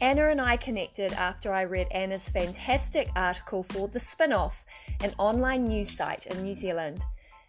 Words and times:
Anna 0.00 0.28
and 0.28 0.42
I 0.42 0.58
connected 0.58 1.12
after 1.14 1.54
I 1.54 1.62
read 1.62 1.88
Anna's 1.90 2.28
fantastic 2.28 3.08
article 3.16 3.62
for 3.62 3.88
The 3.88 3.98
Spinoff, 3.98 4.64
an 5.02 5.14
online 5.16 5.68
news 5.68 5.96
site 5.96 6.26
in 6.26 6.42
New 6.42 6.54
Zealand. 6.54 7.02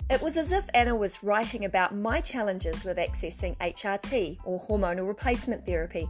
It 0.10 0.22
was 0.22 0.38
as 0.38 0.54
if 0.54 0.70
Anna 0.74 0.96
was 0.96 1.22
writing 1.24 1.66
about 1.66 1.94
my 1.94 2.22
challenges 2.22 2.86
with 2.86 2.96
accessing 2.96 3.58
HRT 3.58 4.38
or 4.46 4.62
hormonal 4.62 5.06
replacement 5.06 5.66
therapy. 5.66 6.08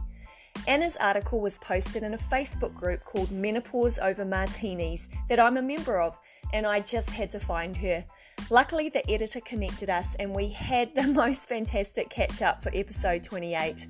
Anna's 0.68 0.96
article 1.00 1.40
was 1.40 1.58
posted 1.58 2.04
in 2.04 2.14
a 2.14 2.18
Facebook 2.18 2.72
group 2.72 3.04
called 3.04 3.32
Menopause 3.32 3.98
Over 3.98 4.24
Martinis 4.24 5.08
that 5.28 5.40
I'm 5.40 5.56
a 5.56 5.62
member 5.62 6.00
of, 6.00 6.16
and 6.52 6.68
I 6.68 6.78
just 6.78 7.10
had 7.10 7.32
to 7.32 7.40
find 7.40 7.76
her. 7.78 8.04
Luckily, 8.48 8.88
the 8.88 9.08
editor 9.10 9.40
connected 9.40 9.90
us, 9.90 10.14
and 10.20 10.32
we 10.32 10.50
had 10.50 10.94
the 10.94 11.08
most 11.08 11.48
fantastic 11.48 12.10
catch 12.10 12.42
up 12.42 12.62
for 12.62 12.70
episode 12.72 13.24
28. 13.24 13.88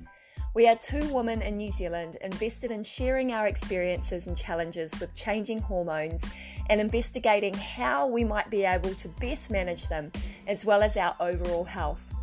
We 0.55 0.67
are 0.67 0.75
two 0.75 1.07
women 1.13 1.43
in 1.43 1.57
New 1.57 1.69
Zealand 1.69 2.17
invested 2.21 2.71
in 2.71 2.83
sharing 2.83 3.31
our 3.31 3.45
experiences 3.45 4.25
and 4.25 4.35
challenges 4.35 4.99
with 4.99 5.13
changing 5.13 5.59
hormones 5.59 6.23
and 6.71 6.81
investigating 6.81 7.53
how 7.53 8.07
we 8.07 8.23
might 8.23 8.49
be 8.49 8.63
able 8.63 8.95
to 8.95 9.07
best 9.19 9.51
manage 9.51 9.87
them, 9.89 10.11
as 10.47 10.65
well 10.65 10.81
as 10.81 10.97
our 10.97 11.15
overall 11.19 11.65
health. 11.65 12.15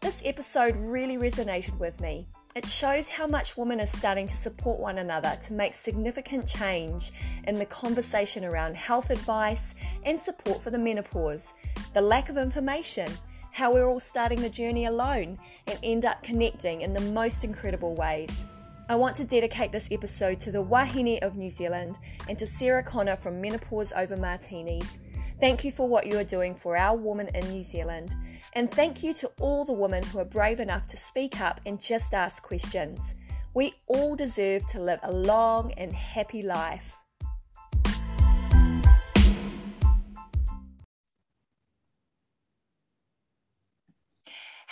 This 0.00 0.22
episode 0.24 0.74
really 0.76 1.18
resonated 1.18 1.78
with 1.78 2.00
me. 2.00 2.26
It 2.54 2.66
shows 2.66 3.10
how 3.10 3.26
much 3.26 3.58
women 3.58 3.82
are 3.82 3.86
starting 3.86 4.26
to 4.26 4.36
support 4.36 4.80
one 4.80 4.96
another 4.96 5.36
to 5.42 5.52
make 5.52 5.74
significant 5.74 6.48
change 6.48 7.12
in 7.44 7.58
the 7.58 7.66
conversation 7.66 8.46
around 8.46 8.74
health 8.74 9.10
advice 9.10 9.74
and 10.04 10.18
support 10.18 10.62
for 10.62 10.70
the 10.70 10.78
menopause, 10.78 11.52
the 11.92 12.00
lack 12.00 12.30
of 12.30 12.38
information, 12.38 13.12
how 13.56 13.72
we're 13.72 13.88
all 13.88 13.98
starting 13.98 14.42
the 14.42 14.50
journey 14.50 14.84
alone 14.84 15.38
and 15.66 15.78
end 15.82 16.04
up 16.04 16.22
connecting 16.22 16.82
in 16.82 16.92
the 16.92 17.00
most 17.00 17.42
incredible 17.42 17.94
ways. 17.94 18.44
I 18.90 18.96
want 18.96 19.16
to 19.16 19.24
dedicate 19.24 19.72
this 19.72 19.88
episode 19.90 20.38
to 20.40 20.52
the 20.52 20.62
Wahine 20.62 21.18
of 21.22 21.38
New 21.38 21.48
Zealand 21.48 21.96
and 22.28 22.38
to 22.38 22.46
Sarah 22.46 22.82
Connor 22.82 23.16
from 23.16 23.40
Menopause 23.40 23.92
Over 23.96 24.14
Martinis. 24.14 24.98
Thank 25.40 25.64
you 25.64 25.72
for 25.72 25.88
what 25.88 26.06
you 26.06 26.18
are 26.18 26.24
doing 26.24 26.54
for 26.54 26.76
our 26.76 26.98
women 26.98 27.30
in 27.34 27.48
New 27.48 27.62
Zealand. 27.62 28.14
And 28.52 28.70
thank 28.70 29.02
you 29.02 29.14
to 29.14 29.30
all 29.40 29.64
the 29.64 29.72
women 29.72 30.02
who 30.02 30.18
are 30.18 30.26
brave 30.26 30.60
enough 30.60 30.86
to 30.88 30.98
speak 30.98 31.40
up 31.40 31.62
and 31.64 31.80
just 31.80 32.12
ask 32.12 32.42
questions. 32.42 33.14
We 33.54 33.72
all 33.86 34.16
deserve 34.16 34.66
to 34.66 34.82
live 34.82 35.00
a 35.02 35.12
long 35.12 35.72
and 35.78 35.94
happy 35.94 36.42
life. 36.42 36.94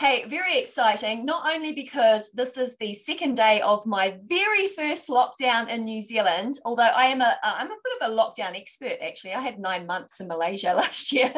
Hey, 0.04 0.26
very 0.28 0.58
exciting. 0.58 1.24
Not 1.24 1.50
only 1.50 1.72
because 1.72 2.30
this 2.32 2.58
is 2.58 2.76
the 2.76 2.92
second 2.92 3.36
day 3.36 3.62
of 3.62 3.86
my 3.86 4.18
very 4.26 4.68
first 4.68 5.08
lockdown 5.08 5.66
in 5.70 5.84
New 5.84 6.02
Zealand, 6.02 6.58
although 6.66 6.92
I 6.94 7.06
am 7.06 7.22
a 7.22 7.34
uh, 7.42 7.54
I'm 7.56 7.70
a 7.70 7.76
bit 7.82 8.02
of 8.02 8.10
a 8.10 8.14
lockdown 8.14 8.54
expert 8.54 8.98
actually. 9.00 9.32
I 9.32 9.40
had 9.40 9.58
9 9.58 9.86
months 9.86 10.20
in 10.20 10.28
Malaysia 10.28 10.74
last 10.76 11.10
year. 11.10 11.32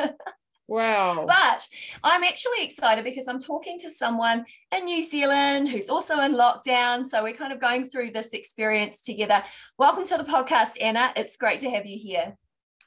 Wow. 0.66 1.26
But 1.28 1.68
I'm 2.02 2.24
actually 2.24 2.64
excited 2.64 3.04
because 3.04 3.28
I'm 3.28 3.38
talking 3.38 3.78
to 3.78 3.88
someone 3.88 4.44
in 4.76 4.84
New 4.84 5.04
Zealand 5.04 5.68
who's 5.68 5.88
also 5.88 6.18
in 6.22 6.34
lockdown. 6.34 7.06
So 7.06 7.22
we're 7.22 7.34
kind 7.34 7.52
of 7.52 7.60
going 7.60 7.88
through 7.88 8.10
this 8.10 8.32
experience 8.32 9.00
together. 9.00 9.44
Welcome 9.78 10.06
to 10.06 10.18
the 10.18 10.24
podcast, 10.24 10.72
Anna. 10.80 11.12
It's 11.14 11.36
great 11.36 11.60
to 11.60 11.70
have 11.70 11.86
you 11.86 11.96
here. 11.96 12.36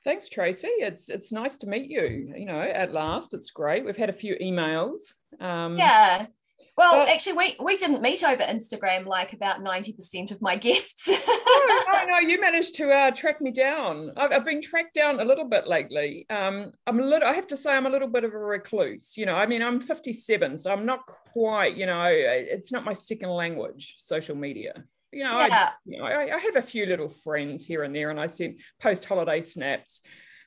Thanks, 0.10 0.28
Tracy. 0.28 0.70
It's 0.80 1.12
it's 1.12 1.32
nice 1.32 1.56
to 1.60 1.68
meet 1.68 1.88
you. 1.88 2.34
You 2.36 2.48
know, 2.48 2.60
at 2.60 2.92
last, 2.92 3.36
it's 3.36 3.52
great. 3.52 3.86
We've 3.86 3.96
had 3.96 4.10
a 4.10 4.14
few 4.14 4.36
emails. 4.42 5.14
Um, 5.40 5.78
yeah. 5.78 6.26
Well, 6.76 7.06
but, 7.06 7.10
actually, 7.10 7.34
we 7.34 7.56
we 7.64 7.78
didn't 7.78 8.02
meet 8.02 8.24
over 8.24 8.42
Instagram 8.42 9.06
like 9.06 9.34
about 9.34 9.62
ninety 9.62 9.94
percent 9.94 10.32
of 10.32 10.42
my 10.42 10.56
guests. 10.68 11.08
oh, 11.08 11.84
no, 11.94 12.06
no, 12.08 12.18
you 12.28 12.42
managed 12.42 12.74
to 12.78 12.90
uh, 12.92 13.12
track 13.12 13.40
me 13.40 13.52
down. 13.52 14.12
I've, 14.18 14.32
I've, 14.32 14.46
been 14.46 14.64
tracked 14.64 14.96
down 14.96 15.20
a 15.20 15.24
little 15.24 15.48
bit 15.48 15.68
lately. 15.68 16.26
Um, 16.32 16.72
I'm 16.88 17.00
a 17.00 17.06
little. 17.06 17.28
I 17.28 17.34
have 17.34 17.46
to 17.46 17.58
say, 17.58 17.74
I'm 17.74 17.86
a 17.86 17.92
little 17.92 18.08
bit 18.08 18.24
of 18.24 18.34
a 18.34 18.40
recluse. 18.40 19.16
You 19.16 19.28
know, 19.28 19.36
I 19.36 19.46
mean, 19.46 19.62
I'm 19.62 19.80
57, 19.80 20.58
so 20.58 20.72
I'm 20.72 20.88
not 20.88 21.06
quite. 21.06 21.78
You 21.78 21.86
know, 21.86 22.06
it's 22.10 22.72
not 22.72 22.84
my 22.84 22.96
second 22.96 23.30
language, 23.30 23.98
social 24.00 24.36
media 24.36 24.74
you 25.12 25.24
know, 25.24 25.32
yeah. 25.40 25.48
I, 25.52 25.72
you 25.86 26.00
know 26.00 26.06
I, 26.06 26.36
I, 26.36 26.40
have 26.40 26.56
a 26.56 26.62
few 26.62 26.86
little 26.86 27.10
friends 27.10 27.66
here 27.66 27.84
and 27.84 27.96
there, 27.96 28.10
and 28.10 28.20
I 28.20 28.28
send 28.28 28.62
post 28.82 29.06
holiday 29.06 29.42
snaps. 29.42 30.02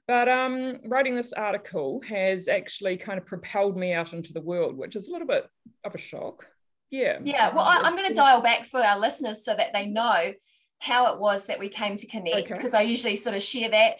But 0.08 0.28
um, 0.28 0.78
writing 0.86 1.14
this 1.14 1.32
article 1.32 2.00
has 2.08 2.48
actually 2.48 2.96
kind 2.96 3.18
of 3.18 3.26
propelled 3.26 3.76
me 3.76 3.92
out 3.92 4.12
into 4.12 4.32
the 4.32 4.40
world, 4.40 4.76
which 4.76 4.96
is 4.96 5.08
a 5.08 5.12
little 5.12 5.28
bit 5.28 5.46
of 5.84 5.94
a 5.94 5.98
shock. 5.98 6.44
Yeah. 6.90 7.18
Yeah. 7.24 7.54
Well, 7.54 7.64
I, 7.64 7.86
am 7.86 7.96
going 7.96 8.08
to 8.08 8.14
dial 8.14 8.40
back 8.40 8.64
for 8.64 8.80
our 8.80 8.98
listeners 8.98 9.44
so 9.44 9.54
that 9.54 9.72
they 9.72 9.86
know 9.86 10.32
how 10.80 11.12
it 11.12 11.20
was 11.20 11.46
that 11.46 11.58
we 11.58 11.68
came 11.68 11.96
to 11.96 12.06
connect, 12.08 12.48
because 12.48 12.74
okay. 12.74 12.84
I 12.84 12.86
usually 12.86 13.16
sort 13.16 13.36
of 13.36 13.42
share 13.42 13.70
that 13.70 13.98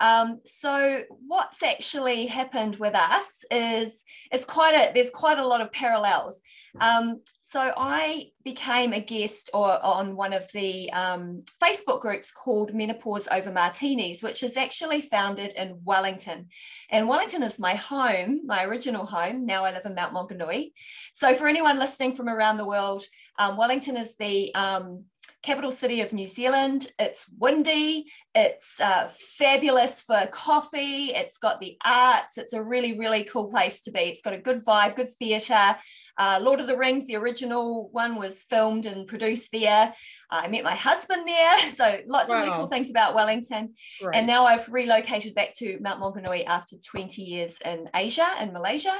um, 0.00 0.40
so 0.44 1.02
what's 1.26 1.62
actually 1.62 2.26
happened 2.26 2.76
with 2.76 2.94
us 2.94 3.44
is 3.50 4.04
it's 4.30 4.44
quite 4.44 4.74
a 4.74 4.92
there's 4.92 5.10
quite 5.10 5.38
a 5.38 5.46
lot 5.46 5.60
of 5.60 5.72
parallels. 5.72 6.40
Um, 6.80 7.20
so 7.40 7.72
I 7.76 8.30
became 8.44 8.92
a 8.92 9.00
guest 9.00 9.50
or 9.52 9.84
on 9.84 10.16
one 10.16 10.32
of 10.32 10.50
the 10.52 10.90
um, 10.92 11.44
Facebook 11.62 12.00
groups 12.00 12.32
called 12.32 12.74
Menopause 12.74 13.28
Over 13.30 13.52
Martinis, 13.52 14.22
which 14.22 14.42
is 14.42 14.56
actually 14.56 15.02
founded 15.02 15.52
in 15.52 15.78
Wellington. 15.84 16.48
And 16.90 17.08
Wellington 17.08 17.42
is 17.42 17.60
my 17.60 17.74
home, 17.74 18.40
my 18.46 18.64
original 18.64 19.04
home. 19.04 19.44
Now 19.44 19.64
I 19.64 19.72
live 19.72 19.84
in 19.84 19.94
Mount 19.94 20.14
Maunganui. 20.14 20.72
So 21.12 21.34
for 21.34 21.46
anyone 21.46 21.78
listening 21.78 22.14
from 22.14 22.28
around 22.28 22.56
the 22.56 22.66
world, 22.66 23.02
um, 23.38 23.56
Wellington 23.56 23.96
is 23.96 24.16
the 24.16 24.54
um, 24.54 25.04
capital 25.42 25.72
city 25.72 26.00
of 26.00 26.12
New 26.12 26.28
Zealand. 26.28 26.86
It's 26.98 27.28
windy, 27.38 28.06
it's 28.34 28.80
uh, 28.80 29.08
fabulous 29.10 30.02
for 30.02 30.26
coffee, 30.30 31.10
it's 31.14 31.38
got 31.38 31.60
the 31.60 31.76
arts, 31.84 32.38
it's 32.38 32.52
a 32.52 32.62
really, 32.62 32.96
really 32.98 33.24
cool 33.24 33.50
place 33.50 33.80
to 33.82 33.90
be. 33.90 34.00
It's 34.00 34.22
got 34.22 34.34
a 34.34 34.38
good 34.38 34.58
vibe, 34.64 34.96
good 34.96 35.08
theatre. 35.08 35.76
Uh, 36.16 36.38
Lord 36.40 36.60
of 36.60 36.66
the 36.66 36.76
Rings, 36.76 37.06
the 37.06 37.16
original 37.16 37.88
one, 37.90 38.16
was 38.16 38.44
filmed 38.44 38.86
and 38.86 39.06
produced 39.06 39.50
there. 39.52 39.92
I 40.30 40.48
met 40.48 40.64
my 40.64 40.74
husband 40.74 41.26
there. 41.26 41.58
So 41.72 41.98
lots 42.06 42.30
wow. 42.30 42.36
of 42.36 42.42
really 42.44 42.56
cool 42.56 42.66
things 42.66 42.90
about 42.90 43.14
Wellington. 43.14 43.74
Right. 44.02 44.14
And 44.14 44.26
now 44.26 44.44
I've 44.44 44.68
relocated 44.68 45.34
back 45.34 45.52
to 45.56 45.78
Mount 45.80 46.00
Maunganui 46.00 46.44
after 46.44 46.76
20 46.76 47.22
years 47.22 47.58
in 47.64 47.88
Asia 47.94 48.26
and 48.38 48.52
Malaysia. 48.52 48.94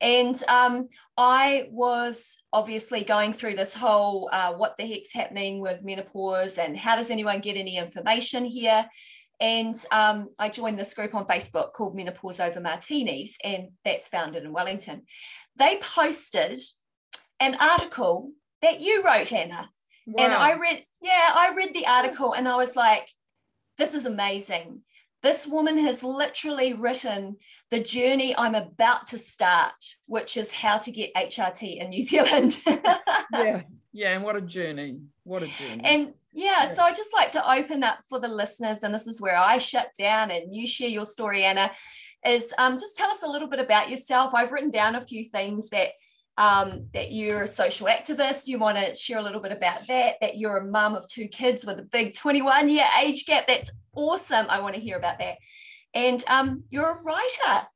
And 0.00 0.40
um, 0.48 0.88
I 1.16 1.68
was 1.70 2.36
obviously 2.52 3.04
going 3.04 3.32
through 3.32 3.54
this 3.54 3.74
whole 3.74 4.28
uh, 4.32 4.52
what 4.52 4.76
the 4.76 4.86
heck's 4.86 5.12
happening 5.12 5.60
with 5.60 5.84
menopause 5.84 6.58
and 6.58 6.76
how 6.76 6.96
does 6.96 7.10
anyone 7.10 7.40
get 7.40 7.56
any 7.56 7.78
information 7.78 8.44
here? 8.44 8.84
And 9.40 9.74
um, 9.90 10.28
I 10.38 10.48
joined 10.48 10.78
this 10.78 10.94
group 10.94 11.14
on 11.14 11.26
Facebook 11.26 11.72
called 11.72 11.96
Menopause 11.96 12.40
Over 12.40 12.60
Martinis, 12.60 13.36
and 13.42 13.68
that's 13.84 14.08
founded 14.08 14.44
in 14.44 14.52
Wellington. 14.52 15.02
They 15.58 15.78
posted 15.80 16.58
an 17.40 17.56
article 17.60 18.30
that 18.62 18.80
you 18.80 19.02
wrote, 19.04 19.32
Anna. 19.32 19.68
Wow. 20.06 20.24
And 20.24 20.32
I 20.32 20.58
read, 20.58 20.84
yeah, 21.02 21.28
I 21.34 21.52
read 21.56 21.74
the 21.74 21.86
article 21.86 22.34
and 22.34 22.48
I 22.48 22.56
was 22.56 22.76
like, 22.76 23.08
this 23.78 23.94
is 23.94 24.06
amazing. 24.06 24.82
This 25.24 25.46
woman 25.46 25.78
has 25.78 26.04
literally 26.04 26.74
written 26.74 27.36
the 27.70 27.80
journey 27.80 28.36
I'm 28.36 28.54
about 28.54 29.06
to 29.06 29.18
start, 29.18 29.72
which 30.04 30.36
is 30.36 30.52
how 30.52 30.76
to 30.76 30.92
get 30.92 31.14
HRT 31.14 31.78
in 31.80 31.88
New 31.88 32.02
Zealand. 32.12 32.60
yeah, 33.32 33.62
yeah, 33.94 34.14
and 34.14 34.22
what 34.22 34.36
a 34.36 34.42
journey! 34.42 34.98
What 35.22 35.42
a 35.42 35.46
journey! 35.46 35.80
And 35.82 36.12
yeah, 36.34 36.66
so 36.66 36.82
I 36.82 36.90
just 36.90 37.14
like 37.14 37.30
to 37.30 37.50
open 37.50 37.82
up 37.82 38.00
for 38.06 38.20
the 38.20 38.28
listeners, 38.28 38.82
and 38.82 38.94
this 38.94 39.06
is 39.06 39.22
where 39.22 39.38
I 39.38 39.56
shut 39.56 39.88
down 39.98 40.30
and 40.30 40.54
you 40.54 40.66
share 40.66 40.90
your 40.90 41.06
story, 41.06 41.42
Anna. 41.44 41.70
Is 42.26 42.52
um, 42.58 42.74
just 42.74 42.96
tell 42.98 43.10
us 43.10 43.22
a 43.22 43.28
little 43.28 43.48
bit 43.48 43.60
about 43.60 43.88
yourself. 43.88 44.34
I've 44.34 44.52
written 44.52 44.70
down 44.70 44.94
a 44.94 45.00
few 45.00 45.24
things 45.24 45.70
that 45.70 45.92
um, 46.36 46.88
that 46.92 47.12
you're 47.12 47.44
a 47.44 47.48
social 47.48 47.86
activist. 47.86 48.46
You 48.46 48.58
want 48.58 48.78
to 48.78 48.94
share 48.94 49.18
a 49.18 49.22
little 49.22 49.40
bit 49.40 49.52
about 49.52 49.86
that, 49.86 50.16
that 50.20 50.36
you're 50.36 50.58
a 50.58 50.66
mum 50.66 50.94
of 50.94 51.08
two 51.08 51.28
kids 51.28 51.64
with 51.64 51.78
a 51.78 51.82
big 51.82 52.14
21 52.14 52.68
year 52.68 52.84
age 53.02 53.26
gap. 53.26 53.46
That's 53.46 53.70
awesome. 53.94 54.46
I 54.48 54.60
want 54.60 54.74
to 54.74 54.80
hear 54.80 54.96
about 54.96 55.18
that. 55.18 55.36
And 55.94 56.22
um, 56.28 56.64
you're 56.70 56.98
a 56.98 57.02
writer. 57.02 57.66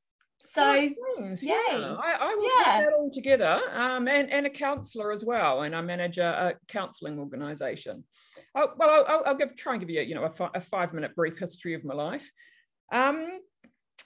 So, 0.45 0.63
oh, 0.63 1.35
yeah, 1.43 1.97
I, 2.01 2.17
I 2.21 2.35
will 2.35 2.45
yeah. 2.45 2.81
put 2.81 2.85
that 2.85 2.93
all 2.95 3.11
together 3.13 3.61
um, 3.71 4.09
and, 4.09 4.31
and 4.31 4.47
a 4.47 4.51
counsellor 4.51 5.13
as 5.13 5.23
well. 5.23 5.63
And 5.63 5.77
I 5.77 5.83
manage 5.83 6.17
a, 6.17 6.49
a 6.49 6.55
counselling 6.69 7.19
organisation. 7.19 8.03
Oh, 8.55 8.73
well, 8.79 9.05
I'll, 9.07 9.23
I'll, 9.27 9.35
give, 9.35 9.57
try 9.57 9.75
and 9.75 9.81
give 9.81 9.91
you, 9.91 10.01
you 10.01 10.15
know, 10.15 10.25
a, 10.25 10.31
fi- 10.31 10.51
a 10.55 10.61
five 10.61 10.95
minute 10.95 11.15
brief 11.15 11.39
history 11.39 11.75
of 11.75 11.85
my 11.85 11.93
life. 11.93 12.31
Um, 12.91 13.41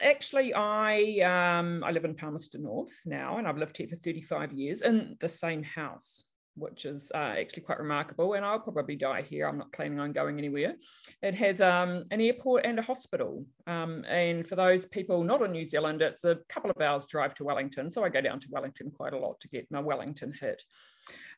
actually, 0.02 0.52
I 0.54 1.20
um, 1.58 1.82
I 1.84 1.90
live 1.90 2.04
in 2.04 2.14
Palmerston 2.14 2.62
North 2.62 2.94
now, 3.04 3.38
and 3.38 3.46
I've 3.46 3.58
lived 3.58 3.76
here 3.76 3.88
for 3.88 3.96
35 3.96 4.52
years 4.52 4.82
in 4.82 5.16
the 5.20 5.28
same 5.28 5.62
house, 5.62 6.24
which 6.54 6.84
is 6.84 7.10
uh, 7.14 7.34
actually 7.38 7.62
quite 7.62 7.78
remarkable. 7.78 8.34
And 8.34 8.44
I'll 8.44 8.60
probably 8.60 8.96
die 8.96 9.22
here. 9.22 9.46
I'm 9.46 9.58
not 9.58 9.72
planning 9.72 10.00
on 10.00 10.12
going 10.12 10.38
anywhere. 10.38 10.74
It 11.22 11.34
has 11.34 11.60
um, 11.60 12.04
an 12.10 12.20
airport 12.20 12.64
and 12.64 12.78
a 12.78 12.82
hospital. 12.82 13.44
Um, 13.66 14.04
and 14.08 14.46
for 14.46 14.56
those 14.56 14.86
people 14.86 15.22
not 15.24 15.42
in 15.42 15.52
New 15.52 15.64
Zealand, 15.64 16.02
it's 16.02 16.24
a 16.24 16.38
couple 16.48 16.70
of 16.70 16.80
hours 16.80 17.06
drive 17.06 17.34
to 17.34 17.44
Wellington. 17.44 17.88
So 17.90 18.04
I 18.04 18.08
go 18.08 18.20
down 18.20 18.40
to 18.40 18.48
Wellington 18.50 18.90
quite 18.90 19.14
a 19.14 19.18
lot 19.18 19.40
to 19.40 19.48
get 19.48 19.70
my 19.70 19.80
Wellington 19.80 20.32
hit. 20.38 20.62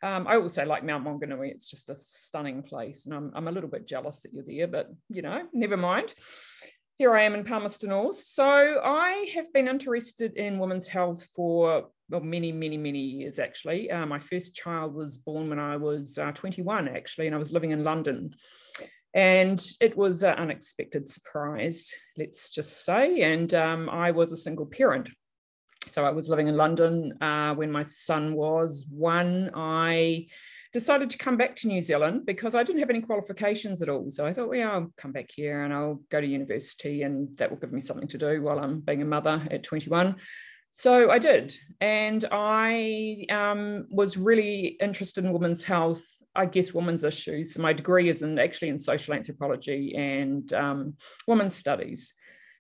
Um, 0.03 0.27
I 0.27 0.37
also 0.37 0.65
like 0.65 0.85
Mount 0.85 1.05
Maunganui. 1.05 1.51
It's 1.51 1.71
just 1.71 1.91
a 1.91 1.97
stunning 1.97 2.63
place. 2.63 3.07
And 3.07 3.15
I'm, 3.15 3.33
I'm 3.35 3.49
a 3.49 3.53
little 3.53 3.71
bit 3.71 3.87
jealous 3.87 4.21
that 4.21 4.33
you're 4.33 4.45
there, 4.45 4.67
but 4.67 4.91
you 5.09 5.23
know, 5.23 5.43
never 5.53 5.77
mind. 5.77 6.13
Here 6.97 7.13
I 7.13 7.23
am 7.23 7.35
in 7.35 7.43
Palmerston 7.43 7.91
North. 7.91 8.21
So 8.21 8.47
I 8.47 9.29
have 9.35 9.53
been 9.53 9.67
interested 9.67 10.37
in 10.37 10.61
women's 10.61 10.87
health 10.87 11.27
for 11.35 11.89
well, 12.09 12.21
many, 12.21 12.53
many, 12.53 12.77
many 12.77 13.01
years 13.01 13.41
actually. 13.41 13.91
Uh, 13.91 14.07
my 14.07 14.21
first 14.21 14.55
child 14.55 14.95
was 14.95 15.19
born 15.19 15.49
when 15.49 15.59
I 15.59 15.77
was 15.77 16.19
uh, 16.19 16.31
21 16.31 16.87
actually, 16.87 17.27
and 17.27 17.35
I 17.35 17.39
was 17.39 17.53
living 17.53 17.73
in 17.73 17.83
London. 17.83 18.33
And 19.13 19.61
it 19.81 19.97
was 19.97 20.23
an 20.23 20.35
unexpected 20.35 21.09
surprise, 21.09 21.93
let's 22.17 22.51
just 22.51 22.85
say. 22.85 23.23
And 23.23 23.53
um, 23.55 23.91
I 23.91 24.13
was 24.13 24.31
a 24.31 24.37
single 24.37 24.67
parent. 24.67 25.11
So 25.89 26.05
I 26.05 26.11
was 26.11 26.29
living 26.29 26.47
in 26.47 26.57
London 26.57 27.21
uh, 27.21 27.57
when 27.57 27.73
my 27.73 27.83
son 27.83 28.35
was 28.35 28.87
one. 28.89 29.51
I 29.53 30.29
decided 30.75 31.09
to 31.09 31.17
come 31.17 31.37
back 31.37 31.55
to 31.55 31.69
New 31.69 31.81
Zealand 31.81 32.27
because 32.27 32.57
I 32.57 32.65
didn't 32.65 32.81
have 32.81 32.91
any 32.91 33.01
qualifications 33.01 33.81
at 33.81 33.89
all. 33.89 34.11
So 34.11 34.27
I 34.27 34.35
thought, 34.35 34.49
well, 34.49 34.59
yeah, 34.59 34.73
I'll 34.73 34.93
come 34.99 35.13
back 35.13 35.31
here 35.35 35.63
and 35.63 35.73
I'll 35.73 36.01
go 36.11 36.21
to 36.21 36.27
university 36.27 37.03
and 37.03 37.35
that 37.39 37.49
will 37.49 37.59
give 37.59 37.73
me 37.73 37.81
something 37.81 38.09
to 38.09 38.19
do 38.19 38.43
while 38.43 38.59
I'm 38.59 38.81
being 38.81 39.01
a 39.01 39.07
mother 39.07 39.41
at 39.53 39.63
21. 39.63 40.17
So 40.73 41.13
I 41.13 41.21
did. 41.21 41.55
And 41.81 42.25
I 42.33 43.25
um, 43.31 43.87
was 43.89 44.17
really 44.17 44.77
interested 44.81 45.25
in 45.25 45.33
women's 45.33 45.63
health, 45.63 46.05
I 46.35 46.47
guess 46.47 46.75
women's 46.75 47.05
issues. 47.05 47.57
My 47.57 47.73
degree 47.73 48.09
is 48.09 48.23
in 48.23 48.41
actually 48.41 48.71
in 48.71 48.79
social 48.79 49.15
anthropology 49.15 49.95
and 49.97 50.53
um, 50.53 50.95
women's 51.29 51.55
studies. 51.55 52.13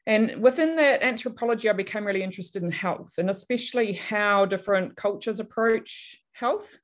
And 0.07 0.41
within 0.41 0.77
that 0.77 1.03
anthropology, 1.03 1.69
I 1.69 1.73
became 1.73 2.07
really 2.07 2.23
interested 2.23 2.63
in 2.63 2.71
health 2.71 3.15
and 3.19 3.29
especially 3.29 3.95
how 3.95 4.47
different 4.47 4.95
cultures 4.95 5.41
approach 5.41 6.17
health. 6.33 6.79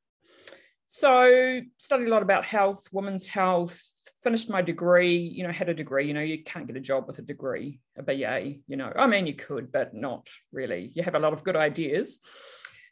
So, 0.93 1.61
studied 1.77 2.09
a 2.09 2.11
lot 2.11 2.23
about 2.23 2.45
health, 2.45 2.89
women's 2.91 3.29
health, 3.29 3.81
finished 4.25 4.51
my 4.51 4.61
degree, 4.61 5.19
you 5.19 5.45
know, 5.45 5.53
had 5.53 5.69
a 5.69 5.73
degree, 5.73 6.09
you 6.09 6.13
know, 6.13 6.21
you 6.21 6.43
can't 6.43 6.67
get 6.67 6.77
a 6.77 6.81
job 6.81 7.07
with 7.07 7.21
a 7.21 7.23
degree, 7.23 7.79
a 7.97 8.03
BA, 8.03 8.55
you 8.67 8.77
know, 8.77 8.93
I 8.97 9.07
mean, 9.07 9.29
you 9.29 9.35
could, 9.35 9.71
but 9.71 9.95
not 9.95 10.27
really. 10.51 10.91
You 10.93 11.05
have 11.05 11.15
a 11.15 11.21
lot 11.21 11.33
of 11.33 11.45
good 11.45 11.55
ideas. 11.55 12.19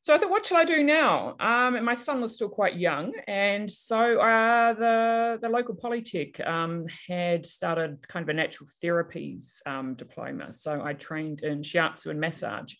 So 0.03 0.15
I 0.15 0.19
thought, 0.19 0.31
what 0.31 0.47
shall 0.47 0.59
I 0.59 0.65
do 0.65 0.85
now? 0.85 1.35
Um, 1.41 1.75
and 1.75 1.85
my 1.85 1.95
son 1.95 2.21
was 2.21 2.37
still 2.37 2.49
quite 2.49 2.77
young. 2.77 3.15
And 3.27 3.69
so 3.69 4.21
uh, 4.21 4.75
the, 4.75 5.41
the 5.43 5.49
local 5.49 5.75
Polytech 5.75 6.47
um, 6.47 6.87
had 7.09 7.45
started 7.45 8.07
kind 8.07 8.23
of 8.23 8.29
a 8.29 8.33
natural 8.33 8.69
therapies 8.81 9.61
um, 9.67 9.95
diploma. 9.95 10.53
So 10.53 10.81
I 10.85 10.93
trained 10.93 11.43
in 11.43 11.63
shiatsu 11.63 12.11
and 12.11 12.21
massage 12.21 12.75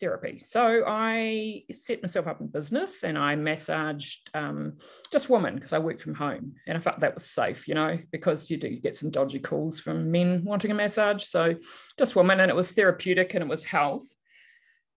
therapy. 0.00 0.38
So 0.38 0.84
I 0.86 1.64
set 1.70 2.02
myself 2.02 2.26
up 2.26 2.40
in 2.40 2.48
business 2.48 3.04
and 3.04 3.16
I 3.16 3.36
massaged 3.36 4.30
um, 4.34 4.78
just 5.12 5.30
women 5.30 5.54
because 5.54 5.72
I 5.72 5.78
worked 5.78 6.00
from 6.00 6.14
home 6.14 6.54
and 6.66 6.76
I 6.76 6.80
felt 6.80 7.00
that 7.00 7.14
was 7.14 7.26
safe, 7.26 7.68
you 7.68 7.74
know, 7.74 7.98
because 8.10 8.50
you 8.50 8.56
do 8.56 8.76
get 8.80 8.96
some 8.96 9.10
dodgy 9.10 9.38
calls 9.38 9.80
from 9.80 10.10
men 10.10 10.42
wanting 10.44 10.70
a 10.70 10.74
massage. 10.74 11.24
So 11.24 11.54
just 11.98 12.16
women 12.16 12.40
and 12.40 12.50
it 12.50 12.56
was 12.56 12.72
therapeutic 12.72 13.34
and 13.34 13.42
it 13.42 13.48
was 13.48 13.64
health. 13.64 14.06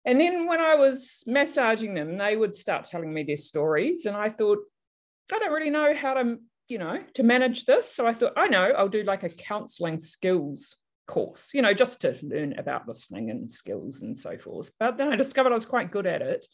And 0.05 0.21
then 0.21 0.47
when 0.47 0.61
I 0.61 0.77
was 0.77 1.25
massaging 1.27 1.95
them, 1.95 2.17
they 2.17 2.37
would 2.37 2.55
start 2.55 2.85
telling 2.85 3.13
me 3.13 3.25
their 3.25 3.37
stories. 3.37 4.07
And 4.07 4.17
I 4.17 4.29
thought, 4.29 4.59
I 5.33 5.39
don't 5.41 5.53
really 5.53 5.71
know 5.71 5.95
how 5.95 6.15
to, 6.15 6.39
you 6.69 6.79
know, 6.79 7.03
to 7.15 7.23
manage 7.23 7.65
this. 7.65 7.93
So 7.93 8.07
I 8.07 8.13
thought, 8.13 8.35
I 8.37 8.47
know, 8.47 8.71
I'll 8.77 8.89
do 8.89 9.03
like 9.03 9.25
a 9.25 9.29
counseling 9.29 9.99
skills 9.99 10.77
course, 11.07 11.51
you 11.55 11.63
know, 11.63 11.73
just 11.73 12.01
to 12.03 12.19
learn 12.23 12.59
about 12.59 12.89
listening 12.89 13.31
and 13.31 13.51
skills 13.51 14.03
and 14.03 14.17
so 14.17 14.37
forth. 14.39 14.71
But 14.79 14.99
then 14.99 15.13
I 15.13 15.17
discovered 15.17 15.51
I 15.51 15.55
was 15.55 15.67
quite 15.67 15.91
good 15.91 16.07
at 16.07 16.23
it. 16.23 16.47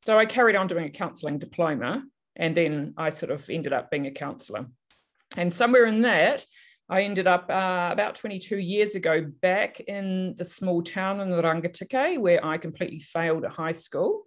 So 0.00 0.18
I 0.18 0.26
carried 0.26 0.56
on 0.56 0.66
doing 0.66 0.84
a 0.84 0.90
counseling 0.90 1.38
diploma. 1.38 2.04
And 2.36 2.54
then 2.54 2.94
I 2.96 3.10
sort 3.10 3.32
of 3.32 3.48
ended 3.48 3.72
up 3.72 3.90
being 3.90 4.06
a 4.06 4.10
counselor. 4.10 4.66
And 5.36 5.52
somewhere 5.52 5.86
in 5.86 6.02
that, 6.02 6.44
I 6.88 7.02
ended 7.02 7.26
up 7.26 7.50
uh, 7.50 7.88
about 7.90 8.14
22 8.14 8.58
years 8.58 8.94
ago 8.94 9.26
back 9.40 9.80
in 9.80 10.34
the 10.36 10.44
small 10.44 10.82
town 10.82 11.20
in 11.20 11.30
Rangitikei 11.30 12.18
where 12.18 12.44
I 12.44 12.58
completely 12.58 13.00
failed 13.00 13.44
at 13.44 13.50
high 13.50 13.72
school. 13.72 14.22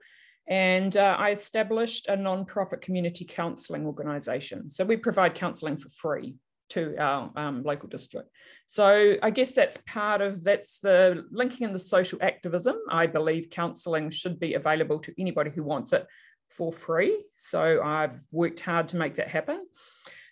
And 0.47 0.97
uh, 0.97 1.15
I 1.17 1.29
established 1.29 2.07
a 2.07 2.15
non-profit 2.15 2.81
community 2.81 3.23
counselling 3.23 3.85
organisation. 3.85 4.71
So 4.71 4.83
we 4.83 4.97
provide 4.97 5.35
counselling 5.35 5.77
for 5.77 5.89
free 5.89 6.35
to 6.69 6.95
our 6.97 7.31
um, 7.35 7.63
local 7.63 7.89
district. 7.89 8.29
So 8.67 9.15
I 9.21 9.29
guess 9.29 9.53
that's 9.53 9.77
part 9.87 10.21
of 10.21 10.43
that's 10.43 10.79
the 10.79 11.25
linking 11.31 11.67
in 11.67 11.73
the 11.73 11.79
social 11.79 12.19
activism. 12.21 12.77
I 12.89 13.07
believe 13.07 13.49
counselling 13.49 14.09
should 14.11 14.39
be 14.39 14.53
available 14.53 14.99
to 14.99 15.13
anybody 15.19 15.49
who 15.49 15.63
wants 15.63 15.93
it 15.93 16.05
for 16.49 16.71
free. 16.71 17.23
So 17.37 17.81
I've 17.83 18.23
worked 18.31 18.59
hard 18.59 18.89
to 18.89 18.97
make 18.97 19.15
that 19.15 19.27
happen 19.27 19.65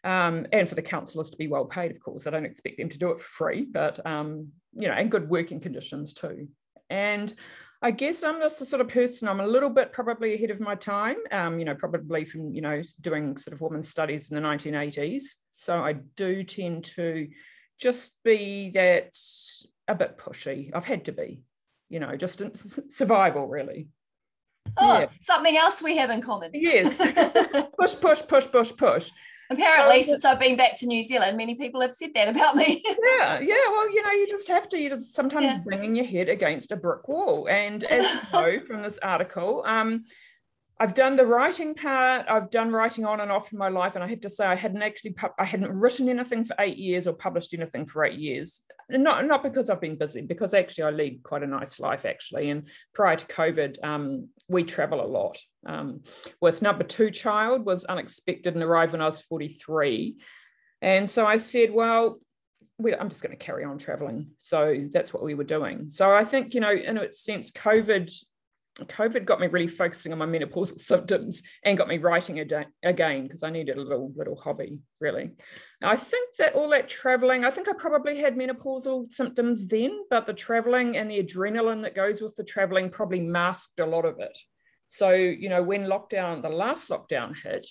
um, 0.04 0.46
and 0.52 0.68
for 0.70 0.76
the 0.76 0.82
counsellors 0.82 1.32
to 1.32 1.38
be 1.38 1.48
well 1.48 1.66
paid, 1.66 1.92
of 1.92 2.00
course. 2.00 2.28
I 2.28 2.30
don't 2.30 2.46
expect 2.46 2.78
them 2.78 2.90
to 2.90 3.00
do 3.00 3.12
it 3.12 3.20
for 3.20 3.26
free, 3.26 3.66
but 3.66 4.04
um, 4.06 4.50
you 4.74 4.88
know, 4.88 4.94
and 4.94 5.12
good 5.12 5.30
working 5.30 5.60
conditions 5.60 6.14
too. 6.14 6.48
And 6.90 7.34
I 7.82 7.92
guess 7.92 8.24
I'm 8.24 8.40
just 8.40 8.60
the 8.60 8.66
sort 8.66 8.82
of 8.82 8.88
person, 8.88 9.28
I'm 9.28 9.40
a 9.40 9.46
little 9.46 9.70
bit 9.70 9.94
probably 9.94 10.34
ahead 10.34 10.50
of 10.50 10.60
my 10.60 10.74
time, 10.74 11.18
um, 11.32 11.60
you 11.60 11.66
know, 11.66 11.76
probably 11.76 12.26
from, 12.26 12.52
you 12.54 12.62
know, 12.62 12.82
doing 13.02 13.38
sort 13.38 13.54
of 13.54 13.62
women's 13.62 13.88
studies 13.88 14.32
in 14.32 14.36
the 14.36 14.48
1980s. 14.48 15.24
So 15.52 15.78
I 15.84 15.94
do 16.16 16.44
tend 16.44 16.86
to 16.96 17.28
just 17.80 18.16
be 18.24 18.72
that 18.72 19.16
a 19.88 19.94
bit 19.94 20.18
pushy. 20.18 20.72
I've 20.74 20.86
had 20.86 21.06
to 21.06 21.12
be, 21.12 21.42
you 21.90 22.00
know, 22.00 22.16
just 22.16 22.42
survival 22.92 23.48
really. 23.48 23.90
Oh, 24.76 25.00
yeah. 25.00 25.08
something 25.22 25.56
else 25.56 25.84
we 25.84 25.98
have 25.98 26.10
in 26.10 26.22
common. 26.22 26.52
Yes. 26.54 26.98
push, 27.80 27.96
push, 28.02 28.22
push, 28.28 28.48
push, 28.52 28.72
push. 28.76 29.12
Apparently, 29.50 30.04
so, 30.04 30.12
since 30.12 30.26
I've 30.26 30.40
been 30.40 30.58
back 30.58 30.76
to 30.78 30.88
New 30.88 31.04
Zealand, 31.04 31.38
many 31.38 31.56
people 31.56 31.82
have 31.82 31.94
said 31.94 32.10
that 32.16 32.28
about 32.28 32.56
me. 32.56 32.82
yeah, 33.18 33.40
yeah. 33.40 33.56
Well, 33.72 33.90
you 33.94 34.04
know, 34.04 34.12
you 34.12 34.28
just 34.30 34.48
have 34.48 34.68
to. 34.70 34.78
You 34.78 34.90
just 34.90 35.16
sometimes 35.16 35.46
yeah. 35.46 35.62
banging 35.66 35.96
your 35.96 36.06
head 36.06 36.30
against 36.30 36.72
a 36.72 36.76
brick 36.76 37.08
wall. 37.08 37.48
And 37.50 37.84
as 37.86 38.04
you 38.04 38.20
know 38.34 38.60
from 38.66 38.82
this 38.82 38.98
article, 39.00 39.64
um, 39.66 40.04
I've 40.80 40.94
done 40.94 41.16
the 41.16 41.26
writing 41.26 41.74
part. 41.74 42.26
I've 42.30 42.50
done 42.50 42.72
writing 42.72 43.06
on 43.06 43.22
and 43.22 43.32
off 43.32 43.52
in 43.52 43.58
my 43.58 43.70
life, 43.70 43.96
and 43.96 44.04
I 44.04 44.08
have 44.08 44.22
to 44.22 44.30
say 44.30 44.46
I 44.46 44.56
hadn't 44.56 44.84
actually 44.84 45.14
pu- 45.14 45.34
I 45.40 45.46
hadn't 45.46 45.72
written 45.72 46.08
anything 46.10 46.44
for 46.44 46.56
eight 46.60 46.78
years 46.78 47.08
or 47.08 47.14
published 47.14 47.54
anything 47.54 47.86
for 47.86 48.04
eight 48.06 48.20
years. 48.20 48.62
Not 48.90 49.26
not 49.26 49.44
because 49.44 49.70
I've 49.70 49.82
been 49.82 49.98
busy, 49.98 50.22
because 50.22 50.54
actually 50.54 50.86
I 50.86 50.92
lead 50.92 51.24
quite 51.24 51.44
a 51.44 51.48
nice 51.48 51.80
life 51.80 52.06
actually. 52.06 52.52
And 52.52 52.68
prior 52.94 53.16
to 53.16 53.26
COVID, 53.26 53.84
um, 53.84 54.30
we 54.48 54.64
travel 54.64 55.04
a 55.04 55.08
lot. 55.08 55.38
Um, 55.68 56.02
with 56.42 56.62
number 56.62 56.84
two 56.84 57.12
child 57.12 57.66
was 57.66 57.86
unexpected 57.86 58.56
and 58.56 58.64
arrived 58.64 58.94
when 58.94 59.02
I 59.02 59.06
was 59.06 59.22
forty 59.22 59.50
three, 59.50 60.18
and 60.82 61.10
so 61.10 61.26
I 61.26 61.38
said, 61.38 61.72
well, 61.72 62.18
I'm 62.80 63.10
just 63.10 63.24
going 63.24 63.38
to 63.38 63.44
carry 63.44 63.64
on 63.66 63.78
traveling. 63.78 64.32
So 64.38 64.88
that's 64.92 65.14
what 65.14 65.24
we 65.24 65.34
were 65.34 65.44
doing. 65.44 65.90
So 65.90 66.14
I 66.14 66.24
think, 66.24 66.54
you 66.54 66.60
know, 66.60 66.72
in 66.72 66.98
a 66.98 67.12
sense, 67.12 67.52
COVID 67.52 68.12
COVID 68.86 69.26
got 69.26 69.40
me 69.40 69.48
really 69.48 69.68
focusing 69.68 70.12
on 70.12 70.20
my 70.20 70.26
menopausal 70.26 70.80
symptoms 70.80 71.42
and 71.64 71.78
got 71.78 71.88
me 71.88 71.98
writing 71.98 72.40
again 72.40 73.24
because 73.24 73.44
I 73.44 73.50
needed 73.50 73.78
a 73.78 73.82
little 73.82 74.12
little 74.16 74.36
hobby 74.36 74.80
really. 75.00 75.32
I 75.82 75.96
think 75.96 76.36
that 76.38 76.54
all 76.54 76.70
that 76.70 76.88
traveling, 76.88 77.46
I 77.46 77.52
think 77.52 77.68
I 77.68 77.74
probably 77.74 78.18
had 78.18 78.36
menopausal 78.36 79.12
symptoms 79.12 79.68
then, 79.68 80.02
but 80.10 80.26
the 80.26 80.34
traveling 80.34 80.98
and 80.98 81.10
the 81.10 81.24
adrenaline 81.24 81.82
that 81.84 81.96
goes 81.96 82.22
with 82.22 82.36
the 82.36 82.44
traveling 82.44 82.90
probably 82.90 83.20
masked 83.20 83.80
a 83.80 83.86
lot 83.86 84.06
of 84.06 84.20
it. 84.20 84.38
So 84.88 85.12
you 85.12 85.50
know 85.50 85.64
when 85.64 85.86
lockdown, 85.86 86.42
the 86.42 86.50
last 86.50 86.90
lockdown 86.90 87.38
hit, 87.38 87.68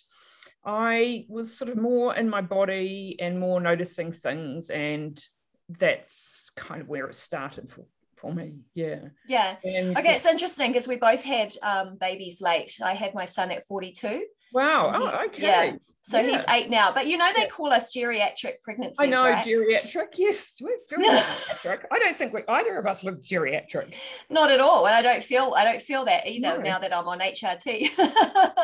I 0.65 1.27
was 1.29 1.57
sort 1.57 1.71
of 1.71 1.77
more 1.77 2.15
in 2.15 2.29
my 2.29 2.41
body 2.41 3.17
and 3.21 3.39
more 3.39 3.61
noticing 3.61 4.13
things, 4.13 4.71
and 4.71 5.21
that's 5.69 6.51
kind 6.57 6.81
of 6.81 6.89
where 6.89 7.07
it 7.07 7.15
started 7.15 7.71
for 7.71 7.87
for 8.17 8.33
me. 8.33 8.55
Yeah. 8.75 9.01
Yeah. 9.29 9.57
And 9.63 9.97
okay, 9.97 10.15
it's 10.15 10.27
interesting 10.27 10.73
because 10.73 10.89
we 10.89 10.97
both 10.97 11.23
had 11.23 11.53
um, 11.63 11.97
babies 12.01 12.41
late. 12.41 12.81
I 12.83 12.95
had 12.95 13.15
my 13.15 13.27
son 13.27 13.51
at 13.51 13.67
42. 13.67 14.25
Wow. 14.53 14.93
Oh, 14.95 15.25
okay. 15.27 15.43
Yeah. 15.43 15.73
So 16.03 16.21
yeah. 16.21 16.31
he's 16.31 16.45
eight 16.51 16.71
now. 16.71 16.93
But 16.93 17.09
you 17.09 17.17
know, 17.17 17.29
they 17.37 17.47
call 17.47 17.73
us 17.73 17.95
geriatric 17.95 18.63
pregnancies. 18.63 18.97
I 19.01 19.07
know, 19.07 19.25
right? 19.25 19.45
geriatric. 19.45 20.15
Yes. 20.17 20.57
We're 20.61 20.77
very 20.89 21.03
geriatric. 21.05 21.87
I 21.91 21.99
don't 21.99 22.15
think 22.15 22.33
we, 22.33 22.43
either 22.49 22.79
of 22.79 22.87
us 22.87 23.03
look 23.03 23.25
geriatric. 23.25 23.93
Not 24.31 24.51
at 24.51 24.61
all. 24.61 24.87
And 24.87 24.95
I 24.95 25.03
don't 25.03 25.23
feel 25.23 25.53
I 25.57 25.65
don't 25.65 25.83
feel 25.83 26.05
that 26.05 26.27
either 26.29 26.59
no. 26.59 26.63
now 26.63 26.79
that 26.79 26.97
I'm 26.97 27.09
on 27.09 27.19
HRT. 27.19 27.65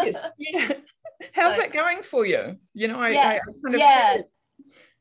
yes. 0.05 0.31
Yeah. 0.39 0.73
How's 1.35 1.57
so, 1.57 1.63
that 1.63 1.73
going 1.73 2.03
for 2.03 2.27
you? 2.27 2.57
You 2.75 2.89
know, 2.89 3.01
I, 3.01 3.11
yeah. 3.11 3.21
I 3.21 3.39
kind 3.65 3.75
of 3.75 3.81
yeah 3.81 4.17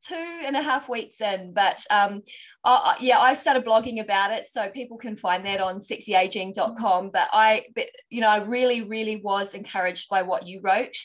two 0.02 0.42
and 0.46 0.56
a 0.56 0.62
half 0.62 0.90
weeks 0.90 1.22
in, 1.22 1.54
but 1.54 1.84
um, 1.90 2.22
I, 2.64 2.98
yeah, 3.00 3.20
I 3.20 3.34
started 3.34 3.66
blogging 3.66 4.02
about 4.02 4.32
it, 4.32 4.48
so 4.48 4.70
people 4.70 4.98
can 4.98 5.16
find 5.16 5.46
that 5.46 5.62
on 5.62 5.80
sexyaging.com. 5.80 7.12
But 7.12 7.30
I, 7.32 7.66
but, 7.76 7.86
you 8.10 8.22
know, 8.22 8.30
I 8.30 8.44
really, 8.44 8.84
really 8.84 9.18
was 9.18 9.54
encouraged 9.54 10.10
by 10.10 10.22
what 10.24 10.48
you 10.48 10.62
wrote. 10.64 10.96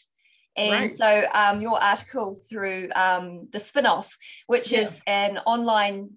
And 0.56 0.72
right. 0.72 0.90
so 0.90 1.24
um, 1.34 1.60
your 1.60 1.82
article 1.82 2.34
through 2.48 2.88
um, 2.96 3.48
the 3.52 3.60
spin-off, 3.60 4.16
which 4.46 4.72
yeah. 4.72 4.80
is 4.80 5.02
an 5.06 5.38
online 5.46 6.10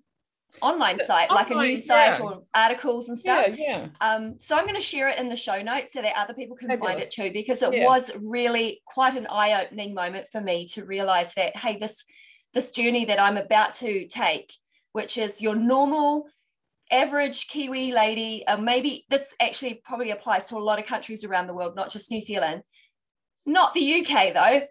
online 0.62 1.00
site, 1.00 1.30
online, 1.30 1.46
like 1.46 1.52
a 1.52 1.56
news 1.56 1.86
site 1.86 2.20
yeah. 2.20 2.26
or 2.26 2.44
articles 2.56 3.08
and 3.10 3.18
stuff. 3.20 3.58
Yeah, 3.58 3.88
yeah. 4.02 4.16
Um, 4.16 4.38
so 4.40 4.58
I'm 4.58 4.64
going 4.64 4.76
to 4.76 4.82
share 4.82 5.10
it 5.10 5.20
in 5.20 5.30
the 5.30 5.36
show 5.36 5.62
notes 5.62 5.94
so 5.94 6.02
that 6.02 6.14
other 6.18 6.34
people 6.34 6.56
can 6.56 6.70
Fabulous. 6.70 6.92
find 6.92 7.04
it 7.04 7.12
too, 7.12 7.32
because 7.32 7.62
it 7.62 7.74
yeah. 7.74 7.86
was 7.86 8.12
really 8.20 8.82
quite 8.86 9.16
an 9.16 9.28
eye-opening 9.30 9.94
moment 9.94 10.28
for 10.28 10.42
me 10.42 10.66
to 10.68 10.86
realize 10.86 11.34
that 11.36 11.56
hey, 11.56 11.78
this 11.78 12.04
this 12.54 12.72
journey 12.72 13.06
that 13.06 13.20
I'm 13.20 13.38
about 13.38 13.74
to 13.76 14.08
take, 14.08 14.54
which 14.94 15.18
is 15.18 15.42
your 15.42 15.56
normal 15.56 16.26
average 16.92 17.48
Kiwi 17.48 17.94
lady, 17.94 18.46
uh, 18.48 18.58
maybe 18.58 19.06
this 19.10 19.34
actually 19.40 19.82
probably 19.84 20.12
applies 20.12 20.48
to 20.50 20.58
a 20.58 20.60
lot 20.60 20.80
of 20.80 20.86
countries 20.86 21.24
around 21.24 21.48
the 21.48 21.54
world, 21.54 21.76
not 21.76 21.92
just 21.92 22.12
New 22.12 22.22
Zealand. 22.22 22.64
Not 23.46 23.74
the 23.74 24.02
UK 24.02 24.34
though. 24.34 24.62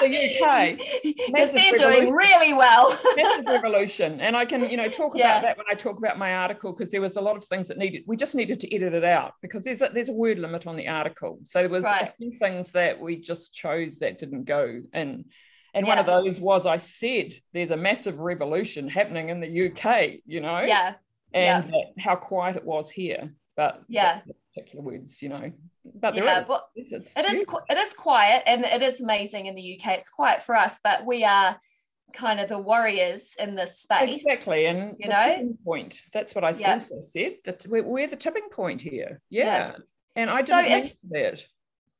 the 0.00 0.40
UK. 0.42 0.78
Because 1.28 1.52
they're 1.52 1.72
doing 1.72 2.12
really 2.12 2.54
well. 2.54 2.96
massive 3.16 3.46
revolution. 3.46 4.20
And 4.20 4.36
I 4.36 4.44
can, 4.44 4.68
you 4.70 4.76
know, 4.76 4.88
talk 4.88 5.14
about 5.14 5.18
yeah. 5.18 5.40
that 5.40 5.56
when 5.56 5.66
I 5.70 5.74
talk 5.74 5.98
about 5.98 6.18
my 6.18 6.34
article, 6.34 6.72
because 6.72 6.90
there 6.90 7.00
was 7.00 7.16
a 7.16 7.20
lot 7.20 7.36
of 7.36 7.44
things 7.44 7.68
that 7.68 7.76
needed, 7.76 8.04
we 8.06 8.16
just 8.16 8.34
needed 8.34 8.60
to 8.60 8.74
edit 8.74 8.94
it 8.94 9.04
out 9.04 9.32
because 9.42 9.64
there's 9.64 9.82
a, 9.82 9.90
there's 9.92 10.08
a 10.08 10.12
word 10.12 10.38
limit 10.38 10.66
on 10.66 10.76
the 10.76 10.88
article. 10.88 11.38
So 11.42 11.60
there 11.60 11.68
was 11.68 11.84
right. 11.84 12.02
a 12.02 12.12
few 12.18 12.30
things 12.30 12.72
that 12.72 12.98
we 13.00 13.16
just 13.16 13.54
chose 13.54 13.98
that 13.98 14.18
didn't 14.18 14.44
go 14.44 14.80
in. 14.94 15.24
And 15.78 15.86
yeah. 15.86 15.92
one 15.92 15.98
of 16.00 16.06
those 16.06 16.40
was 16.40 16.66
I 16.66 16.78
said 16.78 17.34
there's 17.52 17.70
a 17.70 17.76
massive 17.76 18.18
revolution 18.18 18.88
happening 18.88 19.28
in 19.28 19.38
the 19.38 19.68
UK, 19.68 20.20
you 20.26 20.40
know? 20.40 20.58
Yeah. 20.58 20.94
And 21.32 21.72
yeah. 21.72 22.02
how 22.02 22.16
quiet 22.16 22.56
it 22.56 22.64
was 22.64 22.90
here. 22.90 23.32
But 23.54 23.84
yeah, 23.86 24.22
particular 24.52 24.84
words, 24.84 25.22
you 25.22 25.28
know. 25.28 25.52
But 25.84 26.16
yeah, 26.16 26.44
well, 26.48 26.68
it's, 26.74 26.92
it's 26.92 27.16
it 27.16 27.26
is 27.26 27.44
it 27.68 27.78
is 27.78 27.92
quiet 27.92 28.42
and 28.46 28.64
it 28.64 28.82
is 28.82 29.00
amazing 29.00 29.46
in 29.46 29.54
the 29.54 29.78
UK. 29.78 29.94
It's 29.94 30.08
quiet 30.08 30.42
for 30.42 30.56
us, 30.56 30.80
but 30.82 31.06
we 31.06 31.24
are 31.24 31.56
kind 32.12 32.40
of 32.40 32.48
the 32.48 32.58
warriors 32.58 33.34
in 33.38 33.54
this 33.54 33.80
space. 33.80 34.24
Exactly. 34.24 34.66
And 34.66 34.96
you 34.98 35.08
know 35.08 35.54
point. 35.64 36.02
That's 36.12 36.34
what 36.34 36.44
I 36.44 36.50
yeah. 36.50 36.74
also 36.74 37.00
said. 37.04 37.36
That 37.44 37.66
we're, 37.68 37.84
we're, 37.84 38.08
the 38.08 38.16
tipping 38.16 38.48
point 38.50 38.80
here. 38.80 39.20
Yeah. 39.30 39.44
yeah. 39.44 39.76
And 40.16 40.30
I 40.30 40.42
didn't 40.42 40.48
so 40.48 40.76
if, 40.76 40.94
that 41.10 41.46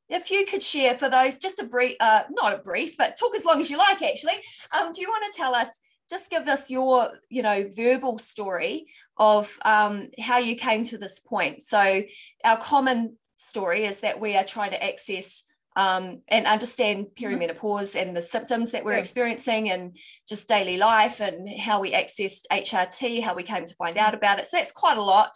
if 0.09 0.31
you 0.31 0.45
could 0.45 0.63
share 0.63 0.95
for 0.95 1.09
those 1.09 1.37
just 1.37 1.59
a 1.59 1.65
brief 1.65 1.95
uh, 1.99 2.23
not 2.31 2.53
a 2.53 2.57
brief 2.57 2.97
but 2.97 3.17
talk 3.17 3.35
as 3.35 3.45
long 3.45 3.59
as 3.59 3.69
you 3.69 3.77
like 3.77 4.01
actually 4.01 4.33
um, 4.77 4.91
do 4.91 5.01
you 5.01 5.07
want 5.07 5.31
to 5.31 5.37
tell 5.37 5.53
us 5.53 5.67
just 6.09 6.29
give 6.29 6.47
us 6.47 6.71
your 6.71 7.11
you 7.29 7.41
know 7.41 7.65
verbal 7.75 8.17
story 8.17 8.87
of 9.17 9.57
um, 9.65 10.09
how 10.19 10.37
you 10.37 10.55
came 10.55 10.83
to 10.83 10.97
this 10.97 11.19
point 11.19 11.61
so 11.61 12.01
our 12.43 12.57
common 12.57 13.15
story 13.37 13.85
is 13.85 14.01
that 14.01 14.19
we 14.19 14.35
are 14.35 14.43
trying 14.43 14.71
to 14.71 14.83
access 14.83 15.43
um, 15.75 16.19
and 16.27 16.45
understand 16.45 17.05
mm-hmm. 17.05 17.25
perimenopause 17.25 17.99
and 17.99 18.15
the 18.15 18.21
symptoms 18.21 18.71
that 18.71 18.83
we're 18.83 18.93
yeah. 18.93 18.99
experiencing 18.99 19.69
and 19.69 19.97
just 20.27 20.49
daily 20.49 20.77
life 20.77 21.21
and 21.21 21.47
how 21.59 21.79
we 21.79 21.91
accessed 21.91 22.43
HRT, 22.51 23.23
how 23.23 23.33
we 23.33 23.43
came 23.43 23.65
to 23.65 23.73
find 23.75 23.97
out 23.97 24.13
about 24.13 24.39
it. 24.39 24.47
So 24.47 24.57
that's 24.57 24.71
quite 24.71 24.97
a 24.97 25.01
lot. 25.01 25.31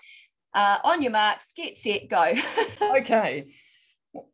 Uh, 0.54 0.78
on 0.84 1.02
your 1.02 1.12
marks, 1.12 1.54
get 1.56 1.76
set, 1.76 2.10
go. 2.10 2.34
okay. 2.98 3.46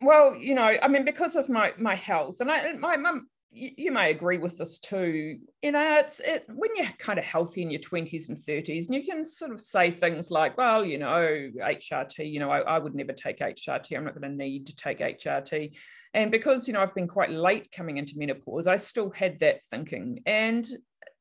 Well, 0.02 0.36
you 0.36 0.56
know, 0.56 0.76
I 0.82 0.88
mean, 0.88 1.06
because 1.06 1.36
of 1.36 1.50
my 1.50 1.74
my 1.78 1.96
health, 1.96 2.42
and 2.42 2.52
I, 2.52 2.74
my 2.74 2.98
mum, 2.98 3.28
you, 3.52 3.92
may 3.92 4.12
agree 4.12 4.38
with 4.38 4.58
this 4.58 4.80
too. 4.80 5.40
You 5.62 5.72
know, 5.72 5.98
it's 6.00 6.20
it, 6.20 6.46
when 6.54 6.70
you're 6.76 6.88
kind 7.00 7.18
of 7.18 7.26
healthy 7.26 7.62
in 7.62 7.72
your 7.72 7.80
twenties 7.80 8.30
and 8.30 8.38
thirties, 8.38 8.88
and 8.88 8.96
you 8.96 9.04
can 9.04 9.24
sort 9.24 9.52
of 9.52 9.62
say 9.62 9.90
things 9.90 10.32
like, 10.32 10.58
"Well, 10.58 10.84
you 10.86 10.98
know, 10.98 11.50
HRT. 11.62 12.30
You 12.30 12.40
know, 12.40 12.52
I, 12.52 12.60
I 12.60 12.80
would 12.80 12.94
never 12.94 13.14
take 13.14 13.40
HRT. 13.40 13.96
I'm 13.96 14.04
not 14.04 14.20
going 14.20 14.30
to 14.30 14.36
need 14.36 14.68
to 14.68 14.76
take 14.76 15.00
HRT." 15.00 15.76
And 16.14 16.30
because 16.30 16.68
you 16.68 16.74
know 16.74 16.82
I've 16.82 16.96
been 16.96 17.08
quite 17.08 17.32
late 17.32 17.72
coming 17.72 17.98
into 17.98 18.18
menopause, 18.18 18.68
I 18.68 18.76
still 18.76 19.10
had 19.12 19.40
that 19.40 19.64
thinking, 19.64 20.22
and 20.26 20.70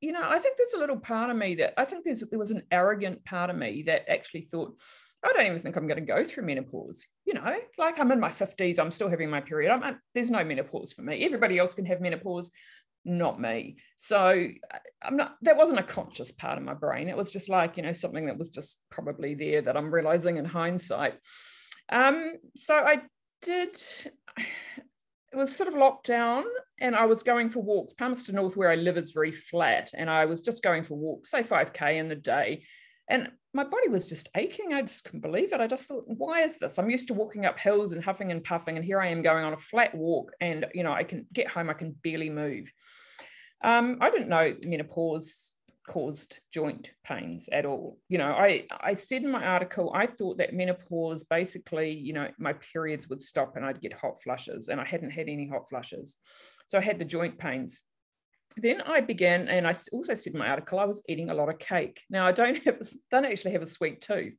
you 0.00 0.12
know, 0.12 0.22
I 0.22 0.38
think 0.38 0.56
there's 0.56 0.74
a 0.74 0.78
little 0.78 0.98
part 0.98 1.30
of 1.30 1.36
me 1.36 1.56
that 1.56 1.74
I 1.76 1.84
think 1.84 2.04
there's 2.04 2.20
there 2.20 2.38
was 2.38 2.50
an 2.50 2.62
arrogant 2.70 3.24
part 3.24 3.50
of 3.50 3.56
me 3.56 3.82
that 3.86 4.08
actually 4.08 4.42
thought 4.42 4.78
I 5.24 5.32
don't 5.32 5.46
even 5.46 5.58
think 5.58 5.76
I'm 5.76 5.88
going 5.88 5.98
to 5.98 6.06
go 6.06 6.24
through 6.24 6.46
menopause. 6.46 7.06
You 7.24 7.34
know, 7.34 7.56
like 7.76 7.98
I'm 7.98 8.12
in 8.12 8.20
my 8.20 8.28
50s, 8.28 8.78
I'm 8.78 8.90
still 8.90 9.10
having 9.10 9.30
my 9.30 9.40
period. 9.40 9.72
I'm, 9.72 9.82
I'm, 9.82 10.00
there's 10.14 10.30
no 10.30 10.44
menopause 10.44 10.92
for 10.92 11.02
me. 11.02 11.24
Everybody 11.24 11.58
else 11.58 11.74
can 11.74 11.86
have 11.86 12.00
menopause, 12.00 12.50
not 13.04 13.40
me. 13.40 13.78
So 13.96 14.48
I'm 15.02 15.16
not, 15.16 15.36
that 15.42 15.56
wasn't 15.56 15.80
a 15.80 15.84
conscious 15.84 16.30
part 16.30 16.58
of 16.58 16.64
my 16.64 16.74
brain. 16.74 17.08
It 17.08 17.16
was 17.16 17.32
just 17.32 17.48
like, 17.48 17.76
you 17.76 17.82
know, 17.82 17.92
something 17.92 18.26
that 18.26 18.38
was 18.38 18.50
just 18.50 18.80
probably 18.90 19.34
there 19.34 19.62
that 19.62 19.76
I'm 19.76 19.92
realizing 19.92 20.36
in 20.36 20.44
hindsight. 20.44 21.14
Um, 21.88 22.34
so 22.54 22.74
I 22.74 23.02
did, 23.42 23.74
it 24.36 25.36
was 25.36 25.54
sort 25.54 25.68
of 25.68 25.74
locked 25.74 26.06
down 26.06 26.44
and 26.80 26.94
I 26.94 27.06
was 27.06 27.24
going 27.24 27.50
for 27.50 27.60
walks. 27.60 27.92
Palmerston 27.92 28.36
North, 28.36 28.56
where 28.56 28.70
I 28.70 28.76
live, 28.76 28.96
is 28.96 29.10
very 29.10 29.32
flat. 29.32 29.90
And 29.94 30.08
I 30.08 30.26
was 30.26 30.42
just 30.42 30.62
going 30.62 30.84
for 30.84 30.94
walks, 30.94 31.30
say 31.30 31.42
5K 31.42 31.96
in 31.96 32.08
the 32.08 32.14
day. 32.14 32.62
And 33.08 33.30
my 33.54 33.64
body 33.64 33.88
was 33.88 34.06
just 34.06 34.28
aching. 34.36 34.74
I 34.74 34.82
just 34.82 35.04
couldn't 35.04 35.20
believe 35.20 35.52
it. 35.52 35.60
I 35.60 35.66
just 35.66 35.88
thought, 35.88 36.04
why 36.06 36.42
is 36.42 36.58
this? 36.58 36.78
I'm 36.78 36.90
used 36.90 37.08
to 37.08 37.14
walking 37.14 37.46
up 37.46 37.58
hills 37.58 37.92
and 37.92 38.04
huffing 38.04 38.30
and 38.30 38.44
puffing, 38.44 38.76
and 38.76 38.84
here 38.84 39.00
I 39.00 39.08
am 39.08 39.22
going 39.22 39.44
on 39.44 39.52
a 39.52 39.56
flat 39.56 39.94
walk, 39.94 40.32
and 40.40 40.66
you 40.74 40.82
know, 40.82 40.92
I 40.92 41.04
can 41.04 41.26
get 41.32 41.48
home, 41.48 41.70
I 41.70 41.74
can 41.74 41.92
barely 42.02 42.30
move. 42.30 42.70
Um, 43.64 43.98
I 44.00 44.10
didn't 44.10 44.28
know 44.28 44.54
menopause 44.64 45.54
caused 45.88 46.40
joint 46.52 46.90
pains 47.02 47.48
at 47.50 47.64
all. 47.64 47.98
You 48.10 48.18
know, 48.18 48.32
I 48.32 48.66
I 48.70 48.92
said 48.92 49.22
in 49.22 49.30
my 49.30 49.44
article, 49.44 49.90
I 49.94 50.06
thought 50.06 50.38
that 50.38 50.52
menopause 50.52 51.24
basically, 51.24 51.92
you 51.92 52.12
know, 52.12 52.28
my 52.38 52.52
periods 52.52 53.08
would 53.08 53.22
stop 53.22 53.56
and 53.56 53.64
I'd 53.64 53.80
get 53.80 53.94
hot 53.94 54.22
flushes, 54.22 54.68
and 54.68 54.80
I 54.80 54.84
hadn't 54.84 55.10
had 55.10 55.28
any 55.28 55.48
hot 55.48 55.68
flushes, 55.70 56.18
so 56.66 56.76
I 56.76 56.82
had 56.82 56.98
the 56.98 57.06
joint 57.06 57.38
pains 57.38 57.80
then 58.56 58.80
I 58.80 59.00
began, 59.00 59.48
and 59.48 59.66
I 59.66 59.74
also 59.92 60.14
said 60.14 60.32
in 60.32 60.38
my 60.38 60.48
article, 60.48 60.78
I 60.78 60.84
was 60.84 61.02
eating 61.08 61.30
a 61.30 61.34
lot 61.34 61.48
of 61.48 61.58
cake. 61.58 62.02
Now 62.10 62.26
I 62.26 62.32
don't 62.32 62.62
have, 62.64 62.80
don't 63.10 63.24
actually 63.24 63.52
have 63.52 63.62
a 63.62 63.66
sweet 63.66 64.00
tooth, 64.00 64.34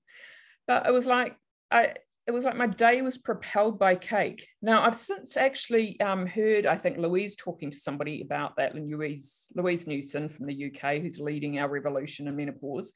but 0.67 0.87
it 0.87 0.91
was 0.91 1.07
like 1.07 1.35
I, 1.71 1.93
it 2.27 2.31
was 2.31 2.45
like 2.45 2.55
my 2.55 2.67
day 2.67 3.01
was 3.01 3.17
propelled 3.17 3.79
by 3.79 3.95
cake. 3.95 4.47
Now 4.61 4.83
I've 4.83 4.95
since 4.95 5.37
actually 5.37 5.99
um, 5.99 6.27
heard, 6.27 6.65
I 6.65 6.75
think 6.75 6.97
Louise 6.97 7.35
talking 7.35 7.71
to 7.71 7.79
somebody 7.79 8.21
about 8.21 8.55
that, 8.57 8.75
Louise 8.75 9.51
Louise 9.55 9.87
Newson 9.87 10.29
from 10.29 10.45
the 10.45 10.65
UK, 10.71 11.01
who's 11.01 11.19
leading 11.19 11.59
our 11.59 11.69
revolution 11.69 12.27
in 12.27 12.35
menopause, 12.35 12.91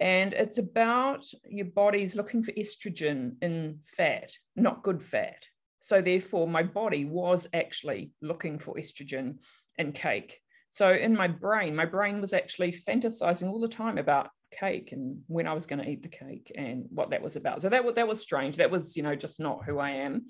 and 0.00 0.32
it's 0.32 0.58
about 0.58 1.24
your 1.48 1.66
body's 1.66 2.16
looking 2.16 2.42
for 2.42 2.52
estrogen 2.52 3.36
in 3.42 3.78
fat, 3.84 4.32
not 4.56 4.82
good 4.82 5.02
fat. 5.02 5.46
So 5.80 6.00
therefore, 6.00 6.48
my 6.48 6.62
body 6.62 7.04
was 7.04 7.46
actually 7.52 8.12
looking 8.22 8.58
for 8.58 8.74
estrogen 8.74 9.36
in 9.76 9.92
cake. 9.92 10.40
So 10.74 10.92
in 10.92 11.14
my 11.14 11.28
brain, 11.28 11.76
my 11.76 11.84
brain 11.84 12.20
was 12.20 12.32
actually 12.32 12.72
fantasizing 12.72 13.48
all 13.48 13.60
the 13.60 13.68
time 13.68 13.96
about 13.96 14.30
cake 14.50 14.90
and 14.90 15.20
when 15.28 15.46
I 15.46 15.52
was 15.52 15.66
going 15.66 15.80
to 15.80 15.88
eat 15.88 16.02
the 16.02 16.08
cake 16.08 16.50
and 16.56 16.86
what 16.90 17.10
that 17.10 17.22
was 17.22 17.36
about. 17.36 17.62
So 17.62 17.68
that, 17.68 17.94
that 17.94 18.08
was 18.08 18.20
strange. 18.20 18.56
That 18.56 18.72
was, 18.72 18.96
you 18.96 19.04
know, 19.04 19.14
just 19.14 19.38
not 19.38 19.64
who 19.64 19.78
I 19.78 19.90
am. 19.90 20.26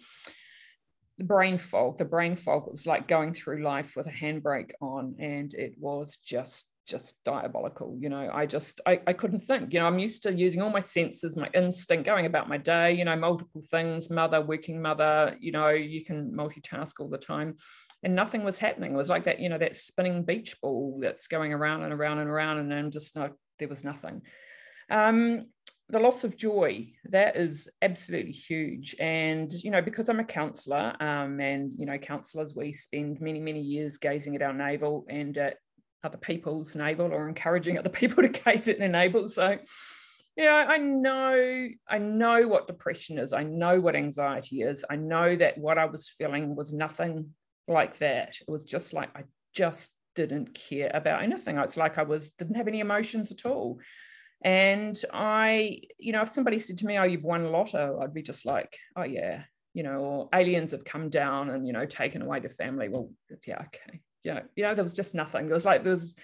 The 1.16 1.24
brain 1.24 1.56
fog, 1.56 1.96
the 1.96 2.04
brain 2.04 2.36
fog 2.36 2.70
was 2.70 2.86
like 2.86 3.08
going 3.08 3.32
through 3.32 3.62
life 3.62 3.96
with 3.96 4.06
a 4.06 4.10
handbrake 4.10 4.72
on 4.82 5.14
and 5.18 5.54
it 5.54 5.76
was 5.78 6.18
just 6.18 6.68
just 6.86 7.24
diabolical 7.24 7.96
you 7.98 8.10
know 8.10 8.30
i 8.34 8.44
just 8.44 8.82
I, 8.84 9.00
I 9.06 9.14
couldn't 9.14 9.40
think 9.40 9.72
you 9.72 9.80
know 9.80 9.86
i'm 9.86 9.98
used 9.98 10.22
to 10.24 10.32
using 10.32 10.60
all 10.60 10.68
my 10.68 10.80
senses 10.80 11.34
my 11.34 11.48
instinct 11.54 12.04
going 12.04 12.26
about 12.26 12.48
my 12.48 12.58
day 12.58 12.92
you 12.92 13.06
know 13.06 13.16
multiple 13.16 13.62
things 13.70 14.10
mother 14.10 14.42
working 14.42 14.82
mother 14.82 15.34
you 15.40 15.50
know 15.50 15.70
you 15.70 16.04
can 16.04 16.30
multitask 16.32 17.00
all 17.00 17.08
the 17.08 17.16
time 17.16 17.56
and 18.04 18.14
nothing 18.14 18.44
was 18.44 18.58
happening. 18.58 18.92
It 18.92 18.96
was 18.96 19.08
like 19.08 19.24
that, 19.24 19.40
you 19.40 19.48
know, 19.48 19.58
that 19.58 19.74
spinning 19.74 20.22
beach 20.22 20.60
ball 20.60 20.98
that's 21.00 21.26
going 21.26 21.52
around 21.52 21.82
and 21.82 21.92
around 21.92 22.18
and 22.18 22.30
around, 22.30 22.58
and 22.58 22.70
then 22.70 22.90
just 22.90 23.16
like 23.16 23.32
there 23.58 23.68
was 23.68 23.82
nothing. 23.82 24.22
Um, 24.90 25.46
the 25.90 25.98
loss 25.98 26.24
of 26.24 26.36
joy 26.36 26.90
that 27.10 27.36
is 27.36 27.68
absolutely 27.82 28.32
huge 28.32 28.96
and 28.98 29.52
you 29.52 29.70
know 29.70 29.82
because 29.82 30.08
i'm 30.08 30.18
a 30.18 30.24
counselor 30.24 30.94
um, 30.98 31.40
and 31.40 31.72
you 31.76 31.84
know 31.84 31.98
counselors 31.98 32.54
we 32.56 32.72
spend 32.72 33.20
many 33.20 33.38
many 33.38 33.60
years 33.60 33.98
gazing 33.98 34.34
at 34.34 34.42
our 34.42 34.54
navel 34.54 35.04
and 35.10 35.36
at 35.36 35.58
other 36.02 36.16
people's 36.16 36.74
navel 36.74 37.12
or 37.12 37.28
encouraging 37.28 37.78
other 37.78 37.88
people 38.00 38.22
to 38.22 38.28
gaze 38.30 38.66
at 38.68 38.78
their 38.78 38.88
navel 38.88 39.28
so 39.28 39.58
yeah 40.36 40.64
i 40.68 40.78
know 40.78 41.68
i 41.86 41.98
know 41.98 42.48
what 42.48 42.66
depression 42.66 43.18
is 43.18 43.34
i 43.34 43.42
know 43.42 43.78
what 43.78 43.94
anxiety 43.94 44.62
is 44.62 44.84
i 44.88 44.96
know 44.96 45.36
that 45.36 45.58
what 45.58 45.76
i 45.76 45.84
was 45.84 46.08
feeling 46.08 46.56
was 46.56 46.72
nothing 46.72 47.28
like 47.68 47.98
that. 47.98 48.36
It 48.40 48.50
was 48.50 48.64
just 48.64 48.92
like 48.92 49.10
I 49.16 49.24
just 49.52 49.92
didn't 50.14 50.54
care 50.54 50.90
about 50.94 51.22
anything. 51.22 51.58
It's 51.58 51.76
like 51.76 51.98
I 51.98 52.02
was 52.02 52.32
didn't 52.32 52.56
have 52.56 52.68
any 52.68 52.80
emotions 52.80 53.30
at 53.32 53.46
all. 53.46 53.80
And 54.42 55.00
I, 55.12 55.80
you 55.98 56.12
know, 56.12 56.22
if 56.22 56.28
somebody 56.28 56.58
said 56.58 56.76
to 56.78 56.86
me, 56.86 56.98
"Oh, 56.98 57.04
you've 57.04 57.24
won 57.24 57.50
lotto," 57.50 58.00
I'd 58.00 58.14
be 58.14 58.22
just 58.22 58.44
like, 58.44 58.76
"Oh 58.94 59.04
yeah," 59.04 59.44
you 59.72 59.82
know, 59.82 60.00
or 60.00 60.28
aliens 60.34 60.72
have 60.72 60.84
come 60.84 61.08
down 61.08 61.50
and 61.50 61.66
you 61.66 61.72
know 61.72 61.86
taken 61.86 62.22
away 62.22 62.40
the 62.40 62.48
family. 62.48 62.88
Well, 62.88 63.10
yeah, 63.46 63.62
okay, 63.62 64.00
yeah, 64.22 64.40
you 64.54 64.62
know, 64.62 64.74
there 64.74 64.84
was 64.84 64.92
just 64.92 65.14
nothing. 65.14 65.46
There 65.46 65.54
was 65.54 65.64
like 65.64 65.82
there 65.82 65.92
was 65.92 66.14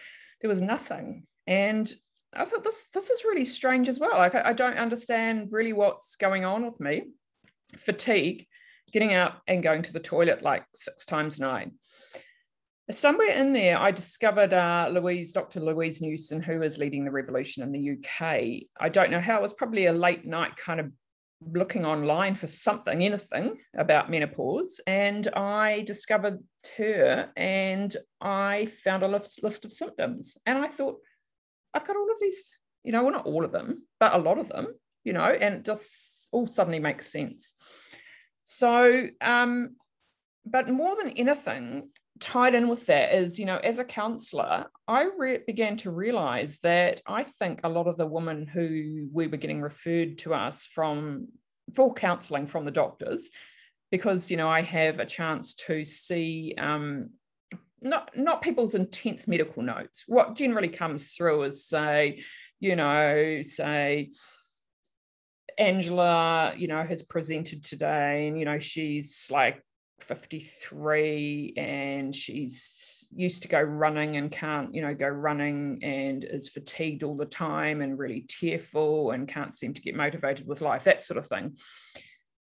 there 0.42 0.50
was 0.50 0.60
nothing, 0.60 1.26
and 1.46 1.90
I 2.34 2.44
thought 2.44 2.62
this 2.62 2.88
this 2.92 3.08
is 3.08 3.24
really 3.24 3.46
strange 3.46 3.88
as 3.88 3.98
well. 3.98 4.18
Like 4.18 4.34
I, 4.34 4.50
I 4.50 4.52
don't 4.52 4.76
understand 4.76 5.48
really 5.50 5.72
what's 5.72 6.16
going 6.16 6.44
on 6.44 6.64
with 6.66 6.78
me. 6.78 7.04
Fatigue 7.76 8.46
getting 8.92 9.12
out 9.12 9.34
and 9.46 9.62
going 9.62 9.82
to 9.82 9.92
the 9.92 10.00
toilet 10.00 10.42
like 10.42 10.64
six 10.74 11.04
times 11.04 11.38
a 11.38 11.42
night. 11.42 11.70
somewhere 12.90 13.30
in 13.30 13.52
there, 13.52 13.78
I 13.78 13.90
discovered 13.90 14.52
uh, 14.52 14.90
Louise, 14.92 15.32
Dr. 15.32 15.60
Louise 15.60 16.02
Newson, 16.02 16.42
who 16.42 16.62
is 16.62 16.78
leading 16.78 17.04
the 17.04 17.10
revolution 17.10 17.62
in 17.62 17.72
the 17.72 17.92
UK. 17.92 18.66
I 18.80 18.88
don't 18.88 19.10
know 19.10 19.20
how, 19.20 19.38
it 19.38 19.42
was 19.42 19.52
probably 19.52 19.86
a 19.86 19.92
late 19.92 20.24
night 20.24 20.56
kind 20.56 20.80
of 20.80 20.90
looking 21.46 21.86
online 21.86 22.34
for 22.34 22.46
something, 22.46 23.02
anything 23.02 23.56
about 23.76 24.10
menopause. 24.10 24.80
And 24.86 25.26
I 25.28 25.82
discovered 25.82 26.38
her 26.76 27.30
and 27.36 27.94
I 28.20 28.66
found 28.84 29.02
a 29.02 29.08
list, 29.08 29.64
of 29.64 29.72
symptoms. 29.72 30.36
And 30.46 30.58
I 30.58 30.66
thought, 30.66 30.98
I've 31.72 31.86
got 31.86 31.96
all 31.96 32.10
of 32.10 32.20
these, 32.20 32.52
you 32.84 32.92
know, 32.92 33.04
well, 33.04 33.12
not 33.12 33.26
all 33.26 33.44
of 33.44 33.52
them, 33.52 33.86
but 33.98 34.14
a 34.14 34.18
lot 34.18 34.38
of 34.38 34.48
them, 34.48 34.68
you 35.04 35.12
know, 35.12 35.24
and 35.24 35.56
it 35.56 35.64
just 35.64 36.28
all 36.32 36.46
suddenly 36.46 36.80
makes 36.80 37.10
sense. 37.10 37.54
So, 38.52 39.06
um, 39.20 39.76
but 40.44 40.68
more 40.68 40.96
than 40.96 41.10
anything, 41.10 41.90
tied 42.18 42.56
in 42.56 42.66
with 42.66 42.84
that 42.86 43.14
is, 43.14 43.38
you 43.38 43.46
know, 43.46 43.58
as 43.58 43.78
a 43.78 43.84
counselor, 43.84 44.66
I 44.88 45.08
re- 45.16 45.44
began 45.46 45.76
to 45.78 45.92
realize 45.92 46.58
that 46.64 47.00
I 47.06 47.22
think 47.22 47.60
a 47.62 47.68
lot 47.68 47.86
of 47.86 47.96
the 47.96 48.08
women 48.08 48.48
who 48.48 49.08
we 49.12 49.28
were 49.28 49.36
getting 49.36 49.62
referred 49.62 50.18
to 50.18 50.34
us 50.34 50.66
from 50.66 51.28
for 51.76 51.94
counseling 51.94 52.48
from 52.48 52.64
the 52.64 52.72
doctors, 52.72 53.30
because, 53.92 54.32
you 54.32 54.36
know, 54.36 54.48
I 54.48 54.62
have 54.62 54.98
a 54.98 55.06
chance 55.06 55.54
to 55.66 55.84
see 55.84 56.56
um, 56.58 57.10
not 57.80 58.10
not 58.16 58.42
people's 58.42 58.74
intense 58.74 59.28
medical 59.28 59.62
notes. 59.62 60.02
What 60.08 60.34
generally 60.34 60.70
comes 60.70 61.12
through 61.12 61.44
is 61.44 61.64
say, 61.64 62.24
you 62.58 62.74
know, 62.74 63.42
say 63.42 64.10
Angela, 65.60 66.54
you 66.56 66.68
know, 66.68 66.82
has 66.82 67.02
presented 67.02 67.62
today, 67.62 68.26
and 68.26 68.38
you 68.38 68.46
know, 68.46 68.58
she's 68.58 69.28
like 69.30 69.62
53 70.00 71.52
and 71.56 72.16
she's 72.16 73.06
used 73.14 73.42
to 73.42 73.48
go 73.48 73.60
running 73.60 74.16
and 74.16 74.30
can't, 74.30 74.74
you 74.74 74.80
know, 74.80 74.94
go 74.94 75.08
running 75.08 75.80
and 75.82 76.24
is 76.24 76.48
fatigued 76.48 77.02
all 77.02 77.16
the 77.16 77.26
time 77.26 77.82
and 77.82 77.98
really 77.98 78.24
tearful 78.28 79.10
and 79.10 79.28
can't 79.28 79.54
seem 79.54 79.74
to 79.74 79.82
get 79.82 79.94
motivated 79.94 80.46
with 80.46 80.60
life, 80.62 80.84
that 80.84 81.02
sort 81.02 81.18
of 81.18 81.26
thing. 81.26 81.56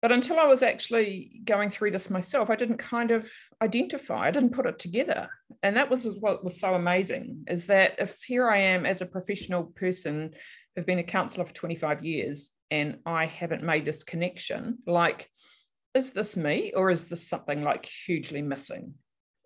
But 0.03 0.13
until 0.13 0.39
I 0.39 0.47
was 0.47 0.63
actually 0.63 1.41
going 1.45 1.71
through 1.71 1.91
this 1.91 2.11
myself, 2.11 2.51
I 2.51 2.57
didn't 2.57 2.79
kind 2.79 3.11
of 3.11 3.31
identify, 3.63 4.27
I 4.27 4.31
didn't 4.31 4.53
put 4.53 4.67
it 4.67 4.79
together. 4.79 5.29
And 5.63 5.77
that 5.77 5.91
was 5.91 6.17
what 6.21 6.45
was 6.45 6.61
so 6.61 6.75
amazing 6.75 7.45
is 7.49 7.67
that 7.67 7.97
if 7.99 8.23
here 8.23 8.49
I 8.49 8.59
am 8.59 8.85
as 8.85 9.01
a 9.01 9.07
professional 9.07 9.65
person, 9.65 10.35
have 10.77 10.87
been 10.87 10.99
a 10.99 11.05
counselor 11.05 11.47
for 11.47 11.55
25 11.55 12.05
years, 12.05 12.51
and 12.71 12.99
I 13.07 13.27
haven't 13.27 13.63
made 13.63 13.85
this 13.85 14.03
connection, 14.03 14.79
like, 14.87 15.29
is 15.95 16.11
this 16.11 16.37
me 16.37 16.73
or 16.75 16.91
is 16.91 17.09
this 17.09 17.27
something 17.27 17.63
like 17.63 17.87
hugely 17.87 18.43
missing? 18.43 18.95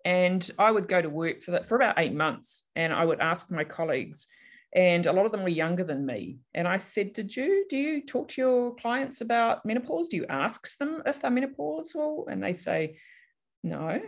And 0.03 0.49
I 0.57 0.71
would 0.71 0.87
go 0.87 1.01
to 1.01 1.09
work 1.09 1.41
for 1.41 1.51
that 1.51 1.67
for 1.67 1.75
about 1.75 1.99
eight 1.99 2.13
months 2.13 2.65
and 2.75 2.91
I 2.91 3.05
would 3.05 3.19
ask 3.19 3.51
my 3.51 3.63
colleagues, 3.63 4.27
and 4.73 5.05
a 5.05 5.11
lot 5.11 5.25
of 5.25 5.31
them 5.31 5.43
were 5.43 5.49
younger 5.49 5.83
than 5.83 6.05
me. 6.05 6.39
And 6.53 6.67
I 6.67 6.77
said, 6.77 7.13
Did 7.13 7.35
you 7.35 7.65
do 7.69 7.75
you 7.75 8.05
talk 8.05 8.29
to 8.29 8.41
your 8.41 8.75
clients 8.75 9.21
about 9.21 9.65
menopause? 9.65 10.07
Do 10.07 10.17
you 10.17 10.25
ask 10.29 10.77
them 10.77 11.03
if 11.05 11.21
they're 11.21 11.31
menopausal? 11.31 12.25
And 12.29 12.41
they 12.41 12.53
say, 12.53 12.97
No. 13.63 14.01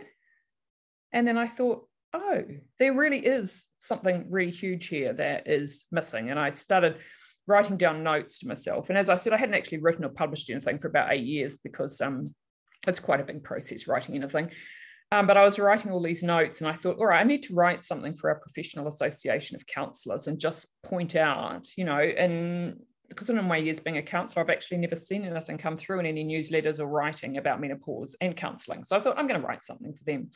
And 1.12 1.28
then 1.28 1.36
I 1.36 1.46
thought, 1.46 1.86
Oh, 2.14 2.44
there 2.78 2.94
really 2.94 3.18
is 3.18 3.66
something 3.76 4.26
really 4.30 4.52
huge 4.52 4.86
here 4.86 5.12
that 5.12 5.48
is 5.48 5.84
missing. 5.90 6.30
And 6.30 6.40
I 6.40 6.50
started 6.50 6.96
writing 7.46 7.76
down 7.76 8.02
notes 8.02 8.38
to 8.38 8.48
myself. 8.48 8.88
And 8.88 8.98
as 8.98 9.10
I 9.10 9.16
said, 9.16 9.32
I 9.32 9.36
hadn't 9.36 9.54
actually 9.54 9.78
written 9.78 10.04
or 10.04 10.08
published 10.08 10.50
anything 10.50 10.78
for 10.78 10.88
about 10.88 11.12
eight 11.12 11.24
years 11.24 11.56
because 11.56 12.00
um, 12.00 12.34
it's 12.86 13.00
quite 13.00 13.20
a 13.20 13.24
big 13.24 13.44
process 13.44 13.86
writing 13.86 14.14
anything. 14.14 14.50
Um, 15.12 15.26
but 15.26 15.36
I 15.36 15.44
was 15.44 15.58
writing 15.58 15.92
all 15.92 16.02
these 16.02 16.22
notes 16.22 16.60
and 16.60 16.68
I 16.68 16.72
thought, 16.72 16.98
all 16.98 17.06
right, 17.06 17.20
I 17.20 17.24
need 17.24 17.42
to 17.44 17.54
write 17.54 17.82
something 17.82 18.16
for 18.16 18.30
our 18.30 18.40
professional 18.40 18.88
association 18.88 19.54
of 19.54 19.66
counsellors 19.66 20.26
and 20.26 20.40
just 20.40 20.66
point 20.82 21.14
out, 21.14 21.66
you 21.76 21.84
know, 21.84 21.98
and 21.98 22.80
because 23.08 23.30
in 23.30 23.44
my 23.44 23.58
years 23.58 23.78
being 23.78 23.98
a 23.98 24.02
counsellor, 24.02 24.42
I've 24.42 24.50
actually 24.50 24.78
never 24.78 24.96
seen 24.96 25.24
anything 25.24 25.58
come 25.58 25.76
through 25.76 26.00
in 26.00 26.06
any 26.06 26.24
newsletters 26.24 26.80
or 26.80 26.86
writing 26.86 27.36
about 27.36 27.60
menopause 27.60 28.16
and 28.20 28.36
counselling. 28.36 28.82
So 28.82 28.96
I 28.96 29.00
thought 29.00 29.18
I'm 29.18 29.26
going 29.26 29.40
to 29.40 29.46
write 29.46 29.62
something 29.62 29.92
for 29.92 30.04
them 30.04 30.30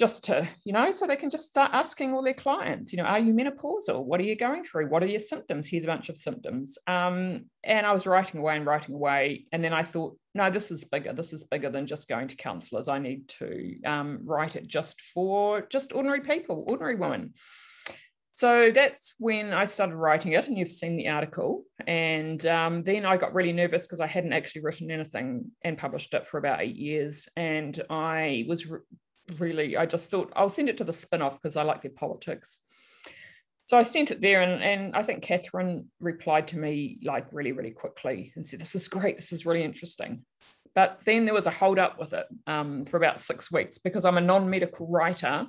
just 0.00 0.24
to, 0.24 0.48
you 0.64 0.72
know, 0.72 0.90
so 0.92 1.06
they 1.06 1.14
can 1.14 1.28
just 1.28 1.50
start 1.50 1.72
asking 1.74 2.14
all 2.14 2.24
their 2.24 2.32
clients, 2.32 2.90
you 2.90 2.96
know, 2.96 3.04
are 3.04 3.18
you 3.18 3.34
menopausal? 3.34 4.02
What 4.02 4.18
are 4.18 4.24
you 4.24 4.34
going 4.34 4.62
through? 4.62 4.88
What 4.88 5.02
are 5.02 5.06
your 5.06 5.20
symptoms? 5.20 5.68
Here's 5.68 5.84
a 5.84 5.88
bunch 5.88 6.08
of 6.08 6.16
symptoms. 6.16 6.78
Um, 6.86 7.44
and 7.62 7.84
I 7.84 7.92
was 7.92 8.06
writing 8.06 8.40
away 8.40 8.56
and 8.56 8.64
writing 8.64 8.94
away. 8.94 9.44
And 9.52 9.62
then 9.62 9.74
I 9.74 9.82
thought, 9.82 10.16
no, 10.34 10.48
this 10.48 10.70
is 10.70 10.84
bigger. 10.84 11.12
This 11.12 11.34
is 11.34 11.44
bigger 11.44 11.68
than 11.68 11.86
just 11.86 12.08
going 12.08 12.28
to 12.28 12.36
counselors. 12.36 12.88
I 12.88 12.98
need 12.98 13.28
to 13.40 13.76
um, 13.84 14.20
write 14.24 14.56
it 14.56 14.66
just 14.66 15.02
for 15.02 15.66
just 15.68 15.92
ordinary 15.92 16.22
people, 16.22 16.64
ordinary 16.66 16.94
women. 16.94 17.34
So 18.32 18.70
that's 18.70 19.12
when 19.18 19.52
I 19.52 19.66
started 19.66 19.96
writing 19.96 20.32
it, 20.32 20.48
and 20.48 20.56
you've 20.56 20.72
seen 20.72 20.96
the 20.96 21.08
article. 21.08 21.64
And 21.86 22.46
um, 22.46 22.82
then 22.84 23.04
I 23.04 23.18
got 23.18 23.34
really 23.34 23.52
nervous 23.52 23.86
because 23.86 24.00
I 24.00 24.06
hadn't 24.06 24.32
actually 24.32 24.62
written 24.62 24.90
anything 24.90 25.50
and 25.60 25.76
published 25.76 26.14
it 26.14 26.26
for 26.26 26.38
about 26.38 26.62
eight 26.62 26.76
years. 26.76 27.28
And 27.36 27.78
I 27.90 28.46
was 28.48 28.66
re- 28.66 28.80
really, 29.38 29.76
I 29.76 29.86
just 29.86 30.10
thought 30.10 30.32
I'll 30.34 30.48
send 30.48 30.68
it 30.68 30.78
to 30.78 30.84
the 30.84 30.92
spin 30.92 31.22
off 31.22 31.40
because 31.40 31.56
I 31.56 31.62
like 31.62 31.82
their 31.82 31.90
politics. 31.90 32.60
So 33.66 33.78
I 33.78 33.84
sent 33.84 34.10
it 34.10 34.20
there, 34.20 34.42
and, 34.42 34.62
and 34.62 34.96
I 34.96 35.02
think 35.02 35.22
Catherine 35.22 35.88
replied 36.00 36.48
to 36.48 36.58
me 36.58 36.98
like 37.04 37.28
really, 37.32 37.52
really 37.52 37.70
quickly 37.70 38.32
and 38.34 38.46
said, 38.46 38.60
This 38.60 38.74
is 38.74 38.88
great. 38.88 39.16
This 39.16 39.32
is 39.32 39.46
really 39.46 39.62
interesting. 39.62 40.24
But 40.74 41.00
then 41.04 41.24
there 41.24 41.34
was 41.34 41.46
a 41.46 41.50
hold 41.50 41.78
up 41.78 41.98
with 41.98 42.12
it 42.12 42.26
um, 42.46 42.84
for 42.84 42.96
about 42.96 43.20
six 43.20 43.50
weeks 43.50 43.78
because 43.78 44.04
I'm 44.04 44.18
a 44.18 44.20
non 44.20 44.48
medical 44.48 44.86
writer 44.86 45.46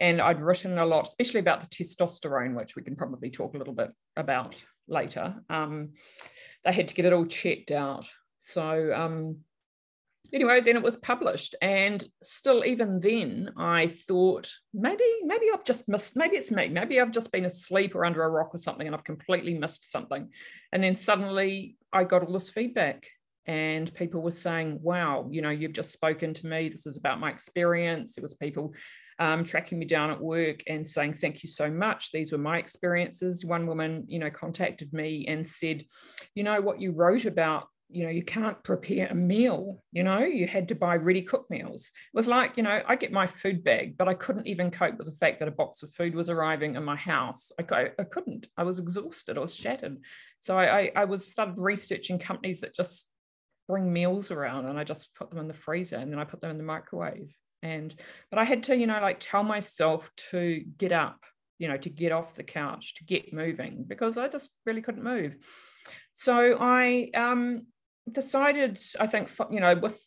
and 0.00 0.20
I'd 0.20 0.42
written 0.42 0.78
a 0.78 0.86
lot, 0.86 1.06
especially 1.06 1.40
about 1.40 1.60
the 1.60 1.68
testosterone, 1.68 2.54
which 2.54 2.74
we 2.74 2.82
can 2.82 2.96
probably 2.96 3.30
talk 3.30 3.54
a 3.54 3.58
little 3.58 3.74
bit 3.74 3.90
about 4.16 4.62
later. 4.88 5.36
Um, 5.48 5.90
they 6.64 6.72
had 6.72 6.88
to 6.88 6.94
get 6.94 7.04
it 7.04 7.12
all 7.12 7.26
checked 7.26 7.70
out. 7.70 8.06
So 8.40 8.92
um, 8.92 9.38
anyway, 10.32 10.60
then 10.60 10.76
it 10.76 10.82
was 10.82 10.96
published, 10.96 11.54
and 11.60 12.06
still, 12.22 12.64
even 12.64 13.00
then, 13.00 13.52
I 13.56 13.88
thought 13.88 14.50
maybe, 14.74 15.04
maybe 15.24 15.46
I've 15.52 15.64
just 15.64 15.88
missed. 15.88 16.16
Maybe 16.16 16.36
it's 16.36 16.50
me. 16.50 16.68
Maybe 16.68 17.00
I've 17.00 17.10
just 17.10 17.32
been 17.32 17.44
asleep 17.44 17.94
or 17.94 18.04
under 18.04 18.22
a 18.22 18.30
rock 18.30 18.54
or 18.54 18.58
something, 18.58 18.86
and 18.86 18.94
I've 18.94 19.04
completely 19.04 19.54
missed 19.54 19.90
something. 19.90 20.28
And 20.72 20.82
then 20.82 20.94
suddenly, 20.94 21.76
I 21.92 22.04
got 22.04 22.22
all 22.22 22.32
this 22.32 22.50
feedback, 22.50 23.06
and 23.46 23.92
people 23.94 24.22
were 24.22 24.30
saying, 24.30 24.80
"Wow, 24.82 25.28
you 25.30 25.42
know, 25.42 25.50
you've 25.50 25.72
just 25.72 25.92
spoken 25.92 26.34
to 26.34 26.46
me. 26.46 26.68
This 26.68 26.86
is 26.86 26.98
about 26.98 27.20
my 27.20 27.30
experience." 27.30 28.18
It 28.18 28.22
was 28.22 28.34
people 28.34 28.74
um, 29.18 29.44
tracking 29.44 29.78
me 29.78 29.86
down 29.86 30.10
at 30.10 30.20
work 30.20 30.62
and 30.66 30.86
saying, 30.86 31.14
Thank 31.14 31.42
you 31.42 31.48
so 31.48 31.70
much. 31.70 32.12
These 32.12 32.32
were 32.32 32.38
my 32.38 32.58
experiences. 32.58 33.44
One 33.44 33.66
woman, 33.66 34.04
you 34.08 34.18
know, 34.18 34.30
contacted 34.30 34.92
me 34.92 35.26
and 35.26 35.46
said, 35.46 35.84
You 36.34 36.44
know, 36.44 36.60
what 36.60 36.80
you 36.80 36.92
wrote 36.92 37.24
about 37.24 37.68
you 37.88 38.04
know, 38.04 38.10
you 38.10 38.22
can't 38.22 38.62
prepare 38.64 39.06
a 39.08 39.14
meal, 39.14 39.82
you 39.92 40.02
know, 40.02 40.18
you 40.18 40.46
had 40.46 40.68
to 40.68 40.74
buy 40.74 40.96
ready 40.96 41.22
cooked 41.22 41.50
meals. 41.50 41.84
It 41.84 42.16
was 42.16 42.26
like, 42.26 42.56
you 42.56 42.62
know, 42.62 42.82
I 42.86 42.96
get 42.96 43.12
my 43.12 43.26
food 43.26 43.62
bag, 43.62 43.96
but 43.96 44.08
I 44.08 44.14
couldn't 44.14 44.48
even 44.48 44.72
cope 44.72 44.98
with 44.98 45.06
the 45.06 45.12
fact 45.12 45.38
that 45.38 45.48
a 45.48 45.52
box 45.52 45.82
of 45.82 45.92
food 45.92 46.14
was 46.14 46.28
arriving 46.28 46.74
in 46.74 46.84
my 46.84 46.96
house. 46.96 47.52
I, 47.60 47.90
I 47.98 48.04
couldn't, 48.04 48.48
I 48.56 48.64
was 48.64 48.80
exhausted, 48.80 49.38
I 49.38 49.40
was 49.40 49.54
shattered. 49.54 49.98
So 50.40 50.58
I, 50.58 50.78
I, 50.78 50.92
I 50.96 51.04
was 51.04 51.30
started 51.30 51.58
researching 51.58 52.18
companies 52.18 52.60
that 52.62 52.74
just 52.74 53.08
bring 53.68 53.92
meals 53.92 54.30
around 54.30 54.66
and 54.66 54.78
I 54.78 54.84
just 54.84 55.14
put 55.14 55.30
them 55.30 55.38
in 55.38 55.48
the 55.48 55.54
freezer 55.54 55.96
and 55.96 56.10
then 56.10 56.18
I 56.18 56.24
put 56.24 56.40
them 56.40 56.50
in 56.50 56.58
the 56.58 56.64
microwave. 56.64 57.36
And, 57.62 57.94
but 58.30 58.38
I 58.38 58.44
had 58.44 58.64
to, 58.64 58.76
you 58.76 58.86
know, 58.86 59.00
like 59.00 59.18
tell 59.20 59.44
myself 59.44 60.10
to 60.30 60.64
get 60.76 60.92
up, 60.92 61.24
you 61.58 61.68
know, 61.68 61.76
to 61.76 61.88
get 61.88 62.12
off 62.12 62.34
the 62.34 62.44
couch, 62.44 62.94
to 62.94 63.04
get 63.04 63.32
moving 63.32 63.84
because 63.86 64.18
I 64.18 64.28
just 64.28 64.52
really 64.66 64.82
couldn't 64.82 65.04
move. 65.04 65.36
So 66.12 66.58
I, 66.60 67.10
um, 67.14 67.66
decided, 68.10 68.78
I 68.98 69.06
think, 69.06 69.30
you 69.50 69.60
know, 69.60 69.74
with 69.74 70.00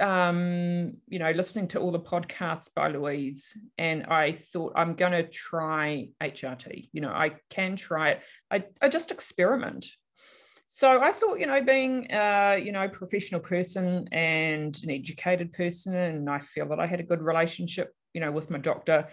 um, 0.00 0.92
you 1.08 1.18
know, 1.18 1.30
listening 1.32 1.68
to 1.68 1.80
all 1.80 1.90
the 1.90 2.00
podcasts 2.00 2.68
by 2.74 2.88
Louise, 2.88 3.56
and 3.76 4.06
I 4.06 4.32
thought 4.32 4.72
I'm 4.76 4.94
going 4.94 5.12
to 5.12 5.24
try 5.24 6.08
HRT. 6.20 6.88
You 6.92 7.00
know, 7.00 7.10
I 7.10 7.32
can 7.50 7.76
try 7.76 8.10
it. 8.10 8.22
I, 8.50 8.64
I 8.80 8.88
just 8.88 9.10
experiment. 9.10 9.86
So 10.68 11.02
I 11.02 11.12
thought, 11.12 11.40
you 11.40 11.46
know, 11.46 11.62
being 11.62 12.06
a 12.10 12.58
you 12.58 12.72
know 12.72 12.88
professional 12.88 13.40
person 13.40 14.08
and 14.12 14.78
an 14.82 14.90
educated 14.90 15.52
person, 15.52 15.94
and 15.94 16.30
I 16.30 16.38
feel 16.38 16.68
that 16.68 16.80
I 16.80 16.86
had 16.86 17.00
a 17.00 17.04
good 17.04 17.22
relationship, 17.22 17.92
you 18.14 18.20
know, 18.20 18.30
with 18.30 18.50
my 18.50 18.58
doctor. 18.58 19.08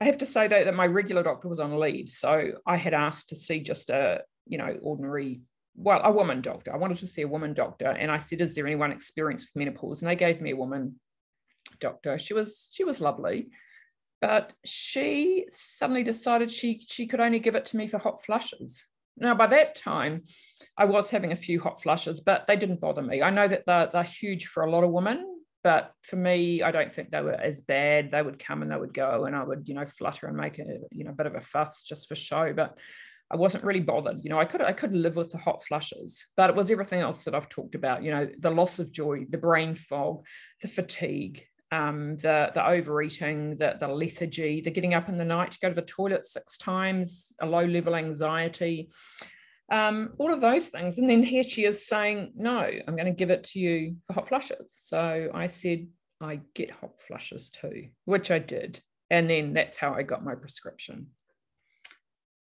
I 0.00 0.04
have 0.04 0.18
to 0.18 0.26
say 0.26 0.46
though 0.46 0.64
that 0.64 0.74
my 0.74 0.86
regular 0.86 1.22
doctor 1.22 1.48
was 1.48 1.60
on 1.60 1.78
leave, 1.78 2.08
so 2.08 2.52
I 2.66 2.76
had 2.76 2.94
asked 2.94 3.30
to 3.30 3.36
see 3.36 3.60
just 3.60 3.90
a 3.90 4.22
you 4.46 4.58
know 4.58 4.78
ordinary 4.82 5.42
well, 5.76 6.00
a 6.02 6.12
woman 6.12 6.40
doctor. 6.40 6.72
I 6.72 6.76
wanted 6.76 6.98
to 6.98 7.06
see 7.06 7.22
a 7.22 7.28
woman 7.28 7.54
doctor, 7.54 7.88
and 7.88 8.10
I 8.10 8.18
said, 8.18 8.40
"Is 8.40 8.54
there 8.54 8.66
anyone 8.66 8.92
experienced 8.92 9.50
with 9.54 9.60
menopause?" 9.60 10.02
And 10.02 10.10
they 10.10 10.16
gave 10.16 10.40
me 10.40 10.50
a 10.50 10.56
woman 10.56 11.00
doctor. 11.78 12.18
She 12.18 12.34
was 12.34 12.70
she 12.72 12.84
was 12.84 13.00
lovely, 13.00 13.48
but 14.20 14.52
she 14.64 15.46
suddenly 15.50 16.02
decided 16.02 16.50
she 16.50 16.84
she 16.88 17.06
could 17.06 17.20
only 17.20 17.38
give 17.38 17.54
it 17.54 17.66
to 17.66 17.76
me 17.76 17.86
for 17.86 17.98
hot 17.98 18.22
flushes. 18.22 18.86
Now, 19.16 19.34
by 19.34 19.48
that 19.48 19.74
time, 19.74 20.24
I 20.76 20.86
was 20.86 21.10
having 21.10 21.32
a 21.32 21.36
few 21.36 21.60
hot 21.60 21.82
flushes, 21.82 22.20
but 22.20 22.46
they 22.46 22.56
didn't 22.56 22.80
bother 22.80 23.02
me. 23.02 23.22
I 23.22 23.30
know 23.30 23.46
that 23.46 23.66
they're, 23.66 23.86
they're 23.86 24.02
huge 24.02 24.46
for 24.46 24.64
a 24.64 24.70
lot 24.70 24.82
of 24.82 24.90
women, 24.90 25.42
but 25.62 25.92
for 26.02 26.16
me, 26.16 26.62
I 26.62 26.70
don't 26.70 26.90
think 26.90 27.10
they 27.10 27.20
were 27.20 27.32
as 27.32 27.60
bad. 27.60 28.10
They 28.10 28.22
would 28.22 28.38
come 28.38 28.62
and 28.62 28.70
they 28.70 28.78
would 28.78 28.94
go, 28.94 29.26
and 29.26 29.36
I 29.36 29.44
would, 29.44 29.68
you 29.68 29.74
know, 29.74 29.84
flutter 29.84 30.26
and 30.26 30.36
make 30.36 30.58
a, 30.58 30.64
you 30.90 31.04
know, 31.04 31.12
bit 31.12 31.26
of 31.26 31.34
a 31.34 31.40
fuss 31.40 31.82
just 31.82 32.08
for 32.08 32.14
show. 32.14 32.54
But 32.54 32.78
I 33.30 33.36
wasn't 33.36 33.64
really 33.64 33.80
bothered. 33.80 34.24
You 34.24 34.30
know, 34.30 34.38
I 34.38 34.44
could 34.44 34.60
I 34.60 34.72
could 34.72 34.94
live 34.94 35.16
with 35.16 35.30
the 35.30 35.38
hot 35.38 35.62
flushes, 35.64 36.26
but 36.36 36.50
it 36.50 36.56
was 36.56 36.70
everything 36.70 37.00
else 37.00 37.24
that 37.24 37.34
I've 37.34 37.48
talked 37.48 37.74
about. 37.74 38.02
You 38.02 38.10
know, 38.10 38.28
the 38.38 38.50
loss 38.50 38.78
of 38.78 38.90
joy, 38.90 39.26
the 39.28 39.38
brain 39.38 39.74
fog, 39.74 40.24
the 40.60 40.68
fatigue, 40.68 41.44
um, 41.70 42.16
the 42.16 42.50
the 42.52 42.66
overeating, 42.66 43.56
the 43.56 43.76
the 43.78 43.86
lethargy, 43.86 44.60
the 44.60 44.70
getting 44.70 44.94
up 44.94 45.08
in 45.08 45.16
the 45.16 45.24
night 45.24 45.52
to 45.52 45.58
go 45.60 45.68
to 45.68 45.74
the 45.74 45.82
toilet 45.82 46.24
six 46.24 46.58
times, 46.58 47.34
a 47.40 47.46
low 47.46 47.64
level 47.64 47.94
anxiety, 47.94 48.90
um, 49.70 50.14
all 50.18 50.32
of 50.32 50.40
those 50.40 50.68
things. 50.68 50.98
And 50.98 51.08
then 51.08 51.22
here 51.22 51.44
she 51.44 51.64
is 51.64 51.86
saying, 51.86 52.32
"No, 52.34 52.58
I'm 52.58 52.96
going 52.96 53.06
to 53.06 53.12
give 53.12 53.30
it 53.30 53.44
to 53.44 53.60
you 53.60 53.96
for 54.06 54.14
hot 54.14 54.28
flushes." 54.28 54.74
So 54.74 55.30
I 55.32 55.46
said, 55.46 55.86
"I 56.20 56.40
get 56.54 56.72
hot 56.72 57.00
flushes 57.00 57.50
too," 57.50 57.90
which 58.06 58.32
I 58.32 58.40
did, 58.40 58.80
and 59.08 59.30
then 59.30 59.52
that's 59.52 59.76
how 59.76 59.94
I 59.94 60.02
got 60.02 60.24
my 60.24 60.34
prescription. 60.34 61.08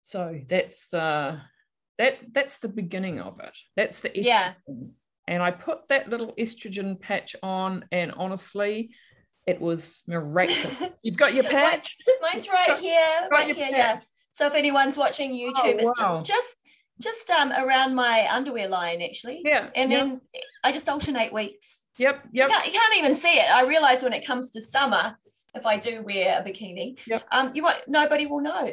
So 0.06 0.38
that's 0.48 0.86
the 0.86 1.40
that 1.98 2.22
that's 2.32 2.58
the 2.58 2.68
beginning 2.68 3.18
of 3.18 3.40
it. 3.40 3.58
That's 3.74 4.02
the 4.02 4.10
estrogen. 4.10 4.24
Yeah. 4.24 4.52
And 5.26 5.42
I 5.42 5.50
put 5.50 5.88
that 5.88 6.08
little 6.08 6.32
estrogen 6.38 7.00
patch 7.00 7.34
on, 7.42 7.84
and 7.90 8.12
honestly, 8.12 8.94
it 9.48 9.60
was 9.60 10.04
miraculous. 10.06 10.90
You've 11.02 11.16
got 11.16 11.34
your 11.34 11.42
patch. 11.42 11.96
Mine's 12.22 12.46
right 12.46 12.78
here, 12.78 13.28
right 13.32 13.46
here. 13.52 13.66
Patch. 13.66 13.72
Yeah. 13.72 14.00
So 14.30 14.46
if 14.46 14.54
anyone's 14.54 14.96
watching 14.96 15.32
YouTube, 15.32 15.80
oh, 15.80 15.90
it's 15.90 16.00
wow. 16.00 16.22
just 16.22 16.62
just 17.00 17.28
just 17.28 17.30
um 17.30 17.50
around 17.50 17.96
my 17.96 18.28
underwear 18.32 18.68
line 18.68 19.02
actually. 19.02 19.42
Yeah. 19.44 19.70
And 19.74 19.90
yep. 19.90 20.00
then 20.00 20.20
I 20.62 20.70
just 20.70 20.88
alternate 20.88 21.32
weeks. 21.32 21.88
Yep. 21.98 22.26
Yep. 22.30 22.48
You 22.48 22.54
can't, 22.54 22.66
you 22.66 22.72
can't, 22.72 22.96
even 22.98 23.16
see 23.16 23.40
it. 23.40 23.50
I 23.50 23.66
realize 23.66 24.04
when 24.04 24.12
it 24.12 24.24
comes 24.24 24.50
to 24.50 24.60
summer, 24.60 25.18
if 25.56 25.66
I 25.66 25.78
do 25.78 26.02
wear 26.02 26.40
a 26.40 26.48
bikini, 26.48 27.04
yep. 27.08 27.24
um, 27.32 27.50
you 27.54 27.62
might 27.62 27.80
nobody 27.88 28.26
will 28.26 28.42
know. 28.42 28.72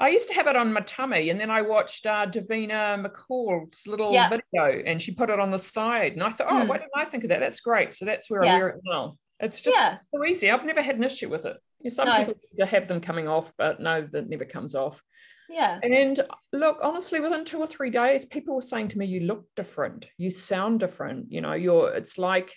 I 0.00 0.08
used 0.08 0.28
to 0.28 0.34
have 0.34 0.46
it 0.46 0.56
on 0.56 0.72
my 0.72 0.80
tummy, 0.80 1.28
and 1.28 1.38
then 1.38 1.50
I 1.50 1.60
watched 1.60 2.06
uh, 2.06 2.26
Davina 2.26 3.04
McCall's 3.04 3.86
little 3.86 4.12
yeah. 4.12 4.30
video, 4.30 4.82
and 4.86 5.00
she 5.00 5.12
put 5.12 5.28
it 5.28 5.38
on 5.38 5.50
the 5.50 5.58
side, 5.58 6.14
and 6.14 6.22
I 6.22 6.30
thought, 6.30 6.46
oh, 6.50 6.64
mm. 6.64 6.66
why 6.68 6.78
didn't 6.78 6.92
I 6.96 7.04
think 7.04 7.24
of 7.24 7.28
that? 7.28 7.40
That's 7.40 7.60
great. 7.60 7.92
So 7.92 8.06
that's 8.06 8.30
where 8.30 8.42
yeah. 8.42 8.54
I 8.54 8.56
wear 8.56 8.68
it 8.68 8.80
now. 8.82 9.16
It's 9.40 9.60
just 9.60 9.76
yeah. 9.76 9.98
so 10.12 10.24
easy. 10.24 10.50
I've 10.50 10.64
never 10.64 10.80
had 10.80 10.96
an 10.96 11.04
issue 11.04 11.28
with 11.28 11.44
it. 11.44 11.56
Some 11.88 12.08
no. 12.08 12.24
people 12.24 12.66
have 12.66 12.88
them 12.88 13.00
coming 13.00 13.28
off, 13.28 13.52
but 13.58 13.80
no, 13.80 14.06
that 14.12 14.28
never 14.28 14.44
comes 14.44 14.74
off. 14.74 15.02
Yeah. 15.50 15.80
And 15.82 16.20
look, 16.52 16.78
honestly, 16.82 17.20
within 17.20 17.44
two 17.44 17.58
or 17.58 17.66
three 17.66 17.90
days, 17.90 18.24
people 18.24 18.54
were 18.54 18.62
saying 18.62 18.88
to 18.88 18.98
me, 18.98 19.06
"You 19.06 19.20
look 19.20 19.46
different. 19.56 20.06
You 20.16 20.30
sound 20.30 20.80
different. 20.80 21.30
You 21.30 21.40
know, 21.40 21.52
you're. 21.54 21.92
It's 21.92 22.16
like, 22.16 22.54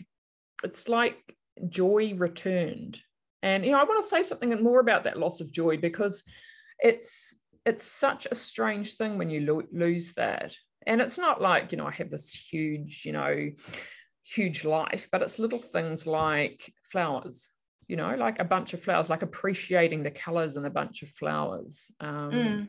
it's 0.63 0.87
like 0.87 1.17
joy 1.67 2.13
returned." 2.15 3.01
And 3.41 3.65
you 3.65 3.71
know, 3.71 3.79
I 3.79 3.83
want 3.83 4.01
to 4.01 4.09
say 4.09 4.23
something 4.23 4.49
more 4.63 4.79
about 4.79 5.03
that 5.05 5.19
loss 5.19 5.41
of 5.41 5.51
joy 5.51 5.77
because 5.77 6.23
it's 6.83 7.39
it's 7.65 7.83
such 7.83 8.27
a 8.29 8.35
strange 8.35 8.93
thing 8.93 9.17
when 9.17 9.29
you 9.29 9.41
lo- 9.41 9.67
lose 9.71 10.13
that 10.13 10.55
and 10.85 11.01
it's 11.01 11.17
not 11.17 11.41
like 11.41 11.71
you 11.71 11.77
know 11.77 11.87
i 11.87 11.91
have 11.91 12.09
this 12.09 12.33
huge 12.33 13.03
you 13.05 13.13
know 13.13 13.49
huge 14.23 14.65
life 14.65 15.07
but 15.11 15.21
it's 15.21 15.39
little 15.39 15.61
things 15.61 16.05
like 16.05 16.71
flowers 16.83 17.49
you 17.87 17.95
know 17.95 18.15
like 18.15 18.39
a 18.39 18.45
bunch 18.45 18.73
of 18.73 18.81
flowers 18.81 19.09
like 19.09 19.21
appreciating 19.21 20.03
the 20.03 20.11
colors 20.11 20.55
in 20.55 20.65
a 20.65 20.69
bunch 20.69 21.03
of 21.03 21.09
flowers 21.09 21.91
um, 21.99 22.31
mm. 22.31 22.67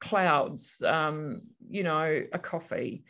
clouds 0.00 0.82
um, 0.86 1.40
you 1.68 1.82
know 1.82 2.22
a 2.32 2.38
coffee 2.38 3.04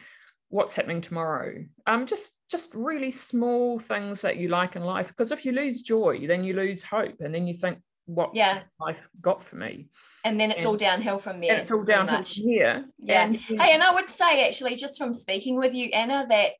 what's 0.48 0.74
happening 0.74 1.00
tomorrow 1.00 1.64
um 1.88 2.06
just 2.06 2.38
just 2.48 2.72
really 2.74 3.10
small 3.10 3.80
things 3.80 4.20
that 4.20 4.36
you 4.36 4.46
like 4.46 4.76
in 4.76 4.82
life 4.82 5.08
because 5.08 5.32
if 5.32 5.44
you 5.44 5.50
lose 5.50 5.82
joy 5.82 6.24
then 6.26 6.44
you 6.44 6.54
lose 6.54 6.84
hope 6.84 7.16
and 7.18 7.34
then 7.34 7.48
you 7.48 7.54
think 7.54 7.78
what 8.06 8.30
yeah. 8.34 8.60
life 8.80 9.08
got 9.20 9.42
for 9.42 9.56
me. 9.56 9.88
And 10.24 10.40
then 10.40 10.50
it's 10.50 10.60
and, 10.60 10.68
all 10.68 10.76
downhill 10.76 11.18
from 11.18 11.40
there. 11.40 11.56
It's 11.56 11.70
all 11.70 11.82
downhill 11.82 12.22
from 12.22 12.44
here. 12.44 12.86
Yeah. 12.98 13.24
And, 13.24 13.36
hey, 13.36 13.72
and 13.72 13.82
I 13.82 13.92
would 13.94 14.08
say 14.08 14.46
actually, 14.46 14.76
just 14.76 14.98
from 14.98 15.12
speaking 15.12 15.56
with 15.56 15.74
you, 15.74 15.86
Anna, 15.92 16.24
that 16.28 16.52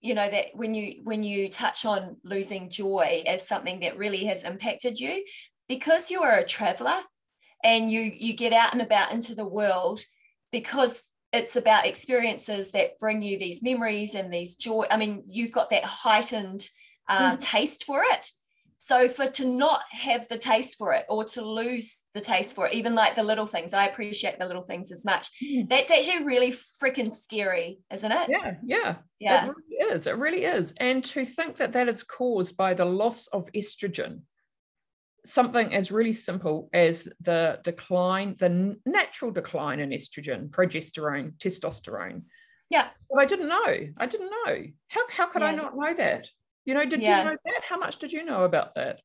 you 0.00 0.14
know 0.14 0.28
that 0.28 0.46
when 0.54 0.74
you 0.74 1.00
when 1.02 1.24
you 1.24 1.48
touch 1.48 1.84
on 1.84 2.16
losing 2.24 2.70
joy 2.70 3.22
as 3.26 3.46
something 3.46 3.80
that 3.80 3.98
really 3.98 4.24
has 4.26 4.44
impacted 4.44 4.98
you, 4.98 5.24
because 5.68 6.10
you 6.10 6.22
are 6.22 6.38
a 6.38 6.44
traveler 6.44 7.00
and 7.64 7.90
you 7.90 8.00
you 8.00 8.34
get 8.34 8.52
out 8.52 8.72
and 8.72 8.82
about 8.82 9.12
into 9.12 9.34
the 9.34 9.46
world, 9.46 10.00
because 10.52 11.10
it's 11.32 11.56
about 11.56 11.86
experiences 11.86 12.70
that 12.70 12.98
bring 13.00 13.20
you 13.20 13.36
these 13.36 13.62
memories 13.62 14.14
and 14.14 14.32
these 14.32 14.54
joy. 14.54 14.84
I 14.90 14.96
mean, 14.96 15.24
you've 15.26 15.50
got 15.50 15.70
that 15.70 15.84
heightened 15.84 16.68
uh, 17.08 17.32
mm. 17.32 17.40
taste 17.40 17.84
for 17.84 18.00
it 18.04 18.30
so 18.84 19.08
for 19.08 19.26
to 19.26 19.46
not 19.46 19.80
have 19.92 20.28
the 20.28 20.36
taste 20.36 20.76
for 20.76 20.92
it 20.92 21.06
or 21.08 21.24
to 21.24 21.40
lose 21.40 22.04
the 22.12 22.20
taste 22.20 22.54
for 22.54 22.66
it, 22.66 22.74
even 22.74 22.94
like 22.94 23.14
the 23.14 23.22
little 23.22 23.46
things, 23.46 23.72
I 23.72 23.86
appreciate 23.86 24.38
the 24.38 24.46
little 24.46 24.60
things 24.60 24.92
as 24.92 25.06
much. 25.06 25.30
Mm. 25.42 25.70
That's 25.70 25.90
actually 25.90 26.26
really 26.26 26.50
freaking 26.50 27.10
scary, 27.10 27.78
isn't 27.90 28.12
it? 28.12 28.28
Yeah, 28.28 28.56
yeah, 28.62 28.96
yeah. 29.18 29.46
It 29.46 29.54
really 29.56 29.94
is. 29.94 30.06
It 30.06 30.18
really 30.18 30.44
is. 30.44 30.74
And 30.76 31.02
to 31.06 31.24
think 31.24 31.56
that 31.56 31.72
that 31.72 31.88
is 31.88 32.02
caused 32.02 32.58
by 32.58 32.74
the 32.74 32.84
loss 32.84 33.26
of 33.28 33.48
estrogen, 33.56 34.20
something 35.24 35.74
as 35.74 35.90
really 35.90 36.12
simple 36.12 36.68
as 36.74 37.08
the 37.20 37.60
decline, 37.64 38.36
the 38.38 38.78
natural 38.84 39.30
decline 39.30 39.80
in 39.80 39.92
estrogen, 39.92 40.50
progesterone, 40.50 41.32
testosterone. 41.38 42.24
Yeah. 42.68 42.88
Well, 43.08 43.22
I 43.22 43.24
didn't 43.24 43.48
know. 43.48 43.76
I 43.96 44.04
didn't 44.04 44.30
know. 44.44 44.64
How 44.88 45.00
how 45.08 45.26
could 45.28 45.40
yeah. 45.40 45.48
I 45.48 45.54
not 45.54 45.74
know 45.74 45.94
that? 45.94 46.28
You 46.64 46.74
know, 46.74 46.84
did 46.84 47.00
yeah. 47.00 47.18
you 47.18 47.30
know 47.30 47.36
that? 47.44 47.62
How 47.68 47.78
much 47.78 47.98
did 47.98 48.12
you 48.12 48.24
know 48.24 48.44
about 48.44 48.74
that? 48.74 49.00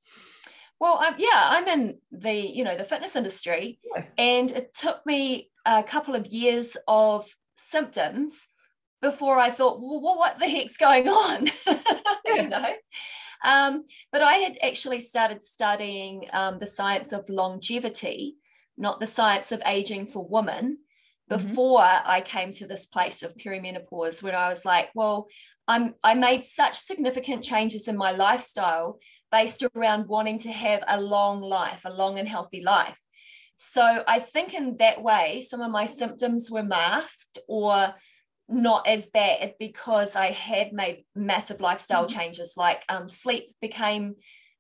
Well, 0.79 1.03
um, 1.03 1.15
yeah, 1.17 1.29
I'm 1.49 1.67
in 1.67 1.97
the 2.11 2.33
you 2.33 2.63
know 2.63 2.75
the 2.75 2.83
fitness 2.83 3.15
industry, 3.15 3.79
yeah. 3.95 4.05
and 4.17 4.51
it 4.51 4.73
took 4.73 5.05
me 5.05 5.49
a 5.65 5.83
couple 5.83 6.15
of 6.15 6.27
years 6.27 6.77
of 6.87 7.27
symptoms 7.57 8.47
before 9.01 9.37
I 9.37 9.49
thought, 9.49 9.79
well, 9.81 9.99
what 9.99 10.39
the 10.39 10.49
heck's 10.49 10.77
going 10.77 11.07
on? 11.07 11.49
Yeah. 12.25 12.43
you 12.43 12.49
know. 12.49 12.75
Um, 13.43 13.85
but 14.11 14.21
I 14.21 14.33
had 14.33 14.57
actually 14.61 14.99
started 14.99 15.43
studying 15.43 16.25
um, 16.33 16.59
the 16.59 16.67
science 16.67 17.11
of 17.11 17.27
longevity, 17.29 18.35
not 18.77 18.99
the 18.99 19.07
science 19.07 19.51
of 19.51 19.63
aging 19.65 20.05
for 20.05 20.27
women, 20.27 20.77
mm-hmm. 21.31 21.47
before 21.47 21.79
mm-hmm. 21.79 22.07
I 22.09 22.21
came 22.21 22.51
to 22.53 22.67
this 22.67 22.85
place 22.85 23.23
of 23.23 23.35
perimenopause, 23.35 24.21
where 24.21 24.35
I 24.35 24.49
was 24.49 24.65
like, 24.65 24.89
well, 24.93 25.27
I'm 25.69 25.93
I 26.03 26.15
made 26.15 26.43
such 26.43 26.73
significant 26.73 27.43
changes 27.43 27.87
in 27.87 27.95
my 27.95 28.11
lifestyle 28.11 28.99
based 29.31 29.63
around 29.75 30.07
wanting 30.07 30.39
to 30.39 30.51
have 30.51 30.83
a 30.87 30.99
long 30.99 31.41
life, 31.41 31.85
a 31.85 31.93
long 31.93 32.17
and 32.17 32.27
healthy 32.27 32.63
life. 32.63 32.99
So 33.55 34.03
I 34.07 34.19
think 34.19 34.55
in 34.55 34.77
that 34.77 35.03
way, 35.03 35.41
some 35.47 35.61
of 35.61 35.69
my 35.69 35.85
symptoms 35.85 36.49
were 36.49 36.63
masked 36.63 37.37
or 37.47 37.93
not 38.47 38.87
as 38.87 39.07
bad 39.07 39.53
because 39.59 40.15
I 40.15 40.27
had 40.27 40.73
made 40.73 41.05
massive 41.15 41.61
lifestyle 41.61 42.07
mm-hmm. 42.07 42.19
changes, 42.19 42.55
like 42.57 42.83
um, 42.89 43.07
sleep 43.07 43.51
became 43.61 44.15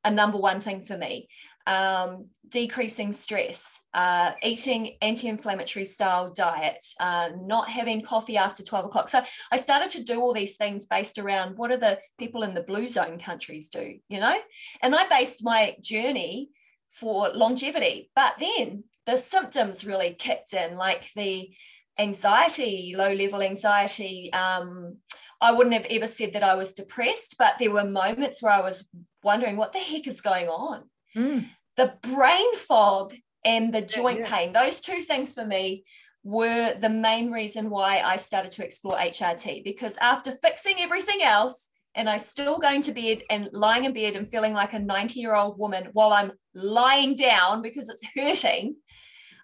a 0.05 0.11
number 0.11 0.37
one 0.37 0.59
thing 0.59 0.81
for 0.81 0.95
me 0.95 1.27
um, 1.69 2.25
decreasing 2.49 3.13
stress, 3.13 3.83
uh, 3.93 4.31
eating 4.43 4.97
anti-inflammatory 5.01 5.85
style 5.85 6.31
diet, 6.31 6.83
uh, 6.99 7.29
not 7.37 7.69
having 7.69 8.01
coffee 8.01 8.37
after 8.37 8.63
12 8.63 8.85
o'clock. 8.85 9.07
So 9.07 9.21
I 9.51 9.57
started 9.57 9.91
to 9.91 10.03
do 10.03 10.19
all 10.19 10.33
these 10.33 10.57
things 10.57 10.87
based 10.87 11.19
around 11.19 11.57
what 11.57 11.69
do 11.69 11.77
the 11.77 11.99
people 12.17 12.41
in 12.41 12.55
the 12.55 12.63
blue 12.63 12.87
zone 12.87 13.19
countries 13.19 13.69
do, 13.69 13.95
you 14.09 14.19
know? 14.19 14.37
And 14.81 14.95
I 14.95 15.07
based 15.07 15.43
my 15.43 15.75
journey 15.79 16.49
for 16.89 17.29
longevity. 17.29 18.09
But 18.15 18.33
then 18.39 18.83
the 19.05 19.17
symptoms 19.17 19.85
really 19.85 20.15
kicked 20.17 20.53
in, 20.53 20.75
like 20.75 21.07
the 21.15 21.53
anxiety, 21.99 22.95
low 22.97 23.13
level 23.13 23.43
anxiety. 23.43 24.33
Um, 24.33 24.97
I 25.39 25.51
wouldn't 25.51 25.75
have 25.75 25.87
ever 25.91 26.07
said 26.07 26.33
that 26.33 26.43
I 26.43 26.55
was 26.55 26.73
depressed, 26.73 27.35
but 27.37 27.59
there 27.59 27.71
were 27.71 27.85
moments 27.85 28.41
where 28.41 28.53
I 28.53 28.61
was 28.61 28.89
wondering 29.23 29.55
what 29.55 29.71
the 29.71 29.79
heck 29.79 30.07
is 30.07 30.19
going 30.19 30.47
on. 30.47 30.89
Mm 31.15 31.45
the 31.79 31.93
brain 32.01 32.55
fog 32.55 33.13
and 33.45 33.73
the 33.73 33.81
joint 33.81 34.19
yeah, 34.19 34.29
pain, 34.29 34.51
those 34.51 34.81
two 34.81 35.01
things 35.01 35.33
for 35.33 35.45
me 35.45 35.85
were 36.25 36.73
the 36.77 36.89
main 36.89 37.31
reason 37.31 37.69
why 37.69 38.01
I 38.03 38.17
started 38.17 38.51
to 38.51 38.65
explore 38.65 38.97
HRT 38.97 39.63
because 39.63 39.95
after 40.01 40.31
fixing 40.31 40.75
everything 40.79 41.21
else, 41.23 41.69
and 41.95 42.09
I 42.09 42.17
still 42.17 42.59
going 42.59 42.81
to 42.83 42.91
bed 42.91 43.23
and 43.29 43.49
lying 43.53 43.85
in 43.85 43.93
bed 43.93 44.17
and 44.17 44.27
feeling 44.27 44.53
like 44.53 44.73
a 44.73 44.79
90 44.79 45.21
year 45.21 45.35
old 45.35 45.57
woman 45.57 45.87
while 45.93 46.11
I'm 46.11 46.31
lying 46.53 47.15
down 47.15 47.61
because 47.61 47.87
it's 47.87 48.05
hurting, 48.13 48.75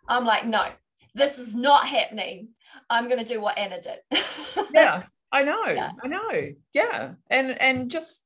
I'm 0.09 0.25
like, 0.25 0.45
no, 0.45 0.67
this 1.15 1.39
is 1.39 1.55
not 1.55 1.87
happening. 1.87 2.49
I'm 2.89 3.07
going 3.07 3.23
to 3.23 3.33
do 3.33 3.41
what 3.41 3.57
Anna 3.57 3.79
did. 3.79 3.99
yeah, 4.73 5.03
I 5.31 5.41
know. 5.41 5.67
Yeah. 5.67 5.91
I 6.03 6.07
know. 6.07 6.51
Yeah. 6.73 7.13
And, 7.29 7.59
and 7.61 7.89
just, 7.89 8.25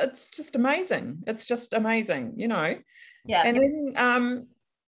it's 0.00 0.26
just 0.26 0.56
amazing. 0.56 1.22
It's 1.28 1.46
just 1.46 1.72
amazing, 1.72 2.34
you 2.36 2.48
know. 2.48 2.76
Yeah. 3.28 3.42
And 3.44 3.56
then, 3.58 3.92
um, 3.96 4.48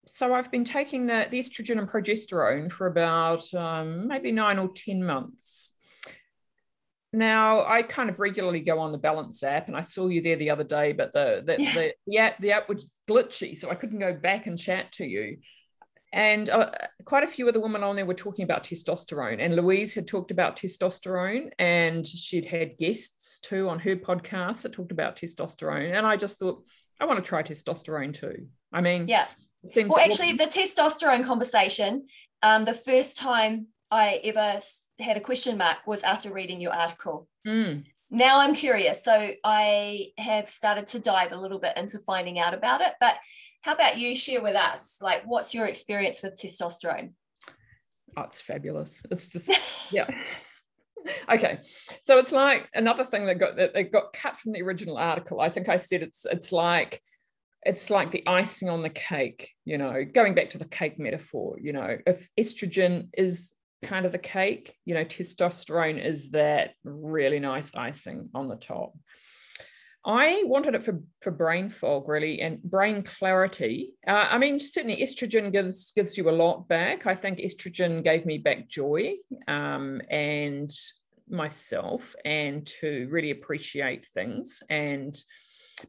so 0.08 0.34
I've 0.34 0.52
been 0.52 0.65
taking 0.65 1.08
the, 1.08 1.28
the 1.32 1.39
estrogen 1.39 1.80
and 1.80 1.89
progesterone 1.89 2.71
for 2.71 2.88
about 2.88 3.52
um, 3.54 4.08
maybe 4.08 4.32
nine 4.32 4.60
or 4.60 4.69
10 4.76 5.04
months. 5.04 5.74
now 7.13 7.65
I 7.65 7.82
kind 7.82 8.10
of 8.10 8.19
regularly 8.19 8.60
go 8.60 8.78
on 8.80 8.91
the 8.91 8.98
Balance 8.98 9.41
app, 9.41 9.67
and 9.67 9.76
I 9.76 9.82
saw 9.82 10.08
you 10.08 10.21
there 10.21 10.36
the 10.36 10.50
other 10.50 10.65
day, 10.65 10.91
but 10.91 11.13
the 11.13 11.41
the, 11.45 11.56
yeah. 11.58 11.74
the, 11.74 11.93
the, 12.08 12.17
app 12.17 12.38
the 12.39 12.52
app 12.52 12.69
was 12.69 13.00
glitchy, 13.10 13.56
so 13.58 13.71
I 13.71 13.76
couldn't 13.76 14.00
go 14.00 14.13
back 14.13 14.48
and 14.48 14.60
chat 14.60 14.91
to 14.93 15.06
you. 15.06 15.38
And 16.12 16.50
uh, 16.50 16.71
quite 17.04 17.24
a 17.24 17.28
few 17.28 17.48
of 17.48 17.54
the 17.54 17.60
women 17.60 17.84
on 17.84 17.95
there 17.95 18.06
were 18.06 18.13
talking 18.13 18.43
about 18.43 18.65
testosterone, 18.65 19.38
and 19.39 19.56
Louise 19.56 19.93
had 19.93 20.08
talked 20.08 20.32
about 20.32 20.58
testosterone, 20.58 21.52
and 21.58 22.06
she'd 22.06 22.45
had 22.45 22.78
guests 22.78 23.39
too 23.39 23.69
on 23.69 23.80
her 23.80 23.95
podcast 23.95 24.63
that 24.63 24.74
talked 24.74 24.91
about 24.91 25.15
testosterone, 25.15 25.93
and 25.93 26.06
I 26.06 26.17
just 26.17 26.39
thought 26.39 26.65
I 26.99 27.05
want 27.05 27.19
to 27.19 27.25
try 27.25 27.43
testosterone 27.43 28.13
too. 28.13 28.47
I 28.71 28.81
mean, 28.81 29.08
yeah. 29.08 29.25
Seems 29.67 29.89
well, 29.89 29.99
actually, 29.99 30.34
the 30.34 30.45
testosterone 30.45 31.25
conversation, 31.25 32.05
um, 32.43 32.65
the 32.65 32.73
first 32.73 33.17
time 33.17 33.67
I 33.89 34.19
ever 34.23 34.60
had 34.99 35.17
a 35.17 35.21
question 35.21 35.58
mark 35.58 35.88
was 35.88 36.03
after 36.03 36.31
reading 36.31 36.62
your 36.62 36.73
article. 36.73 37.27
Mm. 37.47 37.86
Now 38.12 38.41
I'm 38.41 38.53
curious. 38.53 39.03
So 39.03 39.31
I 39.43 40.08
have 40.17 40.47
started 40.47 40.86
to 40.88 40.99
dive 40.99 41.31
a 41.31 41.38
little 41.38 41.60
bit 41.60 41.77
into 41.77 41.99
finding 41.99 42.39
out 42.39 42.53
about 42.53 42.81
it. 42.81 42.93
But 42.99 43.17
how 43.63 43.73
about 43.73 43.97
you 43.97 44.15
share 44.15 44.41
with 44.41 44.55
us? 44.55 44.99
Like, 45.01 45.23
what's 45.25 45.55
your 45.55 45.65
experience 45.65 46.21
with 46.21 46.36
testosterone? 46.36 47.13
Oh, 48.15 48.23
it's 48.23 48.41
fabulous. 48.41 49.03
It's 49.10 49.27
just, 49.27 49.91
yeah. 49.91 50.08
okay 51.30 51.60
so 52.04 52.18
it's 52.18 52.32
like 52.32 52.68
another 52.74 53.04
thing 53.04 53.26
that 53.26 53.36
got 53.36 53.56
that 53.56 53.91
got 53.91 54.13
cut 54.13 54.38
from 54.38 54.52
the 54.52 54.62
original 54.62 54.98
article 54.98 55.39
i 55.41 55.50
think 55.50 55.70
i 55.70 55.78
said 55.78 56.02
it's 56.02 56.26
it's 56.26 56.52
like 56.52 57.02
it's 57.63 57.89
like 57.89 58.12
the 58.12 58.24
icing 58.28 58.70
on 58.70 58.82
the 58.82 58.89
cake 58.89 59.52
you 59.65 59.78
know 59.78 60.04
going 60.04 60.34
back 60.34 60.50
to 60.50 60.58
the 60.58 60.65
cake 60.65 61.00
metaphor 61.00 61.58
you 61.60 61.74
know 61.74 61.98
if 62.06 62.28
estrogen 62.38 63.08
is 63.13 63.56
kind 63.86 64.06
of 64.06 64.12
the 64.12 64.18
cake. 64.18 64.76
You 64.86 64.96
know, 64.96 65.06
testosterone 65.06 66.04
is 66.04 66.32
that 66.32 66.72
really 66.84 67.39
nice 67.39 67.74
icing 67.76 68.30
on 68.34 68.48
the 68.48 68.56
top. 68.56 68.94
I 70.06 70.44
wanted 70.46 70.76
it 70.76 70.84
for, 70.84 71.02
for 71.22 71.32
brain 71.32 71.70
fog 71.70 72.08
really 72.08 72.41
and 72.41 72.62
brain 72.62 73.02
clarity. 73.02 73.94
Uh, 74.08 74.28
I 74.30 74.38
mean, 74.38 74.60
certainly 74.60 74.98
estrogen 74.98 75.52
gives 75.52 75.91
gives 75.94 76.18
you 76.18 76.30
a 76.30 76.32
lot 76.32 76.68
back. 76.68 77.08
I 77.08 77.15
think 77.15 77.39
estrogen 77.39 78.04
gave 78.04 78.26
me 78.26 78.38
back 78.38 78.68
joy 78.68 79.15
um, 79.48 80.02
and 80.10 80.70
myself 81.28 82.15
and 82.24 82.68
to 82.82 83.08
really 83.10 83.32
appreciate 83.32 84.06
things. 84.06 84.62
And 84.70 85.18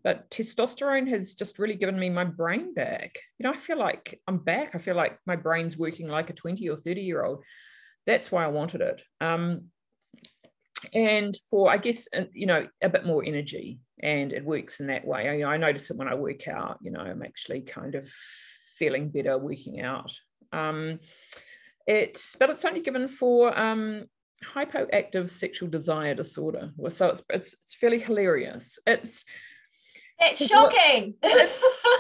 but 0.03 0.31
testosterone 0.31 1.09
has 1.09 1.35
just 1.35 1.59
really 1.59 1.77
given 1.77 1.99
me 1.99 2.09
my 2.09 2.25
brain 2.25 2.75
back. 2.75 3.19
You 3.39 3.45
know, 3.45 3.53
I 3.53 3.57
feel 3.57 3.79
like 3.79 4.21
I'm 4.27 4.39
back. 4.39 4.75
I 4.75 4.79
feel 4.79 4.97
like 4.97 5.19
my 5.27 5.37
brain's 5.37 5.77
working 5.77 6.09
like 6.09 6.31
a 6.31 6.35
20 6.35 6.69
or 6.71 6.77
30 6.77 7.03
year 7.03 7.25
old 7.25 7.45
that's 8.07 8.31
why 8.31 8.45
I 8.45 8.49
wanted 8.49 8.81
it. 8.81 9.03
Um, 9.21 9.65
and 10.93 11.37
for 11.51 11.71
I 11.71 11.77
guess 11.77 12.09
uh, 12.17 12.25
you 12.33 12.47
know 12.47 12.67
a 12.83 12.89
bit 12.89 13.07
more 13.07 13.25
energy, 13.25 13.81
and 14.01 14.33
it 14.33 14.45
works 14.45 14.81
in 14.81 14.89
that 14.89 15.07
way. 15.07 15.29
I, 15.29 15.35
you 15.35 15.41
know, 15.45 15.51
I 15.51 15.57
notice 15.57 15.91
it 15.91 15.97
when 15.97 16.09
I 16.09 16.15
work 16.15 16.49
out. 16.49 16.79
You 16.83 16.91
know, 16.91 17.01
I'm 17.01 17.23
actually 17.23 17.63
kind 17.63 17.95
of 17.95 18.11
feeling 18.77 19.09
better 19.09 19.39
working 19.39 19.81
out. 19.81 20.13
Um, 20.53 21.01
it's 21.87 22.37
but 22.37 22.51
it's 22.51 22.65
only 22.65 22.81
given 22.81 23.09
for 23.09 23.57
um, 23.59 24.07
hypoactive 24.45 25.29
sexual 25.29 25.69
desire 25.69 26.15
disorder. 26.15 26.73
So 26.91 27.09
it's 27.09 27.23
it's, 27.31 27.55
it's 27.55 27.75
fairly 27.75 27.99
hilarious. 27.99 28.79
It's 28.87 29.25
it's 30.19 30.47
shocking. 30.47 31.15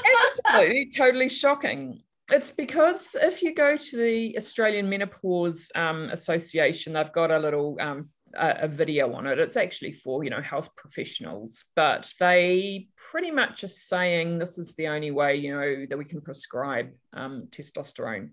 It's 0.08 0.40
absolutely 0.44 0.90
totally 0.96 1.28
shocking. 1.28 2.00
It's 2.32 2.50
because 2.50 3.16
if 3.20 3.42
you 3.42 3.54
go 3.54 3.76
to 3.76 3.96
the 3.96 4.36
Australian 4.36 4.88
Menopause 4.88 5.70
um, 5.74 6.08
Association, 6.10 6.92
they've 6.92 7.12
got 7.12 7.30
a 7.30 7.38
little 7.38 7.76
um, 7.80 8.08
a, 8.38 8.64
a, 8.64 8.68
video 8.68 9.12
on 9.14 9.26
it. 9.26 9.38
It's 9.38 9.56
actually 9.56 9.92
for 9.92 10.24
you 10.24 10.30
know 10.30 10.40
health 10.40 10.70
professionals, 10.76 11.64
but 11.74 12.12
they 12.20 12.88
pretty 12.96 13.30
much 13.30 13.64
are 13.64 13.68
saying 13.68 14.38
this 14.38 14.58
is 14.58 14.74
the 14.76 14.88
only 14.88 15.10
way 15.10 15.36
you 15.36 15.54
know 15.54 15.86
that 15.88 15.98
we 15.98 16.04
can 16.04 16.20
prescribe 16.20 16.90
um, 17.12 17.48
testosterone 17.50 18.30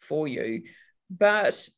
for 0.00 0.26
you. 0.28 0.62
But 1.10 1.68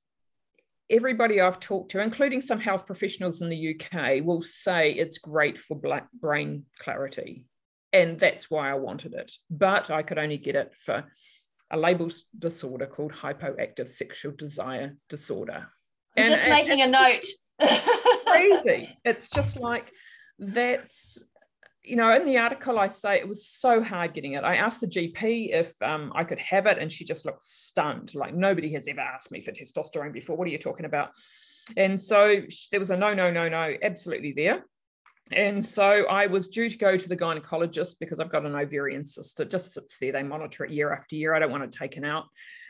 everybody 0.90 1.40
I've 1.40 1.60
talked 1.60 1.92
to, 1.92 2.00
including 2.00 2.40
some 2.40 2.60
health 2.60 2.86
professionals 2.86 3.42
in 3.42 3.48
the 3.48 3.76
UK, 3.76 4.24
will 4.24 4.42
say 4.42 4.92
it's 4.92 5.18
great 5.18 5.58
for 5.58 5.76
black 5.76 6.08
brain 6.12 6.64
clarity. 6.78 7.44
And 7.92 8.18
that's 8.18 8.50
why 8.50 8.70
I 8.70 8.74
wanted 8.74 9.14
it. 9.14 9.32
But 9.50 9.90
I 9.90 10.02
could 10.02 10.18
only 10.18 10.38
get 10.38 10.56
it 10.56 10.74
for 10.76 11.04
a 11.70 11.78
label 11.78 12.10
disorder 12.38 12.86
called 12.86 13.12
hypoactive 13.12 13.88
sexual 13.88 14.32
desire 14.32 14.96
disorder. 15.08 15.68
I'm 16.16 16.24
and, 16.24 16.26
just 16.26 16.44
and, 16.44 16.52
making 16.52 16.80
and 16.80 16.94
a 16.94 16.98
note. 16.98 17.24
Crazy. 17.58 18.88
It's 19.04 19.28
just 19.28 19.60
like 19.60 19.92
that's 20.38 21.22
you 21.88 21.96
know, 21.96 22.14
in 22.14 22.26
the 22.26 22.36
article, 22.36 22.78
I 22.78 22.88
say 22.88 23.18
it 23.18 23.26
was 23.26 23.46
so 23.46 23.82
hard 23.82 24.12
getting 24.12 24.34
it. 24.34 24.44
I 24.44 24.56
asked 24.56 24.82
the 24.82 24.86
GP 24.86 25.54
if 25.54 25.80
um, 25.80 26.12
I 26.14 26.24
could 26.24 26.38
have 26.38 26.66
it, 26.66 26.78
and 26.78 26.92
she 26.92 27.04
just 27.04 27.24
looked 27.24 27.42
stunned. 27.42 28.14
Like 28.14 28.34
nobody 28.34 28.72
has 28.74 28.86
ever 28.88 29.00
asked 29.00 29.32
me 29.32 29.40
for 29.40 29.52
testosterone 29.52 30.12
before. 30.12 30.36
What 30.36 30.46
are 30.46 30.50
you 30.50 30.58
talking 30.58 30.84
about? 30.84 31.10
And 31.76 32.00
so 32.00 32.42
there 32.70 32.80
was 32.80 32.90
a 32.90 32.96
no, 32.96 33.14
no, 33.14 33.30
no, 33.30 33.48
no, 33.48 33.74
absolutely 33.82 34.32
there. 34.32 34.64
And 35.32 35.64
so 35.64 36.06
I 36.06 36.26
was 36.26 36.48
due 36.48 36.68
to 36.68 36.78
go 36.78 36.96
to 36.96 37.08
the 37.08 37.16
gynecologist 37.16 37.98
because 38.00 38.20
I've 38.20 38.30
got 38.30 38.46
an 38.46 38.54
ovarian 38.54 39.04
cyst. 39.04 39.40
It 39.40 39.50
just 39.50 39.74
sits 39.74 39.98
there. 39.98 40.12
They 40.12 40.22
monitor 40.22 40.64
it 40.64 40.70
year 40.70 40.92
after 40.92 41.16
year. 41.16 41.34
I 41.34 41.38
don't 41.38 41.50
want 41.50 41.64
it 41.64 41.72
taken 41.72 42.04
out 42.04 42.24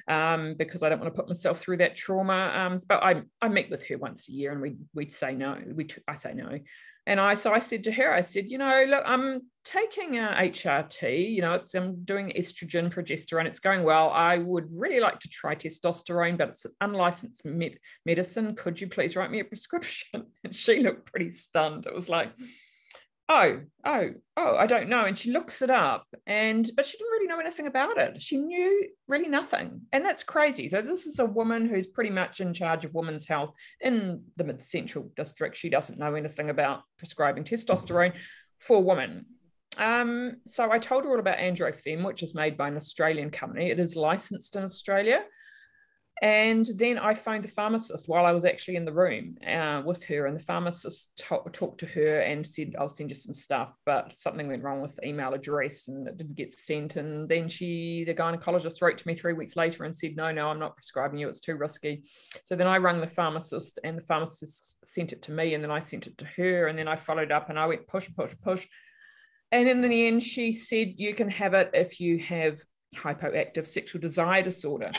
um, 0.08 0.54
because 0.58 0.82
I 0.82 0.88
don't 0.88 1.00
want 1.00 1.12
to 1.14 1.16
put 1.16 1.28
myself 1.28 1.60
through 1.60 1.76
that 1.78 1.94
trauma. 1.94 2.52
Um, 2.54 2.78
but 2.88 3.02
I, 3.02 3.22
I 3.40 3.48
meet 3.48 3.70
with 3.70 3.84
her 3.86 3.98
once 3.98 4.28
a 4.28 4.32
year 4.32 4.52
and 4.52 4.60
we 4.60 4.76
we 4.94 5.08
say 5.08 5.34
no. 5.34 5.58
We 5.74 5.86
I 6.06 6.14
say 6.14 6.34
no. 6.34 6.58
And 7.08 7.18
I 7.18 7.36
so 7.36 7.54
I 7.54 7.58
said 7.58 7.84
to 7.84 7.92
her, 7.92 8.12
I 8.12 8.20
said, 8.20 8.50
you 8.50 8.58
know, 8.58 8.84
look, 8.86 9.02
I'm 9.06 9.40
taking 9.64 10.18
a 10.18 10.28
HRT. 10.28 11.32
You 11.32 11.40
know, 11.40 11.54
it's 11.54 11.74
I'm 11.74 12.04
doing 12.04 12.34
estrogen, 12.36 12.92
progesterone. 12.92 13.46
It's 13.46 13.60
going 13.60 13.82
well. 13.82 14.10
I 14.10 14.36
would 14.36 14.68
really 14.74 15.00
like 15.00 15.18
to 15.20 15.28
try 15.28 15.54
testosterone, 15.54 16.36
but 16.36 16.50
it's 16.50 16.66
an 16.66 16.72
unlicensed 16.82 17.46
med- 17.46 17.78
medicine. 18.04 18.54
Could 18.54 18.78
you 18.78 18.88
please 18.88 19.16
write 19.16 19.30
me 19.30 19.40
a 19.40 19.44
prescription? 19.44 20.26
And 20.44 20.54
she 20.54 20.80
looked 20.80 21.10
pretty 21.10 21.30
stunned. 21.30 21.86
It 21.86 21.94
was 21.94 22.10
like, 22.10 22.30
oh, 23.28 23.60
oh, 23.84 24.10
oh, 24.36 24.56
I 24.56 24.66
don't 24.66 24.88
know. 24.88 25.04
And 25.04 25.16
she 25.16 25.30
looks 25.30 25.62
it 25.62 25.70
up, 25.70 26.06
and 26.26 26.68
but 26.76 26.86
she 26.86 26.96
didn't 26.96 27.12
really 27.12 27.26
know 27.26 27.40
anything 27.40 27.66
about 27.66 27.98
it. 27.98 28.20
She 28.22 28.38
knew 28.38 28.88
really 29.06 29.28
nothing, 29.28 29.82
and 29.92 30.04
that's 30.04 30.22
crazy. 30.22 30.68
So 30.68 30.80
this 30.80 31.06
is 31.06 31.18
a 31.18 31.26
woman 31.26 31.68
who's 31.68 31.86
pretty 31.86 32.10
much 32.10 32.40
in 32.40 32.54
charge 32.54 32.84
of 32.84 32.94
women's 32.94 33.26
health 33.26 33.54
in 33.80 34.22
the 34.36 34.44
Mid 34.44 34.62
Central 34.62 35.10
District. 35.16 35.56
She 35.56 35.68
doesn't 35.68 35.98
know 35.98 36.14
anything 36.14 36.50
about 36.50 36.82
prescribing 36.98 37.44
testosterone 37.44 38.14
for 38.58 38.82
women. 38.82 39.26
Um, 39.76 40.38
so 40.46 40.72
I 40.72 40.78
told 40.78 41.04
her 41.04 41.10
all 41.10 41.20
about 41.20 41.38
AndroFeme, 41.38 42.04
which 42.04 42.22
is 42.22 42.34
made 42.34 42.56
by 42.56 42.68
an 42.68 42.76
Australian 42.76 43.30
company. 43.30 43.70
It 43.70 43.78
is 43.78 43.94
licensed 43.94 44.56
in 44.56 44.64
Australia. 44.64 45.22
And 46.20 46.66
then 46.74 46.98
I 46.98 47.14
phoned 47.14 47.44
the 47.44 47.48
pharmacist 47.48 48.08
while 48.08 48.26
I 48.26 48.32
was 48.32 48.44
actually 48.44 48.74
in 48.74 48.84
the 48.84 48.92
room 48.92 49.36
uh, 49.46 49.82
with 49.84 50.02
her, 50.04 50.26
and 50.26 50.34
the 50.34 50.42
pharmacist 50.42 51.16
t- 51.16 51.50
talked 51.52 51.78
to 51.80 51.86
her 51.86 52.20
and 52.20 52.44
said, 52.44 52.74
"I'll 52.76 52.88
send 52.88 53.10
you 53.10 53.14
some 53.14 53.34
stuff," 53.34 53.76
but 53.86 54.12
something 54.12 54.48
went 54.48 54.64
wrong 54.64 54.80
with 54.80 54.96
the 54.96 55.06
email 55.06 55.32
address 55.32 55.86
and 55.86 56.08
it 56.08 56.16
didn't 56.16 56.34
get 56.34 56.52
sent. 56.52 56.96
And 56.96 57.28
then 57.28 57.48
she, 57.48 58.02
the 58.04 58.14
gynecologist, 58.14 58.82
wrote 58.82 58.98
to 58.98 59.06
me 59.06 59.14
three 59.14 59.32
weeks 59.32 59.54
later 59.54 59.84
and 59.84 59.96
said, 59.96 60.16
"No, 60.16 60.32
no, 60.32 60.48
I'm 60.48 60.58
not 60.58 60.76
prescribing 60.76 61.20
you. 61.20 61.28
It's 61.28 61.40
too 61.40 61.56
risky." 61.56 62.02
So 62.44 62.56
then 62.56 62.66
I 62.66 62.78
rang 62.78 63.00
the 63.00 63.06
pharmacist, 63.06 63.78
and 63.84 63.96
the 63.96 64.02
pharmacist 64.02 64.84
sent 64.84 65.12
it 65.12 65.22
to 65.22 65.32
me, 65.32 65.54
and 65.54 65.62
then 65.62 65.70
I 65.70 65.78
sent 65.78 66.08
it 66.08 66.18
to 66.18 66.24
her, 66.24 66.66
and 66.66 66.76
then 66.76 66.88
I 66.88 66.96
followed 66.96 67.30
up, 67.30 67.48
and 67.48 67.58
I 67.58 67.66
went 67.66 67.86
push, 67.86 68.08
push, 68.16 68.34
push, 68.42 68.66
and 69.52 69.68
in 69.68 69.82
the 69.82 70.06
end, 70.08 70.24
she 70.24 70.52
said, 70.52 70.94
"You 70.96 71.14
can 71.14 71.30
have 71.30 71.54
it 71.54 71.70
if 71.74 72.00
you 72.00 72.18
have 72.18 72.60
hypoactive 72.96 73.68
sexual 73.68 74.00
desire 74.00 74.42
disorder." 74.42 74.90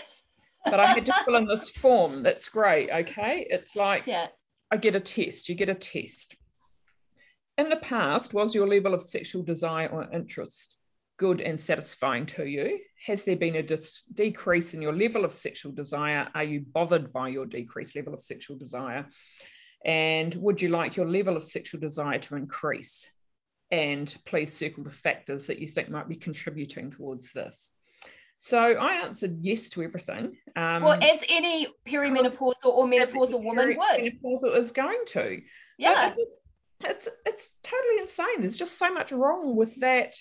But 0.66 0.80
I 0.80 0.88
had 0.88 1.06
to 1.06 1.14
fill 1.26 1.36
in 1.36 1.46
this 1.46 1.70
form. 1.70 2.24
That's 2.24 2.50
great. 2.50 2.90
Okay. 2.92 3.48
It's 3.50 3.76
like 3.76 4.08
yeah. 4.08 4.28
I 4.72 4.78
get 4.78 4.96
a 4.96 5.00
test, 5.00 5.50
you 5.50 5.56
get 5.56 5.70
a 5.70 5.76
test. 5.76 6.36
In 7.58 7.70
the 7.70 7.78
past, 7.78 8.34
was 8.34 8.56
your 8.56 8.68
level 8.68 8.94
of 8.94 9.02
sexual 9.02 9.44
desire 9.44 9.88
or 9.88 10.10
interest 10.14 10.78
good 11.18 11.42
and 11.42 11.60
satisfying 11.60 12.26
to 12.26 12.46
you? 12.46 12.80
Has 13.06 13.26
there 13.26 13.36
been 13.36 13.58
a 13.58 13.64
dis- 13.64 14.04
decrease 14.14 14.74
in 14.74 14.82
your 14.82 14.96
level 14.96 15.26
of 15.26 15.34
sexual 15.34 15.74
desire? 15.74 16.30
Are 16.34 16.44
you 16.44 16.62
bothered 16.62 17.14
by 17.14 17.28
your 17.28 17.46
decreased 17.46 17.96
level 17.96 18.14
of 18.14 18.22
sexual 18.22 18.58
desire? 18.58 19.06
And 19.86 20.34
would 20.36 20.62
you 20.62 20.70
like 20.70 20.96
your 20.96 21.08
level 21.08 21.38
of 21.38 21.44
sexual 21.44 21.82
desire 21.82 22.20
to 22.20 22.36
increase? 22.36 23.12
And 23.70 24.14
please 24.26 24.54
circle 24.54 24.84
the 24.84 24.90
factors 24.90 25.48
that 25.48 25.60
you 25.60 25.68
think 25.68 25.90
might 25.90 26.10
be 26.10 26.16
contributing 26.16 26.92
towards 26.92 27.34
this. 27.34 27.72
So 28.40 28.58
I 28.58 28.94
answered 28.94 29.40
yes 29.42 29.70
to 29.70 29.84
everything. 29.84 30.38
Um, 30.56 30.84
well, 30.84 30.98
as 31.04 31.24
any 31.30 31.68
perimenopausal 31.86 32.66
or 32.66 32.88
menopausal 32.88 33.44
woman 33.44 33.76
would. 33.78 34.02
Menopausal 34.02 34.58
is 34.58 34.72
going 34.72 35.04
to. 35.08 35.42
Yeah. 35.78 36.14
It's, 36.86 37.10
it's 37.26 37.52
totally 37.64 38.00
insane. 38.00 38.40
There's 38.40 38.58
just 38.58 38.78
so 38.78 38.94
much 38.94 39.12
wrong 39.12 39.58
with 39.58 39.76
that 39.82 40.16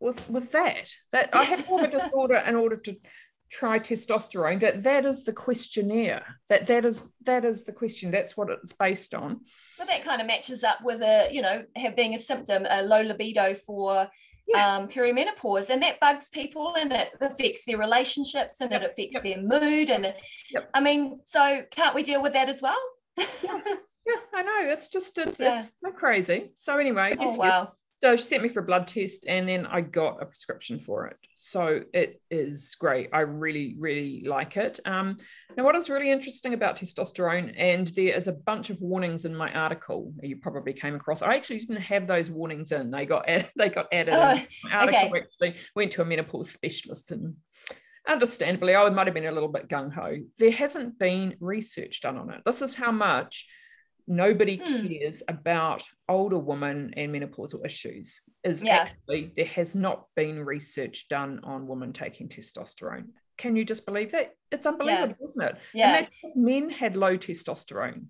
with 0.00 0.28
with 0.30 0.50
that 0.52 0.90
that 1.12 1.28
I 1.34 1.44
have 1.44 1.64
have 1.66 1.84
a 1.84 1.90
disorder 1.98 2.42
in 2.46 2.56
order 2.56 2.76
to 2.76 2.96
try 3.50 3.78
testosterone 3.78 4.60
that 4.60 4.82
that 4.84 5.04
is 5.04 5.24
the 5.24 5.32
questionnaire 5.32 6.24
that 6.48 6.66
that 6.68 6.84
is 6.84 7.10
that 7.26 7.44
is 7.44 7.64
the 7.64 7.72
question 7.72 8.10
that's 8.10 8.36
what 8.36 8.48
it's 8.48 8.72
based 8.72 9.12
on 9.12 9.40
but 9.76 9.88
that 9.88 10.04
kind 10.04 10.20
of 10.20 10.26
matches 10.28 10.62
up 10.62 10.78
with 10.84 11.02
a 11.02 11.28
you 11.32 11.42
know 11.42 11.64
have 11.76 11.96
being 11.96 12.14
a 12.14 12.18
symptom 12.18 12.64
a 12.70 12.82
low 12.84 13.02
libido 13.02 13.52
for 13.54 14.06
yeah. 14.52 14.76
um, 14.76 14.88
perimenopause 14.88 15.70
and 15.70 15.82
that 15.82 16.00
bugs 16.00 16.28
people 16.28 16.74
and 16.78 16.92
it 16.92 17.10
affects 17.20 17.64
their 17.64 17.78
relationships 17.78 18.60
and 18.60 18.70
yep. 18.70 18.82
it 18.82 18.90
affects 18.90 19.14
yep. 19.14 19.22
their 19.22 19.42
mood 19.42 19.90
and 19.90 20.14
yep. 20.50 20.70
i 20.74 20.80
mean 20.80 21.20
so 21.24 21.62
can't 21.70 21.94
we 21.94 22.02
deal 22.02 22.22
with 22.22 22.32
that 22.32 22.48
as 22.48 22.62
well 22.62 22.80
yeah. 23.18 23.26
yeah 24.06 24.20
i 24.34 24.42
know 24.42 24.70
it's 24.70 24.88
just 24.88 25.16
it's, 25.18 25.38
yeah. 25.38 25.58
it's 25.58 25.74
so 25.84 25.90
crazy 25.90 26.50
so 26.54 26.78
anyway 26.78 27.14
oh, 27.18 27.36
wow 27.36 27.72
so 28.00 28.16
she 28.16 28.22
sent 28.22 28.42
me 28.42 28.48
for 28.48 28.60
a 28.60 28.64
blood 28.64 28.88
test 28.88 29.26
and 29.28 29.46
then 29.46 29.66
I 29.66 29.82
got 29.82 30.22
a 30.22 30.26
prescription 30.26 30.80
for 30.80 31.08
it. 31.08 31.18
So 31.34 31.82
it 31.92 32.22
is 32.30 32.74
great. 32.78 33.10
I 33.12 33.20
really, 33.20 33.76
really 33.78 34.24
like 34.26 34.56
it. 34.56 34.80
Um, 34.86 35.18
now, 35.54 35.64
what 35.64 35.76
is 35.76 35.90
really 35.90 36.10
interesting 36.10 36.54
about 36.54 36.76
testosterone, 36.76 37.52
and 37.58 37.88
there 37.88 38.16
is 38.16 38.26
a 38.26 38.32
bunch 38.32 38.70
of 38.70 38.80
warnings 38.80 39.26
in 39.26 39.36
my 39.36 39.52
article 39.52 40.14
you 40.22 40.36
probably 40.36 40.72
came 40.72 40.94
across. 40.94 41.20
I 41.20 41.34
actually 41.34 41.58
didn't 41.58 41.82
have 41.82 42.06
those 42.06 42.30
warnings 42.30 42.72
in. 42.72 42.90
They 42.90 43.04
got 43.04 43.28
added, 43.28 43.50
they 43.56 43.68
got 43.68 43.88
added. 43.92 44.14
Oh, 44.14 44.40
my 44.64 44.72
article 44.72 45.08
okay. 45.08 45.20
actually 45.20 45.54
went 45.76 45.92
to 45.92 46.02
a 46.02 46.04
menopause 46.06 46.50
specialist 46.50 47.10
and 47.10 47.34
understandably, 48.08 48.74
I 48.74 48.88
might 48.88 49.08
have 49.08 49.14
been 49.14 49.26
a 49.26 49.32
little 49.32 49.48
bit 49.48 49.68
gung 49.68 49.92
ho. 49.92 50.16
There 50.38 50.50
hasn't 50.50 50.98
been 50.98 51.36
research 51.38 52.00
done 52.00 52.16
on 52.16 52.30
it. 52.30 52.40
This 52.46 52.62
is 52.62 52.74
how 52.74 52.92
much 52.92 53.46
nobody 54.06 54.56
hmm. 54.56 54.86
cares 54.86 55.22
about 55.28 55.82
older 56.08 56.38
women 56.38 56.92
and 56.96 57.12
menopausal 57.12 57.64
issues. 57.64 58.20
Is 58.44 58.62
yeah. 58.62 58.88
actually 58.88 59.32
there 59.34 59.44
has 59.46 59.74
not 59.74 60.06
been 60.16 60.44
research 60.44 61.08
done 61.08 61.40
on 61.44 61.66
women 61.66 61.92
taking 61.92 62.28
testosterone. 62.28 63.06
Can 63.38 63.56
you 63.56 63.64
just 63.64 63.86
believe 63.86 64.12
that? 64.12 64.34
It's 64.50 64.66
unbelievable 64.66 65.16
yeah. 65.18 65.26
isn't 65.26 65.42
it? 65.42 65.56
Yeah. 65.74 66.06
if 66.22 66.36
men 66.36 66.70
had 66.70 66.96
low 66.96 67.16
testosterone. 67.16 68.06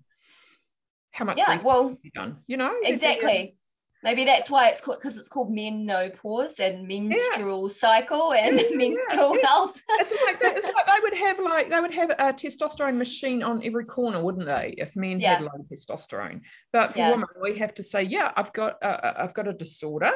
How 1.11 1.25
much 1.25 1.37
yeah 1.37 1.59
well 1.61 1.97
done? 2.13 2.37
You 2.47 2.57
know 2.57 2.73
exactly 2.83 3.57
Maybe 4.03 4.25
that's 4.25 4.49
why 4.49 4.69
it's 4.69 4.81
called 4.81 4.97
because 4.99 5.17
it's 5.17 5.27
called 5.27 5.51
menopause 5.51 6.59
and 6.59 6.87
menstrual 6.87 7.63
yeah. 7.63 7.73
cycle 7.73 8.33
and 8.33 8.59
yeah, 8.59 8.75
mental 8.75 9.37
yeah. 9.37 9.47
health. 9.47 9.81
it's 9.89 10.15
like 10.25 10.41
that. 10.41 10.57
It's 10.57 10.71
like 10.73 10.85
they 10.87 11.01
would 11.03 11.17
have 11.17 11.39
like 11.39 11.69
they 11.69 11.79
would 11.79 11.93
have 11.93 12.09
a 12.11 12.33
testosterone 12.33 12.97
machine 12.97 13.43
on 13.43 13.63
every 13.63 13.85
corner, 13.85 14.23
wouldn't 14.23 14.45
they? 14.45 14.73
If 14.77 14.95
men 14.95 15.19
had 15.19 15.41
low 15.41 15.49
testosterone, 15.71 16.41
but 16.73 16.93
for 16.93 16.99
women, 16.99 17.27
we 17.41 17.59
have 17.59 17.75
to 17.75 17.83
say, 17.83 18.03
yeah, 18.03 18.31
I've 18.35 18.53
got 18.53 18.83
I've 18.83 19.33
got 19.33 19.47
a 19.47 19.53
disorder, 19.53 20.11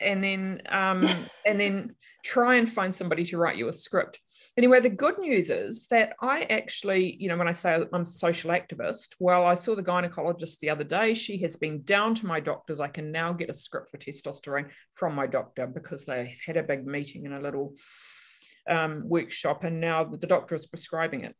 and 0.00 0.22
then 0.22 0.62
um, 0.68 1.06
and 1.46 1.58
then 1.58 1.94
try 2.22 2.54
and 2.54 2.70
find 2.70 2.94
somebody 2.94 3.24
to 3.26 3.36
write 3.36 3.56
you 3.56 3.68
a 3.68 3.72
script. 3.72 4.18
Anyway, 4.56 4.80
the 4.80 4.88
good 4.88 5.18
news 5.18 5.50
is 5.50 5.86
that 5.88 6.14
I 6.20 6.42
actually, 6.44 7.16
you 7.16 7.28
know, 7.28 7.36
when 7.36 7.48
I 7.48 7.52
say 7.52 7.74
I'm 7.92 8.02
a 8.02 8.06
social 8.06 8.50
activist, 8.50 9.14
well, 9.18 9.44
I 9.44 9.54
saw 9.54 9.74
the 9.74 9.82
gynecologist 9.82 10.60
the 10.60 10.70
other 10.70 10.84
day. 10.84 11.12
She 11.12 11.36
has 11.38 11.56
been 11.56 11.82
down 11.82 12.14
to 12.16 12.26
my 12.26 12.40
doctors. 12.40 12.80
I 12.80 12.88
can 12.88 13.12
now 13.12 13.32
get 13.32 13.50
a 13.50 13.54
script 13.54 13.90
for 13.90 13.98
testosterone 13.98 14.70
from 14.92 15.14
my 15.14 15.26
doctor 15.26 15.66
because 15.66 16.06
they've 16.06 16.38
had 16.46 16.56
a 16.56 16.62
big 16.62 16.86
meeting 16.86 17.26
and 17.26 17.34
a 17.34 17.40
little 17.40 17.74
um, 18.68 19.06
workshop, 19.06 19.64
and 19.64 19.80
now 19.80 20.04
the 20.04 20.26
doctor 20.26 20.54
is 20.54 20.66
prescribing 20.66 21.24
it. 21.24 21.36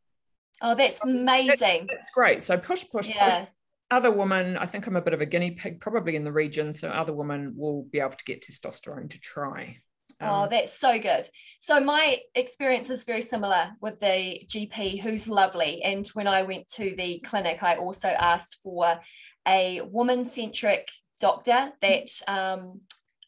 Oh, 0.60 0.74
that's 0.74 1.02
amazing. 1.02 1.86
That's, 1.86 1.88
that's 1.88 2.10
great. 2.10 2.42
So 2.42 2.58
push, 2.58 2.84
push, 2.90 3.08
yeah. 3.08 3.40
push 3.40 3.48
other 3.90 4.10
women, 4.10 4.56
I 4.56 4.66
think 4.66 4.86
I'm 4.86 4.96
a 4.96 5.02
bit 5.02 5.14
of 5.14 5.20
a 5.20 5.26
guinea 5.26 5.52
pig, 5.52 5.80
probably 5.80 6.16
in 6.16 6.24
the 6.24 6.32
region. 6.32 6.72
So 6.72 6.88
other 6.88 7.12
women 7.12 7.54
will 7.56 7.82
be 7.84 8.00
able 8.00 8.10
to 8.10 8.24
get 8.24 8.42
testosterone 8.42 9.10
to 9.10 9.20
try. 9.20 9.78
Oh, 10.20 10.26
um, 10.26 10.44
oh, 10.44 10.48
that's 10.50 10.72
so 10.72 10.98
good. 10.98 11.28
So 11.60 11.80
my 11.80 12.18
experience 12.34 12.90
is 12.90 13.04
very 13.04 13.20
similar 13.20 13.72
with 13.80 14.00
the 14.00 14.42
GP, 14.46 15.00
who's 15.00 15.28
lovely. 15.28 15.82
And 15.82 16.06
when 16.08 16.26
I 16.26 16.42
went 16.42 16.68
to 16.68 16.94
the 16.96 17.20
clinic, 17.24 17.62
I 17.62 17.76
also 17.76 18.08
asked 18.08 18.58
for 18.62 18.98
a 19.46 19.80
woman-centric 19.82 20.88
doctor 21.20 21.70
that 21.80 22.08
um, 22.28 22.80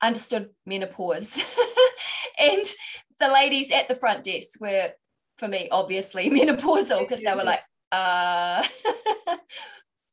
understood 0.02 0.50
menopause. 0.64 1.36
and 2.38 2.64
the 3.20 3.28
ladies 3.28 3.70
at 3.72 3.88
the 3.88 3.94
front 3.94 4.24
desk 4.24 4.60
were, 4.60 4.90
for 5.38 5.48
me, 5.48 5.68
obviously 5.70 6.30
menopausal 6.30 7.00
because 7.00 7.22
they 7.22 7.34
were 7.34 7.44
like, 7.44 7.62
uh, 7.92 8.62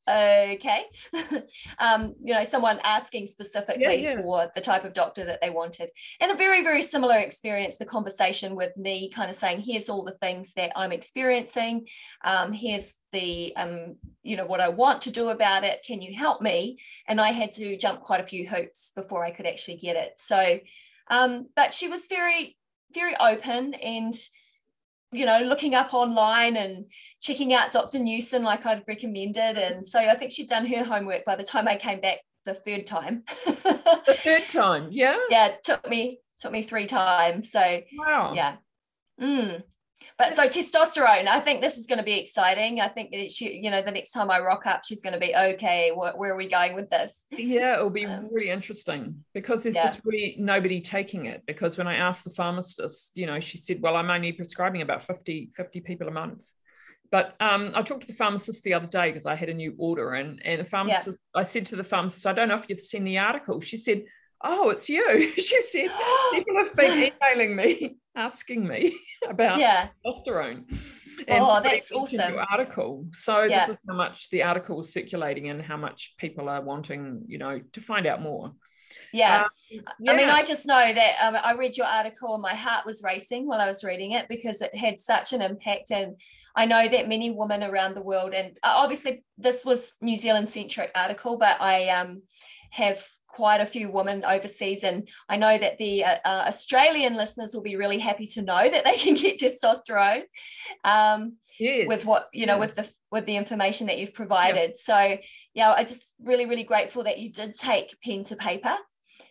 okay. 0.07 0.83
Um, 1.79 2.15
you 2.23 2.33
know 2.33 2.43
someone 2.43 2.79
asking 2.83 3.27
specifically 3.27 3.81
yeah, 3.81 4.15
yeah. 4.15 4.21
for 4.21 4.51
the 4.55 4.61
type 4.61 4.85
of 4.85 4.93
doctor 4.93 5.25
that 5.25 5.41
they 5.41 5.49
wanted. 5.49 5.89
And 6.19 6.31
a 6.31 6.35
very 6.35 6.63
very 6.63 6.81
similar 6.81 7.17
experience 7.17 7.77
the 7.77 7.85
conversation 7.85 8.55
with 8.55 8.75
me 8.77 9.09
kind 9.09 9.29
of 9.29 9.35
saying 9.35 9.61
here's 9.65 9.89
all 9.89 10.03
the 10.03 10.11
things 10.13 10.53
that 10.53 10.71
i'm 10.75 10.91
experiencing. 10.91 11.87
Um, 12.23 12.53
here's 12.53 12.95
the 13.11 13.53
um, 13.57 13.95
you 14.21 14.37
know 14.37 14.45
what 14.45 14.61
i 14.61 14.69
want 14.69 15.01
to 15.01 15.11
do 15.11 15.29
about 15.29 15.63
it. 15.63 15.83
Can 15.85 16.01
you 16.01 16.13
help 16.15 16.41
me? 16.41 16.77
And 17.07 17.19
i 17.19 17.29
had 17.31 17.51
to 17.53 17.77
jump 17.77 18.01
quite 18.01 18.21
a 18.21 18.25
few 18.25 18.47
hoops 18.47 18.91
before 18.95 19.23
i 19.23 19.31
could 19.31 19.45
actually 19.45 19.77
get 19.77 19.95
it. 19.95 20.13
So 20.17 20.59
um, 21.09 21.47
but 21.55 21.73
she 21.73 21.87
was 21.87 22.07
very 22.07 22.57
very 22.93 23.13
open 23.19 23.73
and 23.75 24.13
you 25.13 25.25
know, 25.25 25.43
looking 25.45 25.75
up 25.75 25.93
online 25.93 26.57
and 26.57 26.85
checking 27.21 27.53
out 27.53 27.71
Dr. 27.71 27.99
Newson 27.99 28.43
like 28.43 28.65
I'd 28.65 28.83
recommended. 28.87 29.57
And 29.57 29.85
so 29.85 29.99
I 29.99 30.15
think 30.15 30.31
she'd 30.31 30.49
done 30.49 30.65
her 30.65 30.83
homework 30.83 31.25
by 31.25 31.35
the 31.35 31.43
time 31.43 31.67
I 31.67 31.75
came 31.75 31.99
back 31.99 32.19
the 32.45 32.53
third 32.53 32.85
time. 32.85 33.23
the 33.45 34.17
third 34.17 34.43
time, 34.51 34.87
yeah. 34.91 35.17
Yeah, 35.29 35.47
it 35.47 35.63
took 35.63 35.87
me 35.89 36.19
took 36.39 36.51
me 36.51 36.61
three 36.61 36.85
times. 36.85 37.51
So 37.51 37.81
wow. 37.97 38.33
yeah. 38.35 38.57
Mm. 39.21 39.63
But 40.17 40.33
so 40.33 40.43
testosterone, 40.43 41.27
I 41.27 41.39
think 41.39 41.61
this 41.61 41.77
is 41.77 41.87
going 41.87 41.97
to 41.97 42.03
be 42.03 42.19
exciting. 42.19 42.79
I 42.81 42.87
think 42.87 43.13
she, 43.29 43.59
you 43.63 43.71
know, 43.71 43.81
the 43.81 43.91
next 43.91 44.11
time 44.11 44.29
I 44.29 44.39
rock 44.39 44.65
up, 44.65 44.83
she's 44.83 45.01
going 45.01 45.13
to 45.13 45.19
be 45.19 45.33
okay. 45.35 45.91
Where, 45.95 46.13
where 46.13 46.33
are 46.33 46.37
we 46.37 46.47
going 46.47 46.75
with 46.75 46.89
this? 46.89 47.25
Yeah, 47.31 47.75
it'll 47.75 47.89
be 47.89 48.05
um, 48.05 48.29
really 48.31 48.49
interesting 48.49 49.23
because 49.33 49.63
there's 49.63 49.75
yeah. 49.75 49.83
just 49.83 50.01
really 50.05 50.35
nobody 50.39 50.81
taking 50.81 51.25
it. 51.25 51.43
Because 51.45 51.77
when 51.77 51.87
I 51.87 51.95
asked 51.95 52.23
the 52.23 52.29
pharmacist, 52.29 53.11
you 53.15 53.25
know, 53.25 53.39
she 53.39 53.57
said, 53.57 53.81
"Well, 53.81 53.95
I'm 53.95 54.09
only 54.09 54.31
prescribing 54.31 54.81
about 54.81 55.03
50, 55.03 55.51
50 55.55 55.81
people 55.81 56.07
a 56.07 56.11
month." 56.11 56.45
But 57.13 57.35
um, 57.39 57.71
I 57.75 57.83
talked 57.83 58.01
to 58.01 58.07
the 58.07 58.13
pharmacist 58.13 58.63
the 58.63 58.73
other 58.73 58.87
day 58.87 59.09
because 59.09 59.27
I 59.27 59.35
had 59.35 59.49
a 59.49 59.53
new 59.53 59.75
order, 59.77 60.13
and 60.13 60.41
and 60.43 60.59
the 60.59 60.65
pharmacist, 60.65 61.19
yeah. 61.35 61.41
I 61.41 61.43
said 61.43 61.67
to 61.67 61.75
the 61.75 61.83
pharmacist, 61.83 62.25
"I 62.25 62.33
don't 62.33 62.47
know 62.47 62.55
if 62.55 62.65
you've 62.67 62.79
seen 62.79 63.03
the 63.03 63.19
article." 63.19 63.59
She 63.59 63.77
said, 63.77 64.05
"Oh, 64.43 64.71
it's 64.71 64.89
you." 64.89 65.31
she 65.35 65.61
said, 65.61 65.89
"People 66.33 66.55
have 66.57 66.75
been 66.75 67.11
emailing 67.13 67.55
me." 67.55 67.97
Asking 68.15 68.67
me 68.67 68.97
about 69.29 69.59
yeah. 69.59 69.89
testosterone. 70.05 70.65
And 71.27 71.43
oh, 71.45 71.61
that's 71.61 71.91
awesome. 71.91 72.39
article. 72.51 73.05
So 73.13 73.43
yeah. 73.43 73.59
this 73.59 73.69
is 73.69 73.77
how 73.87 73.95
much 73.95 74.31
the 74.31 74.41
article 74.41 74.79
is 74.79 74.91
circulating 74.91 75.49
and 75.49 75.61
how 75.61 75.77
much 75.77 76.15
people 76.17 76.49
are 76.49 76.59
wanting, 76.59 77.25
you 77.27 77.37
know, 77.37 77.61
to 77.73 77.81
find 77.81 78.07
out 78.07 78.19
more. 78.19 78.51
Yeah. 79.13 79.43
Um, 79.43 79.81
yeah. 79.99 80.11
I 80.11 80.17
mean, 80.17 80.29
I 80.29 80.43
just 80.43 80.67
know 80.67 80.91
that 80.93 81.15
um, 81.23 81.37
I 81.43 81.53
read 81.53 81.77
your 81.77 81.85
article 81.85 82.33
and 82.33 82.41
my 82.41 82.55
heart 82.55 82.85
was 82.85 83.03
racing 83.03 83.47
while 83.47 83.61
I 83.61 83.67
was 83.67 83.83
reading 83.83 84.13
it 84.13 84.27
because 84.27 84.61
it 84.61 84.75
had 84.75 84.97
such 84.97 85.33
an 85.33 85.41
impact. 85.41 85.91
And 85.91 86.15
I 86.55 86.65
know 86.65 86.87
that 86.87 87.07
many 87.07 87.29
women 87.29 87.63
around 87.63 87.93
the 87.93 88.03
world, 88.03 88.33
and 88.33 88.57
uh, 88.63 88.73
obviously 88.75 89.23
this 89.37 89.63
was 89.63 89.95
New 90.01 90.17
Zealand 90.17 90.49
centric 90.49 90.91
article, 90.95 91.37
but 91.37 91.57
I 91.61 91.89
um, 91.89 92.23
have 92.73 93.05
quite 93.27 93.61
a 93.61 93.65
few 93.65 93.89
women 93.89 94.23
overseas 94.25 94.83
and 94.83 95.07
i 95.29 95.35
know 95.35 95.57
that 95.57 95.77
the 95.77 96.03
uh, 96.03 96.17
uh, 96.25 96.43
australian 96.47 97.15
listeners 97.15 97.53
will 97.53 97.61
be 97.61 97.75
really 97.75 97.99
happy 97.99 98.25
to 98.25 98.41
know 98.41 98.69
that 98.69 98.83
they 98.83 98.95
can 98.97 99.15
get 99.15 99.39
testosterone 99.39 100.21
um, 100.83 101.37
yes. 101.59 101.87
with 101.87 102.05
what 102.05 102.29
you 102.33 102.45
know 102.45 102.53
yeah. 102.53 102.59
with 102.59 102.75
the 102.75 102.95
with 103.11 103.25
the 103.25 103.35
information 103.35 103.87
that 103.87 103.97
you've 103.97 104.13
provided 104.13 104.71
yeah. 104.71 104.75
so 104.75 105.17
yeah 105.53 105.73
i 105.75 105.83
just 105.83 106.13
really 106.21 106.45
really 106.45 106.63
grateful 106.63 107.03
that 107.03 107.19
you 107.19 107.31
did 107.31 107.53
take 107.53 107.95
pen 108.03 108.23
to 108.23 108.35
paper 108.35 108.75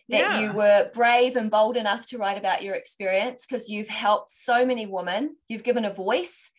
that 0.09 0.19
yeah. 0.19 0.41
you 0.41 0.53
were 0.53 0.89
brave 0.93 1.35
and 1.35 1.49
bold 1.49 1.77
enough 1.77 2.05
to 2.07 2.17
write 2.17 2.37
about 2.37 2.61
your 2.61 2.75
experience 2.75 3.45
because 3.47 3.69
you've 3.69 3.87
helped 3.87 4.31
so 4.31 4.65
many 4.65 4.85
women 4.85 5.35
you've 5.47 5.63
given 5.63 5.85
a 5.85 5.93
voice 5.93 6.49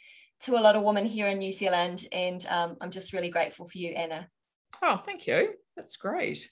to 0.41 0.53
a 0.53 0.61
lot 0.61 0.77
of 0.77 0.83
women 0.83 1.05
here 1.05 1.29
in 1.29 1.39
new 1.39 1.53
zealand 1.53 2.07
and 2.13 2.47
um, 2.47 2.77
i'm 2.81 2.91
just 2.91 3.13
really 3.13 3.31
grateful 3.31 3.67
for 3.67 3.79
you 3.79 3.91
anna 3.91 4.29
oh 4.83 5.01
thank 5.05 5.27
you 5.27 5.51
that's 5.77 5.97
great 5.97 6.51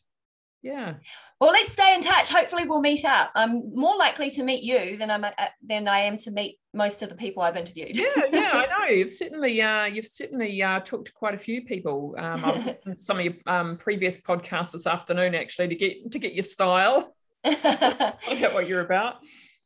yeah. 0.62 0.94
Well 1.40 1.50
let's 1.50 1.72
stay 1.72 1.94
in 1.94 2.00
touch. 2.00 2.30
Hopefully 2.30 2.64
we'll 2.66 2.80
meet 2.80 3.04
up. 3.04 3.32
I'm 3.34 3.74
more 3.74 3.96
likely 3.98 4.30
to 4.30 4.44
meet 4.44 4.62
you 4.62 4.96
than 4.96 5.10
i'm 5.10 5.24
uh, 5.24 5.30
than 5.62 5.88
i 5.88 5.98
am 5.98 6.16
to 6.18 6.30
meet 6.30 6.58
most 6.72 7.02
of 7.02 7.08
the 7.08 7.16
people 7.16 7.42
i've 7.42 7.56
interviewed. 7.56 7.96
Yeah 7.96 8.06
yeah 8.32 8.50
i 8.54 8.66
know. 8.88 8.94
You've 8.94 9.10
certainly 9.10 9.60
uh 9.60 9.86
you've 9.86 10.06
certainly 10.06 10.62
uh 10.62 10.80
talked 10.80 11.06
to 11.06 11.12
quite 11.12 11.34
a 11.34 11.38
few 11.38 11.62
people. 11.62 12.14
Um 12.16 12.44
i 12.44 12.52
was 12.52 13.04
some 13.04 13.18
of 13.18 13.24
your 13.24 13.34
um 13.46 13.76
previous 13.76 14.18
podcasts 14.18 14.72
this 14.72 14.86
afternoon 14.86 15.34
actually 15.34 15.68
to 15.68 15.74
get 15.74 16.12
to 16.12 16.18
get 16.18 16.32
your 16.32 16.44
style. 16.44 17.14
I 17.44 18.14
get 18.38 18.54
what 18.54 18.68
you're 18.68 18.82
about. 18.82 19.16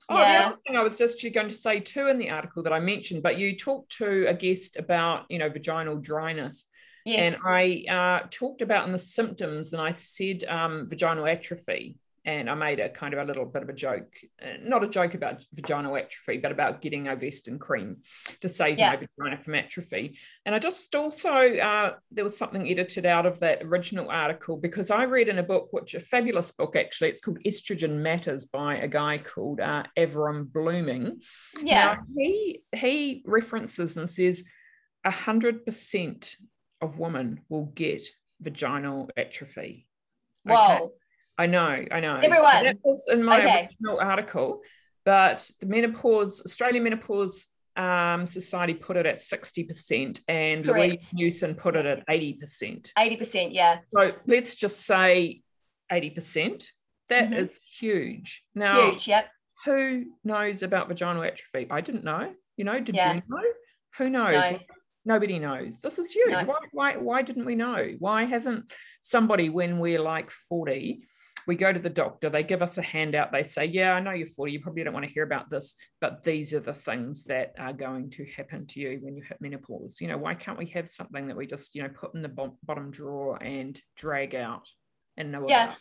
Oh, 0.09 0.21
yeah. 0.21 0.39
the 0.39 0.47
other 0.47 0.59
thing 0.67 0.77
I 0.77 0.83
was 0.83 0.99
just 0.99 1.21
going 1.35 1.49
to 1.49 1.55
say 1.55 1.81
too 1.81 2.07
in 2.09 2.19
the 2.19 2.31
article 2.31 2.63
that 2.63 2.73
I 2.73 2.79
mentioned, 2.79 3.23
but 3.23 3.39
you 3.39 3.57
talked 3.57 3.97
to 3.99 4.27
a 4.29 4.35
guest 4.35 4.77
about, 4.77 5.25
you 5.29 5.39
know, 5.39 5.49
vaginal 5.49 5.97
dryness. 5.97 6.65
Yes. 7.07 7.35
And 7.35 7.43
I 7.47 7.85
uh, 7.89 8.27
talked 8.31 8.63
about 8.63 8.87
in 8.87 8.93
the 8.93 8.99
symptoms 8.99 9.73
and 9.73 9.81
I 9.81 9.93
said 9.93 10.45
um, 10.45 10.89
vaginal 10.89 11.27
atrophy. 11.27 11.99
and 12.25 12.51
I 12.51 12.55
made 12.55 12.81
a 12.81 12.89
kind 12.89 13.15
of 13.15 13.21
a 13.21 13.25
little 13.25 13.45
bit 13.45 13.63
of 13.63 13.69
a 13.69 13.73
joke, 13.73 14.13
uh, 14.43 14.57
not 14.61 14.83
a 14.83 14.89
joke 14.89 15.15
about 15.15 15.45
vaginal 15.55 15.97
atrophy, 15.97 16.39
but 16.39 16.51
about 16.51 16.83
getting 16.83 17.05
Ovestin 17.05 17.61
cream 17.61 17.99
to 18.41 18.49
save 18.49 18.81
yeah. 18.81 18.91
my 18.91 18.97
vagina 18.97 19.41
from 19.41 19.55
atrophy. 19.55 20.19
And 20.45 20.53
I 20.53 20.59
just 20.59 20.93
also, 20.97 21.31
uh, 21.31 21.95
there 22.11 22.25
was 22.25 22.37
something 22.37 22.69
edited 22.69 23.07
out 23.07 23.25
of 23.25 23.39
that 23.39 23.63
original 23.63 24.11
article 24.11 24.57
because 24.57 24.91
I 24.91 25.05
read 25.05 25.29
in 25.29 25.39
a 25.39 25.45
book, 25.45 25.69
which 25.71 25.95
a 25.95 26.01
fabulous 26.01 26.51
book 26.51 26.75
actually, 26.75 27.11
it's 27.11 27.21
called 27.21 27.39
Estrogen 27.47 27.99
Matters 27.99 28.47
by 28.47 28.79
a 28.79 28.89
guy 28.89 29.19
called 29.19 29.61
uh, 29.61 29.85
Avrum 29.97 30.47
Bluming. 30.47 31.25
Yeah. 31.63 31.95
Now, 31.95 31.99
he, 32.17 32.63
he 32.75 33.23
references 33.25 33.97
and 33.97 34.11
says 34.11 34.43
100% 35.07 36.35
of 36.81 36.99
women 36.99 37.41
will 37.49 37.67
get 37.67 38.03
vaginal 38.41 39.11
atrophy. 39.17 39.87
Wow. 40.45 40.77
Okay? 40.77 40.93
I 41.39 41.47
know, 41.47 41.85
I 41.91 42.01
know. 42.01 42.17
Everyone. 42.17 42.53
So 42.53 42.63
that 42.63 42.77
was 42.83 43.09
in 43.11 43.23
my 43.23 43.39
okay. 43.39 43.63
original 43.63 44.01
article, 44.01 44.63
but 45.05 45.49
the 45.61 45.67
menopause, 45.67 46.43
Australian 46.45 46.85
Menopause 46.85 47.49
um, 47.77 48.27
Society 48.27 48.75
put 48.75 48.97
it 48.97 49.05
at 49.05 49.17
60%, 49.17 50.21
and 50.29 50.65
Correct. 50.65 50.89
Louise 50.89 51.15
Newson 51.15 51.55
put 51.55 51.77
it 51.77 51.85
at 51.85 52.07
80%. 52.09 52.93
80%, 52.99 53.49
yeah. 53.53 53.77
So 53.95 54.13
let's 54.27 54.55
just 54.55 54.87
say 54.87 55.43
80%. 55.93 56.67
That 57.09 57.25
mm-hmm. 57.25 57.35
is 57.35 57.61
huge. 57.79 58.43
Now, 58.55 58.91
huge, 58.91 59.07
yep. 59.07 59.29
Who 59.65 60.07
knows 60.25 60.63
about 60.63 60.89
vaginal 60.89 61.23
atrophy? 61.23 61.67
I 61.71 61.81
didn't 61.81 62.05
know. 62.05 62.33
You 62.57 62.65
know, 62.65 62.81
did 62.81 62.95
yeah. 62.97 63.15
you 63.15 63.23
know? 63.29 63.43
Who 63.99 64.11
knows? 64.11 64.35
No. 64.35 64.59
Nobody 65.07 65.39
knows. 65.39 65.81
This 65.81 66.01
is 66.01 66.11
huge. 66.11 66.33
No. 66.33 66.45
Why, 66.45 66.59
why, 66.73 66.97
why 66.97 67.23
didn't 67.23 67.47
we 67.47 67.55
know? 67.55 67.95
Why 68.01 68.25
hasn't 68.25 68.73
somebody, 69.03 69.49
when 69.49 69.79
we're 69.79 70.03
like 70.03 70.31
40, 70.31 71.05
we 71.47 71.55
go 71.55 71.73
to 71.73 71.79
the 71.79 71.89
doctor, 71.89 72.29
they 72.29 72.43
give 72.43 72.61
us 72.61 72.77
a 72.77 72.83
handout, 72.83 73.31
they 73.31 73.45
say, 73.45 73.67
Yeah, 73.67 73.93
I 73.95 74.01
know 74.01 74.11
you're 74.11 74.27
40, 74.27 74.51
you 74.51 74.61
probably 74.61 74.83
don't 74.83 74.93
want 74.93 75.07
to 75.07 75.13
hear 75.13 75.23
about 75.23 75.49
this, 75.49 75.77
but 76.01 76.25
these 76.25 76.53
are 76.53 76.61
the 76.61 76.75
things 76.75 77.23
that 77.27 77.55
are 77.57 77.73
going 77.73 78.11
to 78.11 78.27
happen 78.37 78.67
to 78.67 78.81
you 78.81 78.99
when 79.01 79.17
you 79.17 79.23
hit 79.23 79.41
menopause. 79.41 80.01
You 80.01 80.09
know, 80.09 80.19
why 80.19 80.35
can't 80.35 80.59
we 80.59 80.67
have 80.71 80.89
something 80.89 81.29
that 81.29 81.37
we 81.37 81.47
just, 81.47 81.77
you 81.77 81.85
know, 81.85 81.89
put 81.89 82.15
in 82.17 82.23
the 82.23 82.29
bo- 82.29 82.59
bottom 82.65 82.91
drawer 82.91 83.41
and 83.41 83.81
drag 83.97 84.35
out 84.35 84.69
and 85.17 85.31
know 85.31 85.47
yeah. 85.49 85.67
about? 85.67 85.77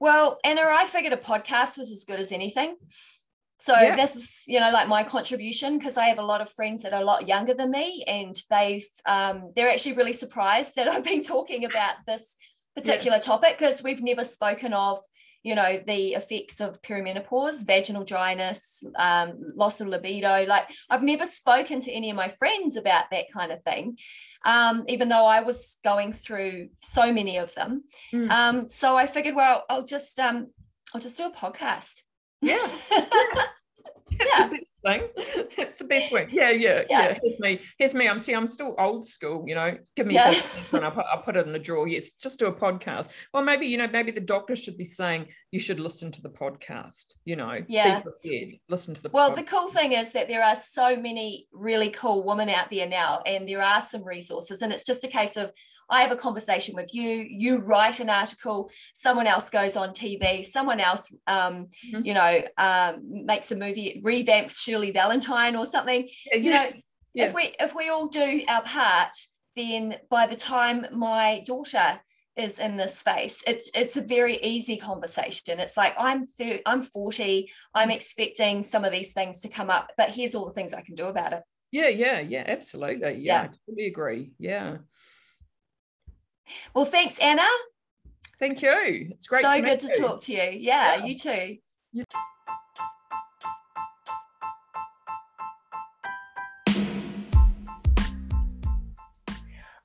Well, 0.00 0.38
Anna, 0.44 0.62
I 0.62 0.86
figured 0.86 1.12
a 1.12 1.18
podcast 1.18 1.76
was 1.76 1.90
as 1.90 2.04
good 2.04 2.20
as 2.20 2.32
anything. 2.32 2.76
So 3.58 3.72
yeah. 3.72 3.96
this 3.96 4.16
is, 4.16 4.42
you 4.46 4.60
know, 4.60 4.70
like 4.70 4.88
my 4.88 5.02
contribution 5.02 5.78
because 5.78 5.96
I 5.96 6.04
have 6.06 6.18
a 6.18 6.24
lot 6.24 6.40
of 6.40 6.50
friends 6.50 6.82
that 6.82 6.92
are 6.92 7.00
a 7.00 7.04
lot 7.04 7.26
younger 7.26 7.54
than 7.54 7.70
me, 7.70 8.04
and 8.06 8.34
they've 8.50 8.86
um, 9.06 9.52
they're 9.56 9.70
actually 9.70 9.94
really 9.94 10.12
surprised 10.12 10.76
that 10.76 10.88
I've 10.92 11.04
been 11.04 11.22
talking 11.22 11.64
about 11.64 11.94
this 12.06 12.36
particular 12.74 13.16
yeah. 13.16 13.22
topic 13.22 13.58
because 13.58 13.82
we've 13.82 14.02
never 14.02 14.24
spoken 14.24 14.74
of 14.74 14.98
you 15.42 15.54
know 15.54 15.78
the 15.86 16.08
effects 16.08 16.60
of 16.60 16.82
perimenopause 16.82 17.64
vaginal 17.64 18.02
dryness 18.04 18.82
um, 18.98 19.32
loss 19.54 19.80
of 19.80 19.86
libido 19.86 20.44
like 20.46 20.68
i've 20.90 21.04
never 21.04 21.24
spoken 21.24 21.78
to 21.78 21.92
any 21.92 22.10
of 22.10 22.16
my 22.16 22.26
friends 22.26 22.76
about 22.76 23.04
that 23.12 23.26
kind 23.32 23.52
of 23.52 23.62
thing 23.62 23.96
um, 24.44 24.84
even 24.88 25.08
though 25.08 25.24
i 25.24 25.40
was 25.40 25.76
going 25.84 26.12
through 26.12 26.68
so 26.80 27.12
many 27.12 27.36
of 27.38 27.54
them 27.54 27.84
mm. 28.12 28.28
um, 28.30 28.66
so 28.66 28.96
i 28.96 29.06
figured 29.06 29.36
well 29.36 29.62
i'll 29.70 29.84
just 29.84 30.18
um, 30.18 30.48
i'll 30.92 31.00
just 31.00 31.16
do 31.16 31.26
a 31.26 31.32
podcast 31.32 32.02
yeah, 32.40 32.66
yeah. 34.20 34.50
yeah 34.50 34.75
thing. 34.86 35.08
it's 35.16 35.76
the 35.76 35.84
best 35.84 36.12
way. 36.12 36.28
Yeah, 36.30 36.50
yeah, 36.50 36.84
yeah, 36.90 37.08
yeah. 37.08 37.18
Here's 37.22 37.40
me. 37.40 37.60
Here's 37.78 37.94
me. 37.94 38.08
I'm 38.08 38.18
see. 38.18 38.34
I'm 38.34 38.46
still 38.46 38.74
old 38.78 39.06
school. 39.06 39.44
You 39.46 39.54
know, 39.54 39.76
give 39.96 40.06
me 40.06 40.14
yeah. 40.14 40.30
a 40.30 40.80
I'll 40.80 40.90
put, 40.90 41.04
I'll 41.12 41.22
put 41.22 41.36
it 41.36 41.46
in 41.46 41.52
the 41.52 41.58
drawer. 41.58 41.88
Yes, 41.88 42.10
just 42.10 42.38
do 42.38 42.46
a 42.46 42.52
podcast. 42.52 43.10
Well, 43.32 43.42
maybe 43.42 43.66
you 43.66 43.78
know, 43.78 43.88
maybe 43.88 44.12
the 44.12 44.20
doctor 44.20 44.56
should 44.56 44.78
be 44.78 44.84
saying 44.84 45.26
you 45.50 45.58
should 45.58 45.80
listen 45.80 46.10
to 46.12 46.22
the 46.22 46.30
podcast. 46.30 47.14
You 47.24 47.36
know, 47.36 47.52
yeah, 47.68 48.02
listen 48.68 48.94
to 48.94 49.02
the. 49.02 49.10
Well, 49.10 49.30
podcast. 49.30 49.36
the 49.36 49.44
cool 49.44 49.70
thing 49.70 49.92
is 49.92 50.12
that 50.12 50.28
there 50.28 50.44
are 50.44 50.56
so 50.56 50.96
many 50.96 51.46
really 51.52 51.90
cool 51.90 52.24
women 52.24 52.48
out 52.48 52.70
there 52.70 52.88
now, 52.88 53.22
and 53.26 53.48
there 53.48 53.62
are 53.62 53.80
some 53.80 54.04
resources, 54.04 54.62
and 54.62 54.72
it's 54.72 54.84
just 54.84 55.04
a 55.04 55.08
case 55.08 55.36
of 55.36 55.50
I 55.88 56.00
have 56.00 56.10
a 56.10 56.16
conversation 56.16 56.74
with 56.74 56.94
you, 56.94 57.26
you 57.28 57.60
write 57.60 58.00
an 58.00 58.10
article, 58.10 58.70
someone 58.94 59.26
else 59.26 59.50
goes 59.50 59.76
on 59.76 59.90
TV, 59.90 60.44
someone 60.44 60.80
else, 60.80 61.14
um, 61.26 61.68
mm-hmm. 61.86 62.00
you 62.04 62.14
know, 62.14 62.42
um, 62.58 63.24
makes 63.24 63.52
a 63.52 63.56
movie, 63.56 64.02
revamps 64.04 64.64
Shirley 64.76 64.90
Valentine 64.92 65.56
or 65.56 65.66
something. 65.66 66.08
Yeah, 66.32 66.38
you 66.38 66.50
know, 66.50 66.70
yeah. 67.14 67.26
if 67.26 67.34
we 67.34 67.52
if 67.60 67.74
we 67.74 67.88
all 67.88 68.06
do 68.06 68.42
our 68.48 68.62
part, 68.62 69.16
then 69.54 69.96
by 70.10 70.26
the 70.26 70.36
time 70.36 70.86
my 70.92 71.42
daughter 71.46 72.00
is 72.36 72.58
in 72.58 72.76
this 72.76 72.98
space 72.98 73.42
it's 73.46 73.70
it's 73.74 73.96
a 73.96 74.02
very 74.02 74.36
easy 74.42 74.76
conversation 74.76 75.58
it's 75.58 75.74
like 75.74 75.94
i'm 75.98 76.26
thir- 76.26 76.60
i'm 76.66 76.82
40 76.82 77.50
i'm 77.72 77.90
expecting 77.90 78.62
some 78.62 78.84
of 78.84 78.92
these 78.92 79.14
things 79.14 79.40
to 79.40 79.48
come 79.48 79.70
up 79.70 79.90
but 79.96 80.10
here's 80.10 80.34
all 80.34 80.44
the 80.44 80.52
things 80.52 80.74
i 80.74 80.82
can 80.82 80.94
do 80.94 81.06
about 81.06 81.32
it 81.32 81.42
yeah 81.70 81.88
yeah 81.88 82.20
yeah 82.20 82.44
absolutely 82.46 83.14
yeah, 83.14 83.14
yeah. 83.14 83.40
i 83.40 83.48
totally 83.66 83.86
agree 83.86 84.32
yeah 84.38 84.76
well, 86.74 86.84
thanks, 86.84 87.18
Anna. 87.18 87.42
Thank 88.38 88.62
you. 88.62 89.08
It's 89.10 89.26
great. 89.26 89.44
So 89.44 89.56
to 89.56 89.62
good 89.62 89.80
to 89.80 89.88
you. 89.88 89.98
talk 89.98 90.20
to 90.22 90.32
you. 90.32 90.38
Yeah, 90.38 90.96
yeah. 90.96 91.04
you 91.04 91.14
too. 91.14 91.56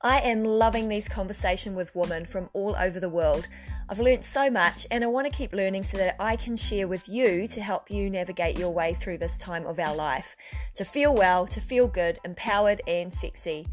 I 0.04 0.20
am 0.22 0.43
loving 0.43 0.89
these 0.89 1.08
conversations 1.08 1.76
with 1.76 1.95
women 1.95 2.26
from 2.26 2.49
all 2.54 2.76
over 2.76 2.99
the 2.99 3.08
world. 3.08 3.47
I've 3.88 3.99
learned 3.99 4.26
so 4.26 4.49
much 4.49 4.88
and 4.89 5.04
I 5.04 5.08
want 5.08 5.32
to 5.32 5.38
keep 5.38 5.54
learning 5.54 5.84
so 5.84 5.97
that 5.97 6.16
I 6.20 6.38
can 6.38 6.58
share 6.58 6.88
with 6.88 7.08
you 7.08 7.47
to 7.49 7.62
help 7.62 7.91
you 7.91 8.10
navigate 8.10 8.58
your 8.58 8.72
way 8.72 8.95
through 8.95 9.20
this 9.20 9.38
time 9.38 9.68
of 9.68 9.78
our 9.78 9.95
life. 9.95 10.36
To 10.76 10.86
feel 10.86 11.14
well, 11.14 11.45
to 11.45 11.62
feel 11.62 11.88
good, 11.88 12.18
empowered, 12.26 12.82
and 12.88 13.14
sexy. 13.14 13.68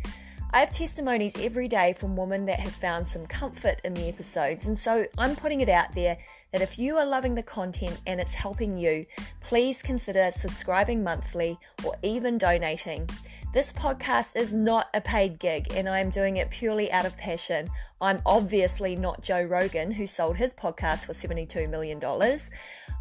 I 0.51 0.61
have 0.61 0.71
testimonies 0.71 1.35
every 1.39 1.67
day 1.67 1.95
from 1.95 2.15
women 2.15 2.45
that 2.45 2.61
have 2.61 2.73
found 2.73 3.09
some 3.09 3.27
comfort 3.27 3.81
in 3.85 3.95
the 3.95 4.09
episodes, 4.09 4.67
and 4.67 4.79
so 4.79 5.07
I'm 5.19 5.37
putting 5.37 5.61
it 5.61 5.69
out 5.69 5.95
there 5.95 6.19
that 6.53 6.63
if 6.63 6.79
you 6.79 6.97
are 6.97 7.07
loving 7.07 7.35
the 7.35 7.43
content 7.43 8.01
and 8.07 8.21
it's 8.21 8.35
helping 8.35 8.77
you, 8.77 9.07
please 9.41 9.83
consider 9.83 10.31
subscribing 10.35 11.03
monthly 11.03 11.59
or 11.85 11.97
even 12.03 12.39
donating. 12.39 13.09
This 13.55 13.73
podcast 13.73 14.37
is 14.37 14.53
not 14.53 14.89
a 14.93 15.01
paid 15.01 15.39
gig, 15.39 15.69
and 15.73 15.89
I 15.89 16.01
am 16.01 16.11
doing 16.11 16.37
it 16.37 16.51
purely 16.51 16.93
out 16.93 17.07
of 17.07 17.17
passion. 17.17 17.71
I'm 18.01 18.21
obviously 18.27 18.95
not 18.95 19.23
Joe 19.23 19.43
Rogan, 19.43 19.93
who 19.93 20.07
sold 20.07 20.37
his 20.37 20.53
podcast 20.53 21.07
for 21.07 21.13
$72 21.13 21.69
million. 21.69 22.01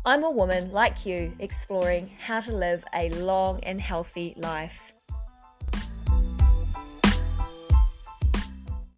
I'm 0.06 0.24
a 0.24 0.32
woman 0.32 0.72
like 0.72 1.06
you 1.06 1.34
exploring 1.40 2.12
how 2.18 2.40
to 2.40 2.54
live 2.54 2.86
a 2.96 3.10
long 3.10 3.62
and 3.64 3.82
healthy 3.82 4.34
life. 4.38 4.87